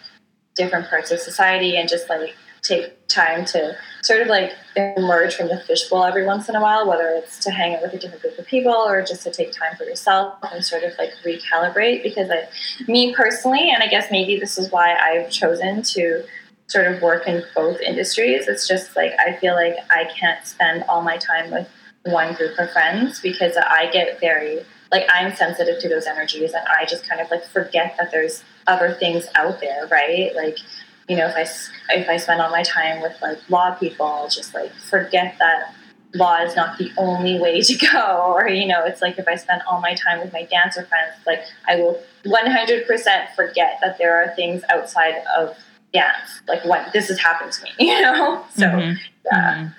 different 0.55 0.89
parts 0.89 1.11
of 1.11 1.19
society 1.19 1.77
and 1.77 1.87
just 1.87 2.09
like 2.09 2.35
take 2.61 3.07
time 3.07 3.43
to 3.45 3.75
sort 4.03 4.21
of 4.21 4.27
like 4.27 4.51
emerge 4.75 5.35
from 5.35 5.47
the 5.47 5.61
fishbowl 5.67 6.03
every 6.03 6.25
once 6.25 6.47
in 6.47 6.55
a 6.55 6.61
while, 6.61 6.87
whether 6.87 7.09
it's 7.09 7.39
to 7.39 7.51
hang 7.51 7.75
out 7.75 7.81
with 7.81 7.93
a 7.93 7.97
different 7.97 8.21
group 8.21 8.37
of 8.37 8.45
people 8.45 8.73
or 8.73 9.03
just 9.03 9.23
to 9.23 9.31
take 9.31 9.51
time 9.51 9.75
for 9.77 9.83
yourself 9.83 10.35
and 10.51 10.63
sort 10.63 10.83
of 10.83 10.93
like 10.97 11.11
recalibrate. 11.25 12.03
Because 12.03 12.29
I, 12.29 12.47
me 12.89 13.13
personally, 13.13 13.71
and 13.71 13.83
I 13.83 13.87
guess 13.87 14.07
maybe 14.11 14.39
this 14.39 14.57
is 14.57 14.71
why 14.71 14.95
I've 14.95 15.29
chosen 15.29 15.81
to 15.83 16.23
sort 16.67 16.87
of 16.87 17.01
work 17.01 17.27
in 17.27 17.43
both 17.53 17.79
industries. 17.81 18.47
It's 18.47 18.67
just 18.67 18.95
like 18.95 19.13
I 19.19 19.35
feel 19.37 19.55
like 19.55 19.75
I 19.89 20.05
can't 20.17 20.45
spend 20.45 20.85
all 20.87 21.01
my 21.01 21.17
time 21.17 21.51
with 21.51 21.67
one 22.05 22.33
group 22.33 22.57
of 22.57 22.71
friends 22.71 23.19
because 23.19 23.57
I 23.57 23.89
get 23.91 24.19
very 24.19 24.65
like 24.91 25.07
I'm 25.13 25.35
sensitive 25.35 25.79
to 25.79 25.89
those 25.89 26.05
energies 26.05 26.53
and 26.53 26.65
I 26.67 26.85
just 26.85 27.07
kind 27.07 27.21
of 27.21 27.31
like 27.31 27.45
forget 27.45 27.95
that 27.97 28.11
there's 28.11 28.43
other 28.67 28.93
things 28.93 29.25
out 29.35 29.59
there, 29.61 29.87
right? 29.87 30.31
Like, 30.35 30.57
you 31.07 31.17
know, 31.17 31.27
if 31.27 31.35
I 31.35 31.95
if 31.95 32.09
I 32.09 32.17
spend 32.17 32.41
all 32.41 32.49
my 32.51 32.63
time 32.63 33.01
with 33.01 33.13
like 33.21 33.37
law 33.49 33.71
people, 33.75 34.05
I'll 34.05 34.29
just 34.29 34.53
like 34.53 34.71
forget 34.89 35.35
that 35.39 35.73
law 36.13 36.37
is 36.43 36.55
not 36.55 36.77
the 36.77 36.91
only 36.97 37.39
way 37.39 37.61
to 37.61 37.73
go 37.91 38.33
or 38.35 38.49
you 38.49 38.67
know 38.67 38.83
it's 38.83 39.01
like 39.01 39.17
if 39.17 39.25
i 39.29 39.35
spend 39.35 39.61
all 39.65 39.79
my 39.79 39.95
time 39.95 40.19
with 40.19 40.33
my 40.33 40.43
dancer 40.43 40.83
friends 40.83 41.13
like 41.25 41.39
i 41.69 41.77
will 41.77 41.97
100% 42.25 43.33
forget 43.33 43.79
that 43.81 43.97
there 43.97 44.21
are 44.21 44.35
things 44.35 44.61
outside 44.69 45.15
of 45.37 45.55
dance 45.93 46.41
like 46.49 46.63
what 46.65 46.91
this 46.91 47.07
has 47.07 47.17
happened 47.17 47.51
to 47.53 47.63
me 47.63 47.69
you 47.79 48.01
know 48.01 48.43
so 48.53 48.65
Mhm. 48.65 48.97
yeah 49.25 49.55
Mhm. 49.55 49.75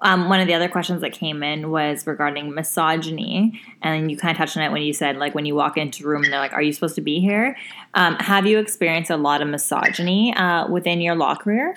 Um, 0.00 0.28
one 0.28 0.40
of 0.40 0.46
the 0.46 0.54
other 0.54 0.68
questions 0.68 1.00
that 1.00 1.12
came 1.12 1.42
in 1.42 1.70
was 1.70 2.06
regarding 2.06 2.54
misogyny, 2.54 3.60
and 3.82 4.10
you 4.10 4.16
kind 4.16 4.32
of 4.32 4.36
touched 4.36 4.56
on 4.56 4.62
it 4.62 4.70
when 4.70 4.82
you 4.82 4.92
said, 4.92 5.16
like, 5.16 5.34
when 5.34 5.46
you 5.46 5.54
walk 5.54 5.76
into 5.78 6.04
a 6.04 6.08
room 6.08 6.24
and 6.24 6.32
they're 6.32 6.40
like, 6.40 6.52
"Are 6.52 6.62
you 6.62 6.72
supposed 6.72 6.96
to 6.96 7.00
be 7.00 7.20
here?" 7.20 7.56
Um, 7.94 8.16
have 8.16 8.46
you 8.46 8.58
experienced 8.58 9.10
a 9.10 9.16
lot 9.16 9.40
of 9.40 9.48
misogyny 9.48 10.34
uh, 10.34 10.68
within 10.68 11.00
your 11.00 11.14
law 11.14 11.34
career? 11.34 11.76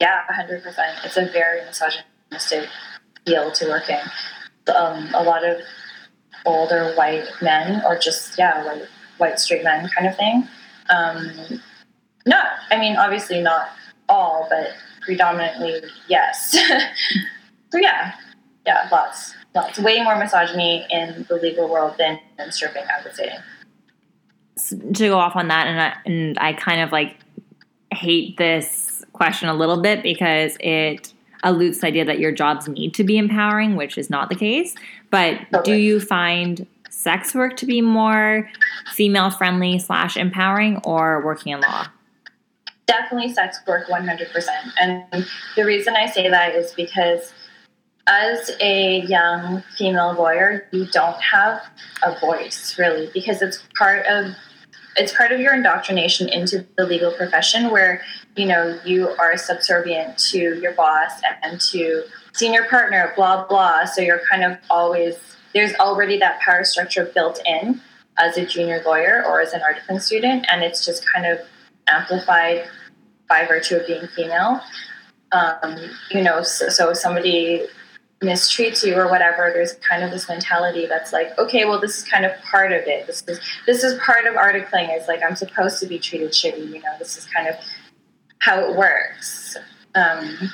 Yeah, 0.00 0.20
hundred 0.28 0.62
percent. 0.62 0.98
It's 1.04 1.16
a 1.16 1.26
very 1.32 1.64
misogynistic 1.64 2.68
field 3.24 3.54
to 3.54 3.68
work 3.68 3.88
in. 3.88 4.00
Um, 4.74 5.08
a 5.14 5.22
lot 5.22 5.44
of 5.44 5.60
older 6.44 6.92
white 6.94 7.28
men, 7.40 7.82
or 7.86 7.98
just 7.98 8.36
yeah, 8.38 8.64
white 8.64 8.88
white 9.18 9.38
straight 9.38 9.64
men, 9.64 9.88
kind 9.96 10.08
of 10.08 10.16
thing. 10.16 10.48
Um, 10.90 11.60
not, 12.26 12.46
I 12.70 12.78
mean, 12.78 12.96
obviously 12.96 13.40
not 13.40 13.68
all, 14.08 14.46
but 14.50 14.68
predominantly 15.02 15.82
yes. 16.08 16.52
so 17.70 17.78
yeah, 17.78 18.12
yeah, 18.66 18.88
lots, 18.90 19.34
lots. 19.54 19.78
Way 19.78 20.02
more 20.02 20.16
misogyny 20.18 20.86
in 20.90 21.26
the 21.28 21.36
legal 21.36 21.68
world 21.68 21.94
than 21.98 22.18
in 22.38 22.52
stripping, 22.52 22.84
I 22.84 23.02
would 23.04 23.14
say. 23.14 23.32
S- 24.56 24.68
To 24.70 25.08
go 25.08 25.18
off 25.18 25.36
on 25.36 25.48
that, 25.48 25.66
and 25.66 25.80
I, 25.80 25.94
and 26.06 26.38
I 26.38 26.52
kind 26.52 26.80
of 26.80 26.92
like 26.92 27.16
hate 27.92 28.36
this 28.38 29.04
question 29.12 29.48
a 29.48 29.54
little 29.54 29.80
bit 29.82 30.02
because 30.02 30.56
it 30.60 31.12
alludes 31.42 31.78
to 31.78 31.80
the 31.82 31.86
idea 31.88 32.04
that 32.04 32.18
your 32.18 32.32
jobs 32.32 32.68
need 32.68 32.94
to 32.94 33.04
be 33.04 33.18
empowering, 33.18 33.76
which 33.76 33.98
is 33.98 34.08
not 34.08 34.28
the 34.28 34.34
case. 34.36 34.74
But 35.10 35.38
do 35.64 35.74
you 35.74 35.98
find 36.00 36.66
sex 36.88 37.34
work 37.34 37.56
to 37.56 37.66
be 37.66 37.80
more 37.80 38.48
female 38.92 39.30
friendly 39.30 39.78
slash 39.78 40.16
empowering, 40.16 40.80
or 40.84 41.20
working 41.24 41.52
in 41.52 41.60
law? 41.60 41.86
Definitely 42.86 43.32
sex 43.32 43.58
work 43.66 43.86
100% 43.88 44.46
and 44.80 45.26
the 45.56 45.64
reason 45.64 45.94
i 45.96 46.06
say 46.06 46.28
that 46.28 46.54
is 46.54 46.72
because 46.72 47.32
as 48.08 48.50
a 48.60 49.02
young 49.02 49.62
female 49.76 50.12
lawyer 50.14 50.66
you 50.72 50.86
don't 50.86 51.20
have 51.20 51.62
a 52.02 52.18
voice 52.20 52.76
really 52.78 53.10
because 53.14 53.40
it's 53.42 53.62
part 53.78 54.04
of 54.06 54.34
it's 54.96 55.14
part 55.14 55.32
of 55.32 55.40
your 55.40 55.54
indoctrination 55.54 56.28
into 56.28 56.66
the 56.76 56.84
legal 56.84 57.12
profession 57.12 57.70
where 57.70 58.02
you 58.36 58.46
know 58.46 58.78
you 58.84 59.08
are 59.08 59.36
subservient 59.36 60.18
to 60.18 60.58
your 60.60 60.72
boss 60.72 61.20
and 61.42 61.60
to 61.60 62.04
senior 62.32 62.64
partner 62.64 63.12
blah 63.16 63.46
blah. 63.46 63.84
So 63.84 64.00
you're 64.00 64.22
kind 64.30 64.44
of 64.44 64.58
always 64.70 65.16
there's 65.54 65.74
already 65.74 66.18
that 66.18 66.40
power 66.40 66.64
structure 66.64 67.10
built 67.14 67.40
in 67.46 67.80
as 68.18 68.36
a 68.36 68.46
junior 68.46 68.82
lawyer 68.84 69.22
or 69.26 69.40
as 69.40 69.52
an 69.52 69.60
articling 69.60 70.00
student. 70.00 70.46
And 70.50 70.62
it's 70.62 70.84
just 70.84 71.04
kind 71.14 71.26
of 71.26 71.38
amplified 72.00 72.64
by 73.28 73.46
virtue 73.46 73.76
of 73.76 73.86
being 73.86 74.06
female. 74.08 74.60
Um, 75.32 75.76
you 76.10 76.22
know, 76.22 76.42
so, 76.42 76.68
so 76.68 76.92
somebody 76.92 77.66
mistreats 78.22 78.86
you 78.86 78.94
or 78.94 79.08
whatever, 79.08 79.50
there's 79.52 79.74
kind 79.74 80.02
of 80.02 80.10
this 80.10 80.28
mentality 80.28 80.86
that's 80.86 81.12
like, 81.12 81.36
okay, 81.38 81.64
well, 81.64 81.80
this 81.80 81.98
is 81.98 82.04
kind 82.04 82.24
of 82.24 82.32
part 82.42 82.72
of 82.72 82.82
it. 82.86 83.06
This 83.06 83.24
is 83.26 83.40
this 83.66 83.82
is 83.82 83.98
part 84.00 84.26
of 84.26 84.34
articling. 84.34 84.88
It's 84.90 85.08
like 85.08 85.22
I'm 85.22 85.36
supposed 85.36 85.80
to 85.80 85.86
be 85.86 85.98
treated 85.98 86.30
shitty. 86.30 86.66
You 86.66 86.80
know, 86.80 86.98
this 86.98 87.16
is 87.16 87.26
kind 87.26 87.48
of 87.48 87.56
how 88.38 88.60
it 88.60 88.76
works. 88.76 89.56
Um, 89.94 90.50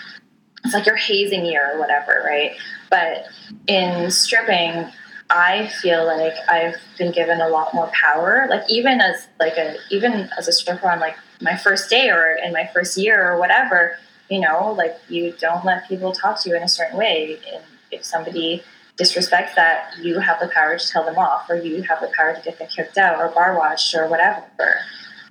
it's 0.64 0.74
like 0.74 0.86
your 0.86 0.96
hazing 0.96 1.44
year 1.44 1.72
or 1.74 1.78
whatever, 1.78 2.22
right? 2.24 2.52
But 2.90 3.26
in 3.66 4.10
stripping, 4.10 4.90
I 5.30 5.68
feel 5.82 6.06
like 6.06 6.34
I've 6.48 6.76
been 6.98 7.12
given 7.12 7.40
a 7.40 7.48
lot 7.48 7.74
more 7.74 7.90
power. 7.92 8.46
Like 8.48 8.62
even 8.68 9.00
as 9.00 9.28
like 9.38 9.56
a 9.56 9.76
even 9.90 10.28
as 10.38 10.48
a 10.48 10.52
stripper 10.52 10.90
on 10.90 11.00
like 11.00 11.16
my 11.40 11.56
first 11.56 11.88
day 11.90 12.10
or 12.10 12.36
in 12.42 12.52
my 12.52 12.68
first 12.72 12.96
year 12.96 13.30
or 13.30 13.38
whatever, 13.38 13.96
you 14.30 14.40
know, 14.40 14.72
like 14.72 14.96
you 15.08 15.34
don't 15.38 15.64
let 15.64 15.88
people 15.88 16.12
talk 16.12 16.40
to 16.42 16.50
you 16.50 16.56
in 16.56 16.62
a 16.62 16.68
certain 16.68 16.98
way. 16.98 17.38
And 17.52 17.62
if 17.90 18.04
somebody 18.04 18.62
disrespects 18.98 19.54
that, 19.54 19.92
you 20.02 20.18
have 20.18 20.40
the 20.40 20.48
power 20.48 20.76
to 20.76 20.88
tell 20.88 21.04
them 21.04 21.16
off, 21.16 21.48
or 21.48 21.56
you 21.56 21.82
have 21.82 22.00
the 22.00 22.10
power 22.16 22.34
to 22.34 22.40
get 22.42 22.58
them 22.58 22.68
kicked 22.68 22.98
out 22.98 23.18
or 23.18 23.28
bar 23.28 23.56
watched 23.56 23.94
or 23.94 24.08
whatever. 24.08 24.80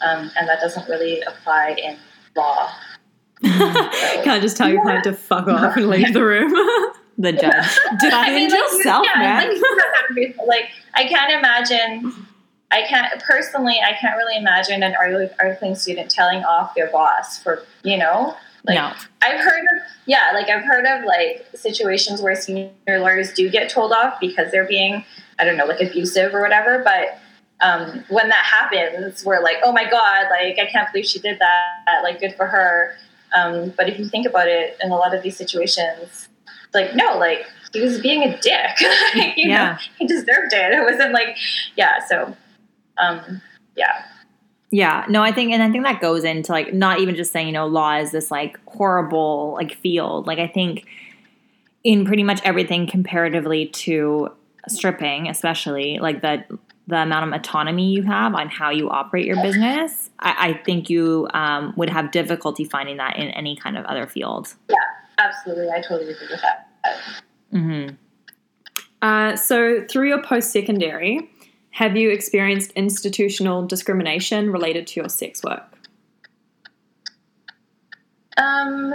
Um, 0.01 0.31
and 0.37 0.47
that 0.47 0.59
doesn't 0.61 0.87
really 0.87 1.21
apply 1.21 1.75
in 1.77 1.97
law. 2.35 2.69
Can 3.43 4.29
I 4.29 4.39
just 4.39 4.57
tell 4.57 4.69
your 4.69 4.81
client 4.81 5.03
to 5.03 5.13
fuck 5.13 5.47
off 5.47 5.75
and 5.77 5.89
leave 5.89 6.13
the 6.13 6.23
room? 6.23 6.53
The 7.19 7.33
judge. 7.33 7.77
Defend 7.99 8.13
I 8.13 8.29
mean, 8.29 8.49
like, 8.49 8.59
yourself, 8.59 9.07
yeah, 9.07 9.19
man. 9.19 9.61
Like, 10.15 10.35
like, 10.45 10.69
I 10.93 11.05
can't 11.05 11.33
imagine. 11.33 12.26
I 12.71 12.81
can't 12.83 13.21
personally. 13.23 13.79
I 13.85 13.93
can't 13.99 14.17
really 14.17 14.37
imagine 14.37 14.83
an 14.83 14.93
articling 14.99 15.77
student 15.77 16.11
telling 16.11 16.43
off 16.43 16.75
their 16.75 16.89
boss 16.91 17.41
for 17.41 17.63
you 17.83 17.97
know. 17.97 18.35
Like, 18.65 18.75
no. 18.75 18.91
I've 19.21 19.39
heard 19.39 19.61
of 19.61 19.81
yeah, 20.05 20.31
like 20.33 20.49
I've 20.49 20.63
heard 20.65 20.85
of 20.85 21.05
like 21.05 21.47
situations 21.55 22.21
where 22.21 22.35
senior 22.35 22.69
lawyers 22.87 23.33
do 23.33 23.49
get 23.49 23.69
told 23.69 23.93
off 23.93 24.19
because 24.19 24.51
they're 24.51 24.67
being 24.67 25.05
I 25.39 25.45
don't 25.45 25.55
know 25.57 25.65
like 25.65 25.79
abusive 25.81 26.33
or 26.35 26.41
whatever. 26.41 26.83
But 26.83 27.19
um, 27.61 28.03
when 28.09 28.27
that 28.29 28.43
happens, 28.45 29.23
we're 29.25 29.41
like, 29.41 29.57
oh 29.63 29.71
my 29.71 29.89
god, 29.89 30.27
like 30.29 30.59
I 30.59 30.65
can't 30.69 30.91
believe 30.91 31.05
she 31.07 31.19
did 31.19 31.39
that. 31.39 32.03
Like 32.03 32.19
good 32.19 32.35
for 32.35 32.47
her. 32.47 32.95
Um, 33.35 33.73
but 33.77 33.87
if 33.89 33.97
you 33.99 34.07
think 34.09 34.27
about 34.27 34.47
it, 34.47 34.77
in 34.83 34.91
a 34.91 34.95
lot 34.95 35.15
of 35.15 35.23
these 35.23 35.37
situations, 35.37 36.27
like 36.73 36.95
no, 36.95 37.17
like 37.17 37.45
he 37.73 37.79
was 37.81 38.01
being 38.01 38.23
a 38.23 38.37
dick. 38.41 38.79
you 39.37 39.49
Yeah. 39.49 39.71
know, 39.71 39.77
he 39.97 40.05
deserved 40.07 40.51
it. 40.53 40.73
It 40.73 40.83
wasn't 40.83 41.13
like 41.13 41.37
yeah. 41.77 41.99
So 42.07 42.35
um, 42.99 43.41
yeah. 43.75 44.05
Yeah, 44.69 45.05
no, 45.07 45.23
I 45.23 45.31
think, 45.31 45.53
and 45.53 45.63
I 45.63 45.71
think 45.71 45.85
that 45.85 46.01
goes 46.01 46.25
into 46.25 46.51
like 46.51 46.73
not 46.73 46.99
even 46.99 47.15
just 47.15 47.31
saying, 47.31 47.47
you 47.47 47.53
know, 47.53 47.67
law 47.67 47.95
is 47.95 48.11
this 48.11 48.29
like 48.29 48.59
horrible 48.67 49.53
like 49.53 49.75
field. 49.75 50.27
Like 50.27 50.39
I 50.39 50.47
think 50.47 50.85
in 51.83 52.05
pretty 52.05 52.23
much 52.23 52.41
everything 52.43 52.85
comparatively 52.85 53.67
to 53.67 54.29
stripping, 54.67 55.29
especially 55.29 55.99
like 55.99 56.21
the 56.21 56.43
the 56.87 56.97
amount 56.97 57.27
of 57.27 57.33
autonomy 57.39 57.91
you 57.91 58.03
have 58.03 58.33
on 58.33 58.49
how 58.49 58.69
you 58.69 58.89
operate 58.89 59.25
your 59.25 59.41
business, 59.41 60.09
I, 60.19 60.49
I 60.49 60.53
think 60.63 60.89
you 60.89 61.27
um, 61.33 61.73
would 61.75 61.89
have 61.89 62.11
difficulty 62.11 62.63
finding 62.63 62.95
that 62.97 63.17
in 63.17 63.27
any 63.31 63.57
kind 63.57 63.77
of 63.77 63.83
other 63.85 64.07
field. 64.07 64.53
Yeah, 64.69 64.75
absolutely. 65.17 65.69
I 65.69 65.81
totally 65.81 66.13
agree 66.13 66.27
with 66.31 66.41
that. 66.41 66.69
Mm-hmm. 67.53 67.95
Uh, 69.01 69.35
so, 69.35 69.85
through 69.89 70.07
your 70.07 70.23
post 70.23 70.51
secondary, 70.51 71.29
have 71.77 71.95
you 71.95 72.09
experienced 72.09 72.71
institutional 72.71 73.63
discrimination 73.63 74.51
related 74.51 74.87
to 74.87 74.99
your 74.99 75.09
sex 75.09 75.43
work? 75.43 75.77
Um, 78.35 78.91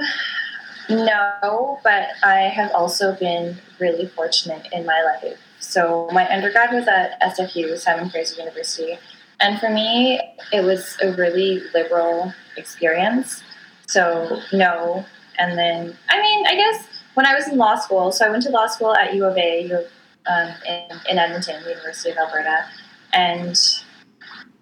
no, 0.90 1.78
but 1.84 2.08
I 2.24 2.50
have 2.56 2.72
also 2.74 3.14
been 3.14 3.56
really 3.78 4.08
fortunate 4.08 4.66
in 4.72 4.84
my 4.84 5.00
life. 5.00 5.38
So 5.60 6.08
my 6.10 6.28
undergrad 6.28 6.72
was 6.72 6.88
at 6.88 7.20
SFU, 7.20 7.78
Simon 7.78 8.10
Fraser 8.10 8.40
University, 8.40 8.98
and 9.38 9.60
for 9.60 9.70
me, 9.70 10.20
it 10.52 10.64
was 10.64 10.96
a 11.00 11.12
really 11.12 11.62
liberal 11.72 12.34
experience. 12.56 13.44
So 13.86 14.40
no, 14.52 15.06
and 15.38 15.56
then 15.56 15.96
I 16.10 16.20
mean, 16.20 16.46
I 16.48 16.56
guess 16.56 16.88
when 17.14 17.26
I 17.26 17.34
was 17.36 17.46
in 17.46 17.58
law 17.58 17.76
school, 17.76 18.10
so 18.10 18.26
I 18.26 18.30
went 18.30 18.42
to 18.42 18.50
law 18.50 18.66
school 18.66 18.92
at 18.92 19.14
U 19.14 19.24
of 19.24 19.36
A, 19.36 19.66
U 19.68 19.78
of, 19.78 19.86
um, 20.26 20.48
in, 20.66 21.00
in 21.10 21.18
Edmonton, 21.18 21.62
University 21.62 22.10
of 22.10 22.18
Alberta, 22.18 22.66
and 23.12 23.58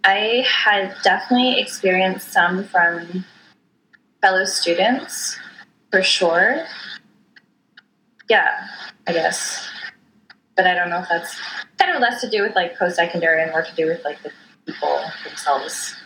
I 0.05 0.45
had 0.47 0.95
definitely 1.03 1.61
experienced 1.61 2.33
some 2.33 2.65
from 2.65 3.25
fellow 4.21 4.45
students 4.45 5.39
for 5.91 6.03
sure. 6.03 6.65
Yeah, 8.29 8.67
I 9.07 9.13
guess. 9.13 9.69
But 10.57 10.67
I 10.67 10.75
don't 10.75 10.91
know 10.91 11.01
if 11.01 11.09
that's 11.09 11.37
kind 11.79 11.95
of 11.95 12.01
less 12.01 12.21
to 12.21 12.31
do 12.31 12.43
with 12.43 12.55
like 12.55 12.79
post 12.79 12.97
secondary 12.97 13.43
and 13.43 13.51
more 13.51 13.63
to 13.63 13.75
do 13.75 13.87
with 13.87 14.05
like 14.05 14.23
the 14.23 14.31
people 14.67 15.01
themselves. 15.25 15.97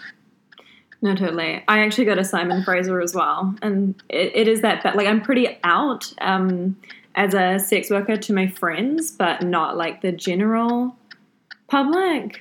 No, 1.02 1.14
totally. 1.14 1.62
I 1.68 1.80
actually 1.80 2.06
go 2.06 2.14
to 2.14 2.24
Simon 2.24 2.62
Fraser 2.62 3.00
as 3.00 3.14
well, 3.14 3.54
and 3.60 3.94
it, 4.08 4.32
it 4.34 4.48
is 4.48 4.62
that. 4.62 4.82
But 4.82 4.96
like, 4.96 5.06
I'm 5.06 5.20
pretty 5.20 5.58
out 5.62 6.10
um, 6.22 6.76
as 7.14 7.34
a 7.34 7.58
sex 7.58 7.90
worker 7.90 8.16
to 8.16 8.32
my 8.32 8.46
friends, 8.48 9.10
but 9.10 9.42
not 9.42 9.76
like 9.76 10.00
the 10.02 10.12
general 10.12 10.96
public. 11.68 12.40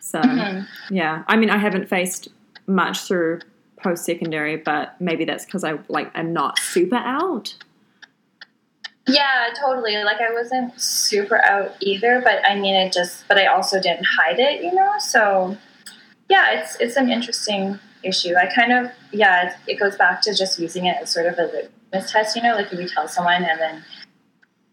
So 0.00 0.20
Mm-hmm. 0.20 0.94
yeah, 0.94 1.22
I 1.28 1.36
mean, 1.36 1.50
I 1.50 1.58
haven't 1.58 1.88
faced 1.88 2.28
much 2.66 3.00
through 3.00 3.40
post 3.82 4.04
secondary, 4.04 4.56
but 4.56 5.00
maybe 5.00 5.24
that's 5.24 5.44
because 5.44 5.64
I 5.64 5.78
like 5.88 6.10
I'm 6.14 6.32
not 6.32 6.58
super 6.58 6.96
out. 6.96 7.54
Yeah, 9.08 9.48
totally. 9.60 9.96
Like 10.04 10.20
I 10.20 10.32
wasn't 10.32 10.78
super 10.80 11.44
out 11.44 11.72
either, 11.80 12.20
but 12.22 12.40
I 12.48 12.58
mean 12.58 12.74
it 12.74 12.92
just 12.92 13.26
but 13.28 13.36
I 13.38 13.46
also 13.46 13.80
didn't 13.80 14.06
hide 14.18 14.38
it, 14.38 14.62
you 14.62 14.72
know? 14.72 14.92
So 14.98 15.56
yeah, 16.28 16.60
it's 16.60 16.76
it's 16.80 16.96
an 16.96 17.10
interesting 17.10 17.78
issue. 18.04 18.34
I 18.36 18.46
kind 18.54 18.72
of 18.72 18.92
yeah, 19.12 19.48
it, 19.48 19.72
it 19.72 19.80
goes 19.80 19.96
back 19.96 20.22
to 20.22 20.34
just 20.34 20.58
using 20.58 20.86
it 20.86 20.96
as 21.02 21.10
sort 21.10 21.26
of 21.26 21.38
a 21.38 21.68
test, 22.00 22.36
you 22.36 22.42
know, 22.42 22.54
like 22.54 22.72
if 22.72 22.78
you 22.78 22.88
tell 22.88 23.06
someone 23.08 23.44
and 23.44 23.60
then 23.60 23.84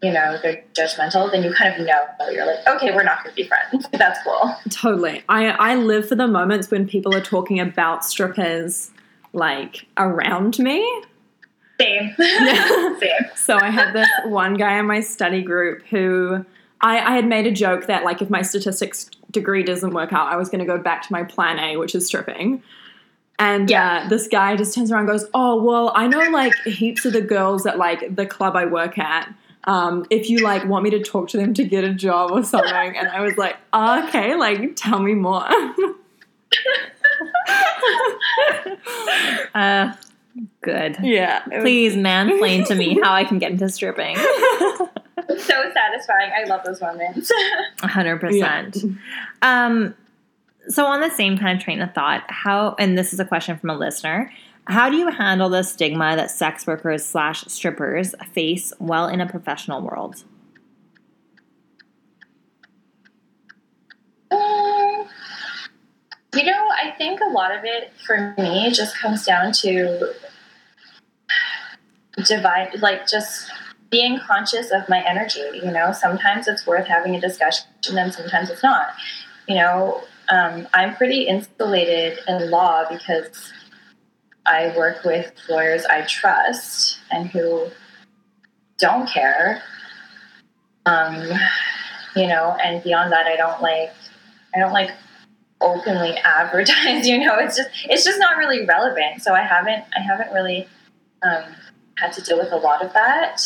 you 0.02 0.12
know, 0.12 0.38
they're 0.42 0.64
judgmental, 0.72 1.30
then 1.30 1.42
you 1.42 1.52
kind 1.52 1.78
of 1.78 1.86
know 1.86 2.30
you're 2.30 2.46
like, 2.46 2.66
okay, 2.66 2.90
we're 2.94 3.02
not 3.02 3.22
gonna 3.22 3.34
be 3.34 3.44
friends. 3.44 3.86
That's 3.92 4.18
cool. 4.22 4.56
Totally. 4.70 5.22
I 5.28 5.48
I 5.48 5.74
live 5.74 6.08
for 6.08 6.14
the 6.14 6.26
moments 6.26 6.70
when 6.70 6.88
people 6.88 7.14
are 7.14 7.20
talking 7.20 7.60
about 7.60 8.04
strippers 8.04 8.90
like 9.32 9.86
around 9.96 10.58
me. 10.58 10.80
Same. 11.80 12.14
Yeah. 12.18 12.98
Same. 13.00 13.10
So 13.36 13.56
I 13.56 13.70
had 13.70 13.92
this 13.94 14.08
one 14.26 14.54
guy 14.54 14.78
in 14.78 14.86
my 14.86 15.00
study 15.00 15.42
group 15.42 15.82
who 15.86 16.44
I, 16.80 16.98
I 17.00 17.16
had 17.16 17.26
made 17.26 17.46
a 17.46 17.50
joke 17.50 17.86
that 17.86 18.04
like 18.04 18.22
if 18.22 18.30
my 18.30 18.42
statistics 18.42 19.10
degree 19.30 19.62
doesn't 19.62 19.92
work 19.92 20.12
out, 20.12 20.28
I 20.32 20.36
was 20.36 20.48
going 20.48 20.60
to 20.60 20.66
go 20.66 20.78
back 20.78 21.02
to 21.02 21.12
my 21.12 21.24
plan 21.24 21.58
A, 21.58 21.76
which 21.76 21.94
is 21.94 22.06
stripping. 22.06 22.62
And 23.40 23.68
Yeah. 23.70 24.02
uh, 24.04 24.08
this 24.08 24.28
guy 24.28 24.54
just 24.54 24.74
turns 24.74 24.92
around 24.92 25.08
and 25.08 25.08
goes, 25.08 25.26
"Oh 25.34 25.60
well, 25.62 25.90
I 25.96 26.06
know 26.06 26.20
like 26.30 26.54
heaps 26.64 27.04
of 27.06 27.12
the 27.14 27.20
girls 27.22 27.66
at 27.66 27.76
like 27.78 28.14
the 28.14 28.26
club 28.26 28.54
I 28.54 28.66
work 28.66 28.98
at. 28.98 29.32
Um, 29.64 30.04
if 30.10 30.30
you 30.30 30.38
like 30.38 30.64
want 30.66 30.84
me 30.84 30.90
to 30.90 31.00
talk 31.02 31.28
to 31.30 31.36
them 31.36 31.52
to 31.54 31.64
get 31.64 31.82
a 31.82 31.92
job 31.92 32.30
or 32.32 32.42
something." 32.44 32.96
And 32.96 33.08
I 33.08 33.20
was 33.22 33.36
like, 33.38 33.56
oh, 33.72 34.06
"Okay, 34.08 34.34
like 34.36 34.76
tell 34.76 35.00
me 35.00 35.14
more." 35.14 35.44
Uh, 39.54 39.92
good. 40.62 40.96
yeah, 41.02 41.40
Please 41.40 41.52
was- 41.54 41.62
Please 41.62 41.96
mansplain 41.96 42.66
to 42.68 42.74
me 42.74 42.98
how 43.02 43.12
I 43.12 43.24
can 43.24 43.38
get 43.38 43.50
into 43.52 43.68
stripping. 43.68 44.16
So 45.28 45.36
satisfying. 45.72 46.32
I 46.36 46.44
love 46.48 46.62
those 46.64 46.80
moments. 46.80 47.30
100%. 47.78 48.98
Um, 49.42 49.94
so, 50.68 50.86
on 50.86 51.00
the 51.00 51.10
same 51.10 51.38
kind 51.38 51.56
of 51.56 51.64
train 51.64 51.80
of 51.80 51.94
thought, 51.94 52.24
how, 52.28 52.74
and 52.78 52.96
this 52.96 53.12
is 53.12 53.20
a 53.20 53.24
question 53.24 53.58
from 53.58 53.70
a 53.70 53.76
listener, 53.76 54.30
how 54.66 54.88
do 54.88 54.96
you 54.96 55.08
handle 55.10 55.48
the 55.48 55.62
stigma 55.62 56.16
that 56.16 56.30
sex 56.30 56.66
workers 56.66 57.04
slash 57.04 57.44
strippers 57.46 58.14
face 58.32 58.72
while 58.78 59.08
in 59.08 59.20
a 59.20 59.26
professional 59.26 59.80
world? 59.80 60.24
Um, 64.30 65.08
you 66.36 66.44
know, 66.44 66.68
I 66.70 66.94
think 66.96 67.20
a 67.20 67.30
lot 67.30 67.52
of 67.56 67.64
it 67.64 67.92
for 68.06 68.34
me 68.38 68.70
just 68.70 68.96
comes 68.96 69.24
down 69.24 69.52
to 69.54 70.12
divide, 72.24 72.80
like 72.80 73.08
just 73.08 73.50
being 73.90 74.20
conscious 74.20 74.70
of 74.70 74.88
my 74.88 75.04
energy. 75.04 75.42
You 75.54 75.72
know, 75.72 75.92
sometimes 75.92 76.46
it's 76.46 76.66
worth 76.66 76.86
having 76.86 77.16
a 77.16 77.20
discussion, 77.20 77.66
and 77.90 78.14
sometimes 78.14 78.50
it's 78.50 78.62
not. 78.62 78.90
You 79.48 79.56
know, 79.56 80.04
um, 80.30 80.68
I'm 80.72 80.94
pretty 80.94 81.22
insulated 81.22 82.18
in 82.28 82.50
law 82.50 82.84
because 82.88 83.52
I 84.46 84.74
work 84.76 85.04
with 85.04 85.32
lawyers 85.48 85.84
I 85.84 86.02
trust 86.02 86.98
and 87.10 87.28
who 87.28 87.66
don't 88.78 89.08
care. 89.08 89.62
Um, 90.86 91.14
you 92.16 92.26
know, 92.26 92.56
and 92.62 92.82
beyond 92.82 93.12
that, 93.12 93.26
I 93.26 93.36
don't 93.36 93.60
like 93.60 93.92
I 94.54 94.58
don't 94.58 94.72
like 94.72 94.90
openly 95.60 96.16
advertise. 96.24 97.06
You 97.06 97.18
know, 97.18 97.36
it's 97.38 97.56
just 97.56 97.70
it's 97.84 98.04
just 98.04 98.18
not 98.18 98.38
really 98.38 98.64
relevant. 98.64 99.22
So 99.22 99.34
I 99.34 99.42
haven't 99.42 99.84
I 99.96 100.00
haven't 100.00 100.32
really 100.32 100.68
um, 101.22 101.44
had 101.96 102.12
to 102.14 102.22
deal 102.22 102.38
with 102.38 102.52
a 102.52 102.56
lot 102.56 102.84
of 102.84 102.92
that. 102.92 103.42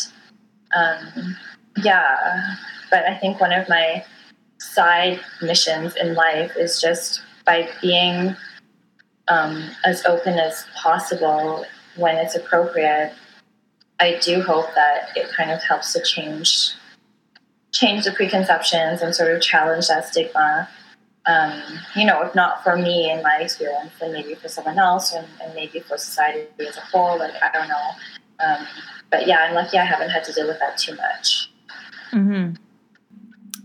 Um, 0.77 1.37
yeah, 1.83 2.57
but 2.91 3.05
I 3.05 3.17
think 3.17 3.41
one 3.41 3.53
of 3.53 3.69
my 3.69 4.05
side 4.75 5.21
missions 5.41 5.95
in 5.97 6.15
life 6.15 6.53
is 6.57 6.81
just 6.81 7.23
by 7.45 7.69
being 7.81 8.37
um, 9.29 9.71
as 9.85 10.05
open 10.05 10.39
as 10.39 10.67
possible 10.77 11.65
when 11.97 12.17
it's 12.17 12.35
appropriate. 12.35 13.13
I 14.01 14.19
do 14.21 14.43
hope 14.43 14.67
that 14.75 15.17
it 15.17 15.31
kind 15.37 15.51
of 15.51 15.63
helps 15.63 15.93
to 15.93 16.03
change 16.03 16.73
change 17.73 18.05
the 18.05 18.13
preconceptions 18.13 19.03
and 19.03 19.15
sort 19.15 19.35
of 19.35 19.43
challenge 19.43 19.89
that 19.89 20.07
stigma. 20.07 20.69
Um, 21.27 21.61
you 21.97 22.07
know, 22.07 22.23
if 22.23 22.33
not 22.35 22.63
for 22.63 22.77
me 22.77 23.11
in 23.11 23.21
my 23.23 23.39
experience, 23.41 23.91
then 23.99 24.13
maybe 24.13 24.35
for 24.35 24.49
someone 24.49 24.79
else, 24.79 25.13
and, 25.13 25.27
and 25.43 25.55
maybe 25.55 25.81
for 25.81 25.97
society 25.97 26.47
as 26.61 26.77
a 26.77 26.81
whole. 26.81 27.19
Like 27.19 27.35
I 27.43 27.51
don't 27.53 27.69
know, 27.69 27.91
um, 28.41 28.67
but 29.11 29.27
yeah, 29.27 29.39
I'm 29.39 29.55
lucky 29.55 29.79
I 29.79 29.85
haven't 29.85 30.11
had 30.11 30.25
to 30.25 30.33
deal 30.33 30.47
with 30.47 30.59
that 30.61 30.77
too 30.77 30.95
much. 30.97 31.51
Mm-hmm. 32.13 32.63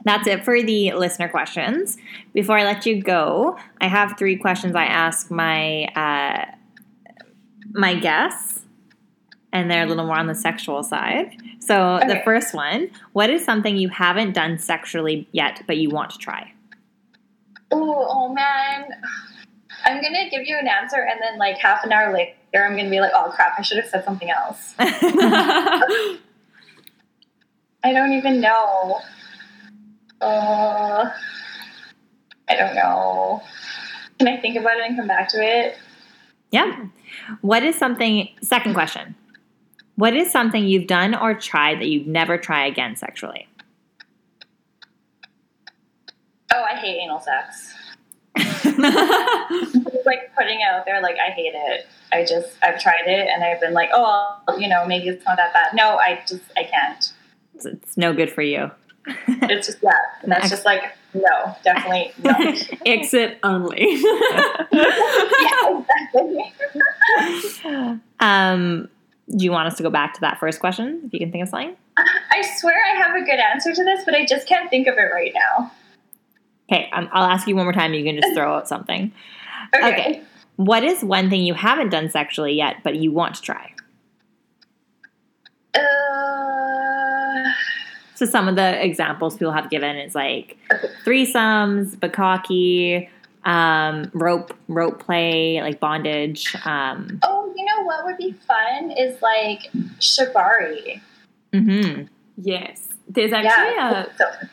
That's 0.06 0.28
it 0.28 0.46
for 0.46 0.62
the 0.62 0.94
listener 0.94 1.28
questions. 1.28 1.98
Before 2.34 2.58
I 2.58 2.64
let 2.64 2.86
you 2.86 3.02
go, 3.02 3.58
I 3.82 3.88
have 3.88 4.18
three 4.18 4.38
questions 4.38 4.76
I 4.76 4.86
ask 4.86 5.30
my 5.30 5.86
uh, 5.96 6.46
my 7.72 7.96
guests, 7.96 8.62
and 9.52 9.70
they're 9.70 9.84
a 9.84 9.88
little 9.88 10.06
more 10.06 10.18
on 10.18 10.28
the 10.28 10.36
sexual 10.36 10.84
side. 10.84 11.36
So 11.60 12.00
the 12.08 12.22
first 12.24 12.54
one: 12.54 12.90
What 13.14 13.30
is 13.30 13.44
something 13.44 13.78
you 13.78 13.90
haven't 13.90 14.34
done 14.34 14.58
sexually 14.58 15.28
yet, 15.32 15.64
but 15.68 15.78
you 15.78 15.90
want 15.90 16.12
to 16.12 16.18
try? 16.18 16.54
Oh, 17.72 18.08
oh 18.10 18.34
man, 18.34 18.86
I'm 19.86 20.02
gonna 20.02 20.30
give 20.30 20.44
you 20.46 20.58
an 20.58 20.68
answer, 20.68 20.98
and 20.98 21.20
then 21.22 21.38
like 21.38 21.58
half 21.58 21.84
an 21.84 21.92
hour 21.92 22.14
later, 22.14 22.66
I'm 22.66 22.76
gonna 22.76 22.90
be 22.90 23.02
like, 23.02 23.12
oh 23.14 23.32
crap, 23.36 23.60
I 23.60 23.62
should 23.62 23.78
have 23.78 23.90
said 23.90 24.06
something 24.06 24.30
else. 24.30 24.74
I 24.80 26.18
don't 27.94 28.14
even 28.14 28.42
know. 28.42 29.00
Uh, 30.22 31.10
I 32.50 32.56
don't 32.56 32.76
know. 32.76 33.42
Can 34.18 34.28
I 34.28 34.38
think 34.38 34.58
about 34.58 34.78
it 34.78 34.86
and 34.86 34.98
come 34.98 35.08
back 35.08 35.30
to 35.30 35.38
it? 35.42 35.78
yeah. 36.52 36.86
What 37.42 37.64
is 37.64 37.78
something? 37.78 38.28
Second 38.42 38.74
question: 38.74 39.16
What 39.96 40.16
is 40.16 40.32
something 40.32 40.66
you've 40.66 40.88
done 40.88 41.16
or 41.16 41.34
tried 41.34 41.80
that 41.80 41.88
you'd 41.88 42.08
never 42.08 42.38
try 42.38 42.66
again 42.66 42.96
sexually? 42.96 43.48
Oh, 46.54 46.64
I 46.64 46.76
hate 46.76 47.00
anal 47.04 47.20
sex. 47.20 47.76
Like 50.06 50.34
putting 50.36 50.64
out 50.64 50.86
there, 50.86 51.02
like 51.02 51.18
I 51.18 51.30
hate 51.32 51.54
it. 51.54 51.86
I 52.12 52.24
just 52.24 52.58
I've 52.64 52.80
tried 52.80 53.06
it 53.06 53.28
and 53.32 53.44
I've 53.44 53.60
been 53.60 53.74
like, 53.74 53.90
oh, 53.94 54.38
you 54.58 54.68
know, 54.68 54.86
maybe 54.88 55.08
it's 55.10 55.24
not 55.26 55.38
that 55.38 55.54
bad. 55.54 55.76
No, 55.76 55.98
I 55.98 56.24
just 56.28 56.42
I 56.58 56.64
can't. 56.64 57.14
It's, 57.54 57.66
it's 57.66 57.98
no 57.98 58.14
good 58.14 58.32
for 58.32 58.42
you. 58.42 58.72
It's 59.50 59.68
just 59.68 59.80
yeah, 59.82 59.92
and 60.22 60.32
that's 60.32 60.50
just 60.50 60.66
like 60.66 60.84
no, 61.14 61.56
definitely 61.64 62.12
no. 62.24 62.34
Exit 62.86 63.40
only. 63.44 63.80
yeah, 64.72 65.84
exactly. 66.14 66.54
um, 68.20 68.90
do 69.36 69.44
you 69.44 69.52
want 69.52 69.68
us 69.68 69.78
to 69.78 69.84
go 69.84 69.90
back 69.90 70.14
to 70.16 70.22
that 70.22 70.40
first 70.40 70.60
question? 70.60 71.02
If 71.06 71.14
you 71.14 71.20
can 71.20 71.32
think 71.32 71.44
of 71.44 71.50
something. 71.50 71.76
I 71.98 72.42
swear 72.58 72.76
I 72.76 72.98
have 72.98 73.16
a 73.16 73.26
good 73.26 73.40
answer 73.40 73.74
to 73.74 73.84
this, 73.84 74.04
but 74.06 74.14
I 74.14 74.26
just 74.26 74.48
can't 74.48 74.70
think 74.70 74.88
of 74.88 74.96
it 74.98 75.10
right 75.14 75.34
now. 75.34 75.72
Okay, 76.72 76.90
um, 76.94 77.10
I'll 77.12 77.30
ask 77.30 77.48
you 77.48 77.56
one 77.56 77.66
more 77.66 77.74
time. 77.74 77.94
You 77.94 78.04
can 78.04 78.22
just 78.22 78.34
throw 78.36 78.56
out 78.56 78.68
something. 78.68 79.12
Okay. 79.76 79.88
Okay. 79.92 80.24
What 80.58 80.84
is 80.84 81.04
one 81.04 81.30
thing 81.30 81.42
you 81.42 81.54
haven't 81.54 81.90
done 81.90 82.10
sexually 82.10 82.54
yet, 82.54 82.78
but 82.84 82.96
you 82.96 83.12
want 83.12 83.36
to 83.36 83.42
try? 83.42 83.74
Uh, 85.74 85.80
So 88.20 88.26
some 88.26 88.50
of 88.50 88.58
the 88.58 88.84
examples 88.84 89.38
people 89.38 89.54
have 89.54 89.70
given 89.70 89.96
is 89.96 90.14
like 90.14 90.58
threesomes, 91.06 91.96
bukkake, 91.96 93.08
um, 93.46 94.12
rope 94.14 94.54
rope 94.68 95.02
play, 95.02 95.62
like 95.62 95.80
bondage. 95.80 96.54
Um, 96.66 97.22
oh, 97.24 97.54
you 97.56 97.64
know 97.64 97.84
what 97.84 98.04
would 98.04 98.18
be 98.18 98.34
fun 98.46 98.92
is 98.92 99.22
like 99.22 99.72
shibari. 100.02 101.00
hmm 101.54 102.02
yes. 102.36 102.90
There's 103.08 103.32
actually 103.32 103.76
Yeah. 103.76 104.04
a 104.20 104.48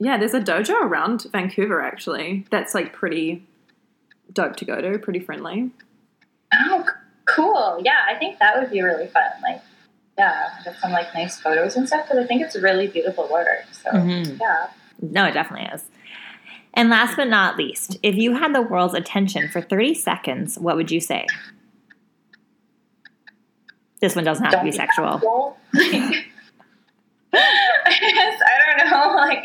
yeah, 0.00 0.16
there's 0.16 0.32
a 0.32 0.40
dojo 0.40 0.80
around 0.80 1.26
Vancouver 1.30 1.82
actually. 1.82 2.46
That's 2.50 2.74
like 2.74 2.94
pretty 2.94 3.44
dope 4.32 4.56
to 4.56 4.64
go 4.64 4.80
to, 4.80 4.98
pretty 4.98 5.20
friendly. 5.20 5.70
oh, 6.54 6.86
cool. 7.26 7.82
Yeah, 7.84 8.00
I 8.08 8.14
think 8.14 8.38
that 8.38 8.58
would 8.58 8.70
be 8.70 8.80
really 8.80 9.08
fun. 9.08 9.24
Like, 9.42 9.60
yeah, 10.18 10.50
get 10.64 10.76
some 10.80 10.92
like 10.92 11.12
nice 11.14 11.40
photos 11.40 11.76
and 11.76 11.86
stuff 11.86 12.06
because 12.06 12.22
I 12.22 12.26
think 12.26 12.42
it's 12.42 12.56
really 12.56 12.86
beautiful 12.86 13.28
work. 13.30 13.64
So 13.72 13.90
Mhm. 13.90 14.38
yeah. 14.40 14.68
No, 15.00 15.24
it 15.26 15.32
definitely 15.32 15.68
is. 15.74 15.84
And 16.74 16.88
last 16.90 17.16
but 17.16 17.28
not 17.28 17.56
least, 17.56 17.98
if 18.02 18.16
you 18.16 18.34
had 18.34 18.54
the 18.54 18.62
world's 18.62 18.94
attention 18.94 19.48
for 19.48 19.60
30 19.60 19.94
seconds, 19.94 20.58
what 20.58 20.76
would 20.76 20.90
you 20.90 21.00
say? 21.00 21.26
This 24.00 24.14
one 24.16 24.24
doesn't 24.24 24.44
have 24.44 24.52
to 24.52 24.56
Don't 24.58 24.64
be 24.66 24.70
be 24.72 24.76
sexual. 24.76 25.56
I 25.74 26.22
guess 28.00 28.40
I 28.42 28.76
don't 28.78 28.90
know. 28.90 29.14
Like 29.16 29.44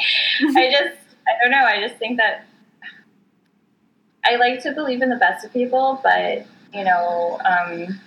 I 0.55 0.69
just 0.71 0.97
I 1.27 1.31
don't 1.41 1.51
know. 1.51 1.65
I 1.65 1.79
just 1.81 1.95
think 1.97 2.17
that 2.17 2.45
I 4.25 4.35
like 4.35 4.61
to 4.63 4.71
believe 4.71 5.01
in 5.01 5.09
the 5.09 5.15
best 5.15 5.45
of 5.45 5.53
people, 5.53 5.99
but 6.03 6.45
you 6.73 6.83
know, 6.83 7.39
um, 7.45 7.99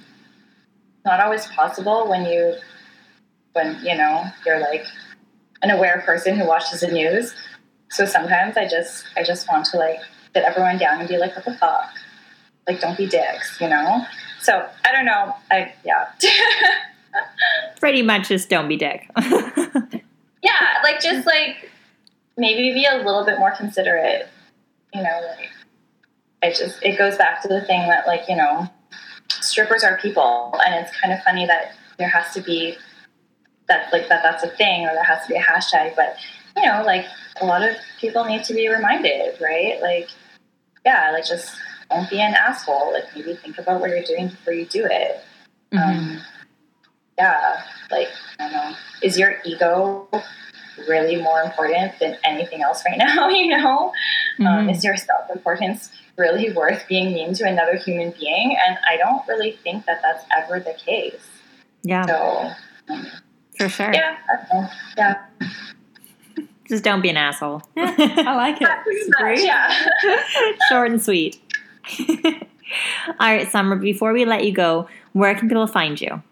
not 1.04 1.20
always 1.20 1.46
possible 1.48 2.08
when 2.08 2.24
you 2.24 2.54
when 3.52 3.78
you 3.82 3.96
know 3.96 4.24
you're 4.46 4.60
like 4.60 4.84
an 5.62 5.70
aware 5.70 6.02
person 6.04 6.36
who 6.36 6.46
watches 6.46 6.80
the 6.80 6.88
news. 6.88 7.34
So 7.90 8.04
sometimes 8.04 8.56
I 8.56 8.68
just 8.68 9.04
I 9.16 9.22
just 9.22 9.48
want 9.48 9.66
to 9.66 9.76
like 9.76 9.98
sit 10.34 10.44
everyone 10.44 10.78
down 10.78 11.00
and 11.00 11.08
be 11.08 11.18
like, 11.18 11.34
what 11.36 11.44
the 11.44 11.54
fuck? 11.54 11.90
Like 12.66 12.80
don't 12.80 12.96
be 12.96 13.06
dicks, 13.06 13.60
you 13.60 13.68
know? 13.68 14.04
So 14.40 14.66
I 14.84 14.92
don't 14.92 15.04
know. 15.04 15.34
I 15.50 15.72
yeah. 15.84 16.06
Pretty 17.80 18.02
much 18.02 18.28
just 18.28 18.48
don't 18.48 18.68
be 18.68 18.76
dick. 18.76 19.08
yeah, 20.42 20.78
like 20.82 21.00
just 21.00 21.26
like 21.26 21.70
maybe 22.36 22.72
be 22.72 22.86
a 22.86 22.96
little 22.96 23.24
bit 23.24 23.38
more 23.38 23.52
considerate. 23.52 24.28
You 24.94 25.02
know, 25.02 25.20
like 25.38 25.50
it 26.42 26.56
just 26.56 26.82
it 26.82 26.96
goes 26.96 27.16
back 27.16 27.42
to 27.42 27.48
the 27.48 27.60
thing 27.62 27.88
that 27.88 28.06
like 28.06 28.28
you 28.28 28.36
know, 28.36 28.68
strippers 29.42 29.84
are 29.84 29.96
people, 29.98 30.54
and 30.64 30.74
it's 30.74 30.96
kind 31.00 31.12
of 31.12 31.22
funny 31.22 31.46
that 31.46 31.72
there 31.98 32.08
has 32.08 32.32
to 32.34 32.40
be 32.40 32.76
that 33.68 33.92
like 33.92 34.08
that 34.08 34.22
that's 34.22 34.42
a 34.42 34.48
thing 34.48 34.84
or 34.86 34.92
there 34.92 35.04
has 35.04 35.22
to 35.22 35.28
be 35.28 35.36
a 35.36 35.42
hashtag, 35.42 35.94
but 35.96 36.16
you 36.56 36.66
know, 36.66 36.82
like 36.84 37.06
a 37.40 37.46
lot 37.46 37.62
of 37.62 37.74
people 38.00 38.24
need 38.24 38.44
to 38.44 38.54
be 38.54 38.68
reminded, 38.68 39.40
right? 39.40 39.78
Like, 39.80 40.08
yeah, 40.84 41.10
like 41.12 41.24
just 41.24 41.54
don't 41.90 42.08
be 42.10 42.20
an 42.20 42.34
asshole. 42.34 42.92
Like 42.92 43.04
maybe 43.14 43.34
think 43.36 43.58
about 43.58 43.80
what 43.80 43.90
you're 43.90 44.02
doing 44.02 44.28
before 44.28 44.52
you 44.52 44.66
do 44.66 44.84
it. 44.90 45.20
Mhm. 45.72 45.82
Um, 45.82 46.20
yeah, 47.18 47.62
like 47.90 48.08
I 48.38 48.42
don't 48.44 48.52
know, 48.52 48.72
is 49.02 49.18
your 49.18 49.36
ego 49.44 50.08
really 50.88 51.16
more 51.16 51.40
important 51.42 51.98
than 52.00 52.16
anything 52.24 52.62
else 52.62 52.82
right 52.84 52.98
now? 53.06 53.28
You 53.28 53.56
know, 53.56 53.92
um, 54.40 54.44
Mhm. 54.66 54.72
is 54.74 54.82
your 54.84 54.96
self 54.96 55.30
importance 55.30 55.90
really 56.16 56.52
worth 56.52 56.84
being 56.88 57.12
mean 57.12 57.34
to 57.34 57.44
another 57.44 57.76
human 57.76 58.12
being? 58.18 58.56
And 58.66 58.78
I 58.88 58.96
don't 58.96 59.26
really 59.28 59.52
think 59.62 59.86
that 59.86 60.00
that's 60.02 60.24
ever 60.36 60.60
the 60.60 60.74
case. 60.74 61.20
yeah, 61.82 62.06
So 62.06 62.50
um, 62.92 63.06
for 63.58 63.68
sure. 63.68 63.92
yeah, 63.92 64.16
yeah, 64.96 65.22
Just 66.68 66.84
don't 66.84 67.02
be 67.02 67.10
an 67.10 67.16
asshole. 67.16 67.62
I 67.76 68.34
like 68.34 68.56
it. 68.60 68.68
much, 69.20 69.40
yeah. 69.42 69.72
Short 70.68 70.90
and 70.90 71.02
sweet. 71.02 71.38
All 71.98 72.34
right, 73.20 73.50
Summer, 73.50 73.76
before 73.76 74.12
we 74.12 74.24
let 74.24 74.44
you 74.44 74.52
go, 74.52 74.88
where 75.12 75.34
can 75.34 75.48
people 75.48 75.66
find 75.66 76.00
you? 76.00 76.22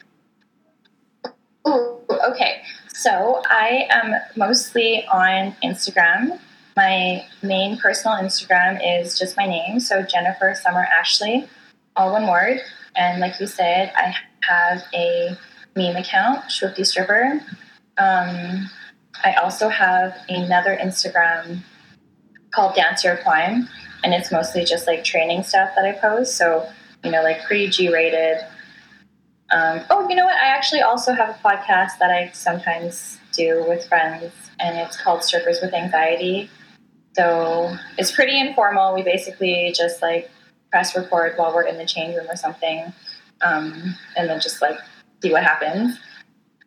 Ooh, 1.68 1.98
okay. 2.30 2.62
So 2.94 3.42
I 3.46 3.86
am 3.90 4.14
mostly 4.36 5.04
on 5.12 5.54
Instagram. 5.62 6.38
My 6.76 7.26
main 7.42 7.78
personal 7.78 8.16
Instagram 8.16 8.80
is 8.82 9.18
just 9.18 9.36
my 9.36 9.46
name, 9.46 9.80
so 9.80 10.02
Jennifer 10.02 10.54
Summer 10.54 10.86
Ashley, 10.98 11.48
all 11.96 12.12
one 12.12 12.26
word. 12.28 12.60
And 12.96 13.20
like 13.20 13.40
you 13.40 13.46
said, 13.46 13.92
I 13.96 14.14
have 14.48 14.82
a 14.94 15.36
meme 15.76 15.96
account, 15.96 16.44
Schwifty 16.44 16.86
Stripper. 16.86 17.40
Um, 17.98 18.70
I 19.22 19.34
also 19.34 19.68
have 19.68 20.16
another 20.28 20.78
Instagram 20.80 21.60
called 22.52 22.74
Dance 22.74 23.04
Your 23.04 23.16
Climb, 23.18 23.68
and 24.02 24.14
it's 24.14 24.32
mostly 24.32 24.64
just 24.64 24.86
like 24.86 25.04
training 25.04 25.42
stuff 25.42 25.70
that 25.76 25.84
I 25.84 25.92
post. 25.92 26.36
So, 26.36 26.68
you 27.04 27.10
know, 27.10 27.22
like 27.22 27.44
pretty 27.44 27.68
G 27.68 27.92
rated. 27.92 28.38
Um, 29.52 29.80
oh, 29.90 30.08
you 30.08 30.14
know 30.14 30.24
what? 30.24 30.36
I 30.36 30.46
actually 30.46 30.82
also 30.82 31.12
have 31.12 31.30
a 31.30 31.48
podcast 31.48 31.98
that 31.98 32.10
I 32.10 32.30
sometimes 32.32 33.18
do 33.32 33.64
with 33.68 33.86
friends, 33.88 34.32
and 34.58 34.78
it's 34.78 35.00
called 35.00 35.24
Strippers 35.24 35.58
with 35.60 35.74
Anxiety. 35.74 36.48
So 37.12 37.74
it's 37.98 38.12
pretty 38.12 38.38
informal. 38.38 38.94
We 38.94 39.02
basically 39.02 39.72
just 39.74 40.00
like 40.02 40.30
press 40.70 40.96
record 40.96 41.34
while 41.36 41.54
we're 41.54 41.64
in 41.64 41.78
the 41.78 41.86
change 41.86 42.16
room 42.16 42.26
or 42.28 42.36
something, 42.36 42.92
um, 43.42 43.96
and 44.16 44.28
then 44.28 44.40
just 44.40 44.62
like 44.62 44.78
see 45.22 45.32
what 45.32 45.42
happens. 45.42 45.98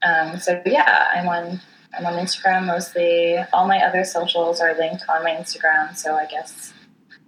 Um, 0.03 0.37
so 0.39 0.61
yeah, 0.65 1.11
I'm 1.13 1.27
on 1.27 1.61
I'm 1.97 2.05
on 2.05 2.13
Instagram 2.13 2.65
mostly. 2.65 3.37
All 3.53 3.67
my 3.67 3.79
other 3.79 4.03
socials 4.03 4.59
are 4.59 4.75
linked 4.77 5.03
on 5.09 5.23
my 5.23 5.31
Instagram, 5.31 5.95
so 5.95 6.15
I 6.15 6.25
guess 6.25 6.73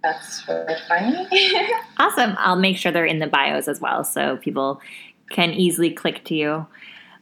that's 0.02 0.46
where 0.46 0.66
to 0.66 0.76
find 0.88 1.28
me. 1.30 1.70
Awesome. 1.98 2.34
I'll 2.38 2.56
make 2.56 2.76
sure 2.76 2.92
they're 2.92 3.06
in 3.06 3.20
the 3.20 3.26
bios 3.26 3.68
as 3.68 3.80
well 3.80 4.04
so 4.04 4.36
people 4.36 4.80
can 5.30 5.52
easily 5.52 5.90
click 5.90 6.24
to 6.24 6.34
you. 6.34 6.66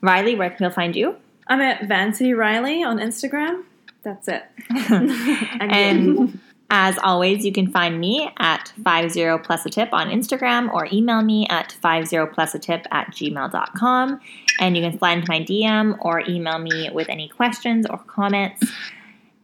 Riley, 0.01 0.35
where 0.35 0.51
can 0.51 0.59
people 0.59 0.71
find 0.71 0.97
you? 0.97 1.17
I'm 1.47 1.61
at 1.61 1.87
Vancity 1.87 2.35
Riley 2.35 2.83
on 2.83 2.99
Instagram. 2.99 3.65
That's 4.05 4.29
it. 4.29 4.45
and 4.71 5.73
And 5.73 6.39
as 6.71 6.99
always, 7.03 7.45
you 7.45 7.53
can 7.53 7.71
find 7.71 7.99
me 7.99 8.31
at 8.39 8.73
50 8.83 9.39
plus 9.45 9.67
a 9.67 9.71
tip 9.71 9.91
on 9.93 10.09
Instagram 10.09 10.73
or 10.73 10.87
email 10.93 11.23
me 11.23 11.47
at 11.49 11.73
50 11.73 12.27
plus 12.33 12.55
a 12.55 12.59
tip 12.59 12.87
at 12.91 13.09
gmail.com. 13.09 14.21
And 14.61 14.77
you 14.77 14.83
can 14.83 14.99
slide 14.99 15.19
into 15.19 15.31
my 15.31 15.41
DM 15.41 15.97
or 16.01 16.21
email 16.21 16.59
me 16.59 16.91
with 16.93 17.09
any 17.09 17.29
questions 17.29 17.87
or 17.87 17.99
comments. 17.99 18.71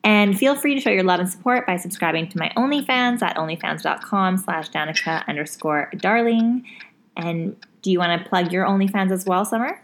And 0.02 0.38
feel 0.38 0.54
free 0.54 0.74
to 0.74 0.80
show 0.80 0.90
your 0.90 1.02
love 1.02 1.20
and 1.20 1.28
support 1.28 1.66
by 1.66 1.76
subscribing 1.76 2.28
to 2.30 2.38
my 2.38 2.50
OnlyFans 2.56 3.22
at 3.22 3.36
onlyfans.com 3.36 4.38
slash 4.38 4.70
Danica 4.70 5.26
underscore 5.26 5.90
darling. 5.96 6.64
And 7.16 7.56
do 7.82 7.90
you 7.90 7.98
want 7.98 8.22
to 8.22 8.28
plug 8.28 8.50
your 8.52 8.64
OnlyFans 8.64 9.11
as 9.11 9.26
well, 9.26 9.44
Summer? 9.44 9.80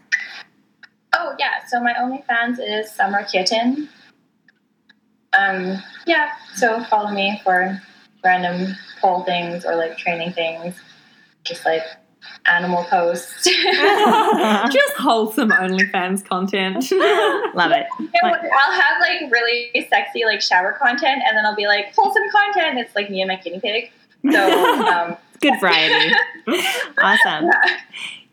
Oh 1.13 1.35
yeah, 1.39 1.65
so 1.67 1.81
my 1.81 1.93
OnlyFans 1.93 2.57
is 2.59 2.91
Summer 2.91 3.23
Kitten. 3.23 3.89
Um, 5.33 5.81
yeah, 6.05 6.31
so 6.55 6.83
follow 6.85 7.11
me 7.11 7.39
for 7.43 7.81
random 8.23 8.75
poll 9.01 9.23
things 9.23 9.65
or 9.65 9.75
like 9.75 9.97
training 9.97 10.33
things, 10.33 10.75
just 11.43 11.65
like 11.65 11.83
animal 12.45 12.83
posts. 12.85 13.43
just 13.43 14.93
wholesome 14.97 15.49
OnlyFans 15.49 16.25
content. 16.25 16.91
Love 17.55 17.71
it. 17.71 17.87
know, 17.99 18.09
I'll 18.23 18.81
have 18.81 19.01
like 19.01 19.31
really 19.31 19.71
sexy 19.89 20.25
like 20.25 20.41
shower 20.41 20.77
content, 20.81 21.21
and 21.25 21.37
then 21.37 21.45
I'll 21.45 21.55
be 21.55 21.67
like 21.67 21.93
wholesome 21.95 22.23
content. 22.31 22.79
It's 22.79 22.95
like 22.95 23.09
me 23.09 23.21
and 23.21 23.29
my 23.29 23.35
guinea 23.35 23.59
pig. 23.59 23.91
So 24.31 24.85
um, 24.87 25.17
Good 25.41 25.59
variety. 25.59 26.13
awesome. 26.97 27.45
yeah. 27.45 27.77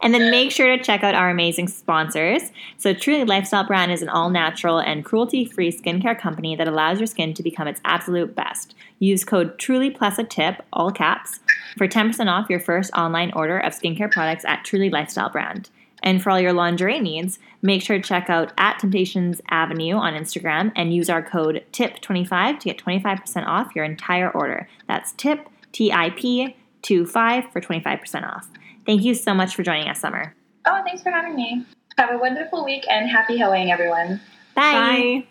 And 0.05 0.13
then 0.13 0.31
make 0.31 0.51
sure 0.51 0.77
to 0.77 0.83
check 0.83 1.03
out 1.03 1.15
our 1.15 1.31
amazing 1.31 1.67
sponsors. 1.69 2.53
So, 2.77 2.93
Truly 2.93 3.25
Lifestyle 3.25 3.67
Brand 3.67 3.91
is 3.91 4.03
an 4.03 4.11
all 4.11 4.29
natural 4.29 4.79
and 4.79 5.03
cruelty 5.03 5.47
free 5.47 5.73
skincare 5.73 6.19
company 6.21 6.55
that 6.57 6.69
allows 6.69 7.01
your 7.01 7.07
skin 7.07 7.33
to 7.33 7.43
become 7.43 7.67
its 7.67 7.81
absolute 7.87 8.35
best. 8.35 8.75
Use 8.99 9.25
code 9.25 9.59
Truly 9.59 9.91
Plus 9.91 10.19
a 10.19 10.25
Tip, 10.25 10.63
all 10.75 10.93
caps, 10.93 11.41
for 11.79 11.89
10% 11.89 12.31
off 12.31 12.51
your 12.51 12.61
first 12.61 12.93
online 12.93 13.33
order 13.33 13.59
of 13.59 13.73
skincare 13.73 14.11
products 14.11 14.45
at 14.45 14.63
Truly 14.63 14.91
Lifestyle 14.91 15.31
Brand. 15.31 15.71
And 16.03 16.23
for 16.23 16.31
all 16.31 16.39
your 16.39 16.53
lingerie 16.53 17.01
needs, 17.01 17.39
make 17.63 17.81
sure 17.81 17.97
to 17.97 18.07
check 18.07 18.29
out 18.29 18.53
at 18.59 18.79
Temptations 18.79 19.41
Avenue 19.49 19.95
on 19.95 20.13
Instagram 20.13 20.71
and 20.77 20.95
use 20.95 21.09
our 21.09 21.23
code 21.23 21.65
TIP25 21.73 22.61
to 22.61 22.65
get 22.67 22.77
25% 22.77 23.47
off 23.47 23.75
your 23.75 23.87
entire 23.87 24.31
order. 24.31 24.69
That's 24.87 25.13
TIP, 25.13 25.49
T 25.73 25.91
I 25.91 26.11
P, 26.11 26.57
25 26.83 27.51
for 27.51 27.63
25% 27.63 28.31
off. 28.31 28.51
Thank 28.87 29.03
you 29.03 29.15
so 29.15 29.35
much 29.35 29.55
for 29.55 29.63
joining 29.63 29.89
us, 29.89 30.01
Summer. 30.01 30.35
Oh, 30.67 30.83
thanks 30.85 31.03
for 31.03 31.11
having 31.11 31.35
me. 31.37 31.65
Have 31.99 32.11
a 32.11 32.19
wonderful 32.19 32.65
week 32.65 32.85
and 32.91 33.09
happy 33.09 33.39
hoeing, 33.39 33.71
everyone. 33.71 34.21
Bye. 34.55 35.25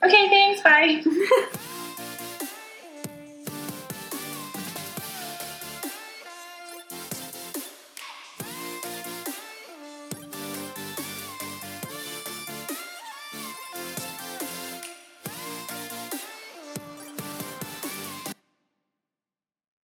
Bye. 0.00 0.06
Okay, 0.06 0.28
thanks. 0.28 0.62
Bye. 0.62 1.02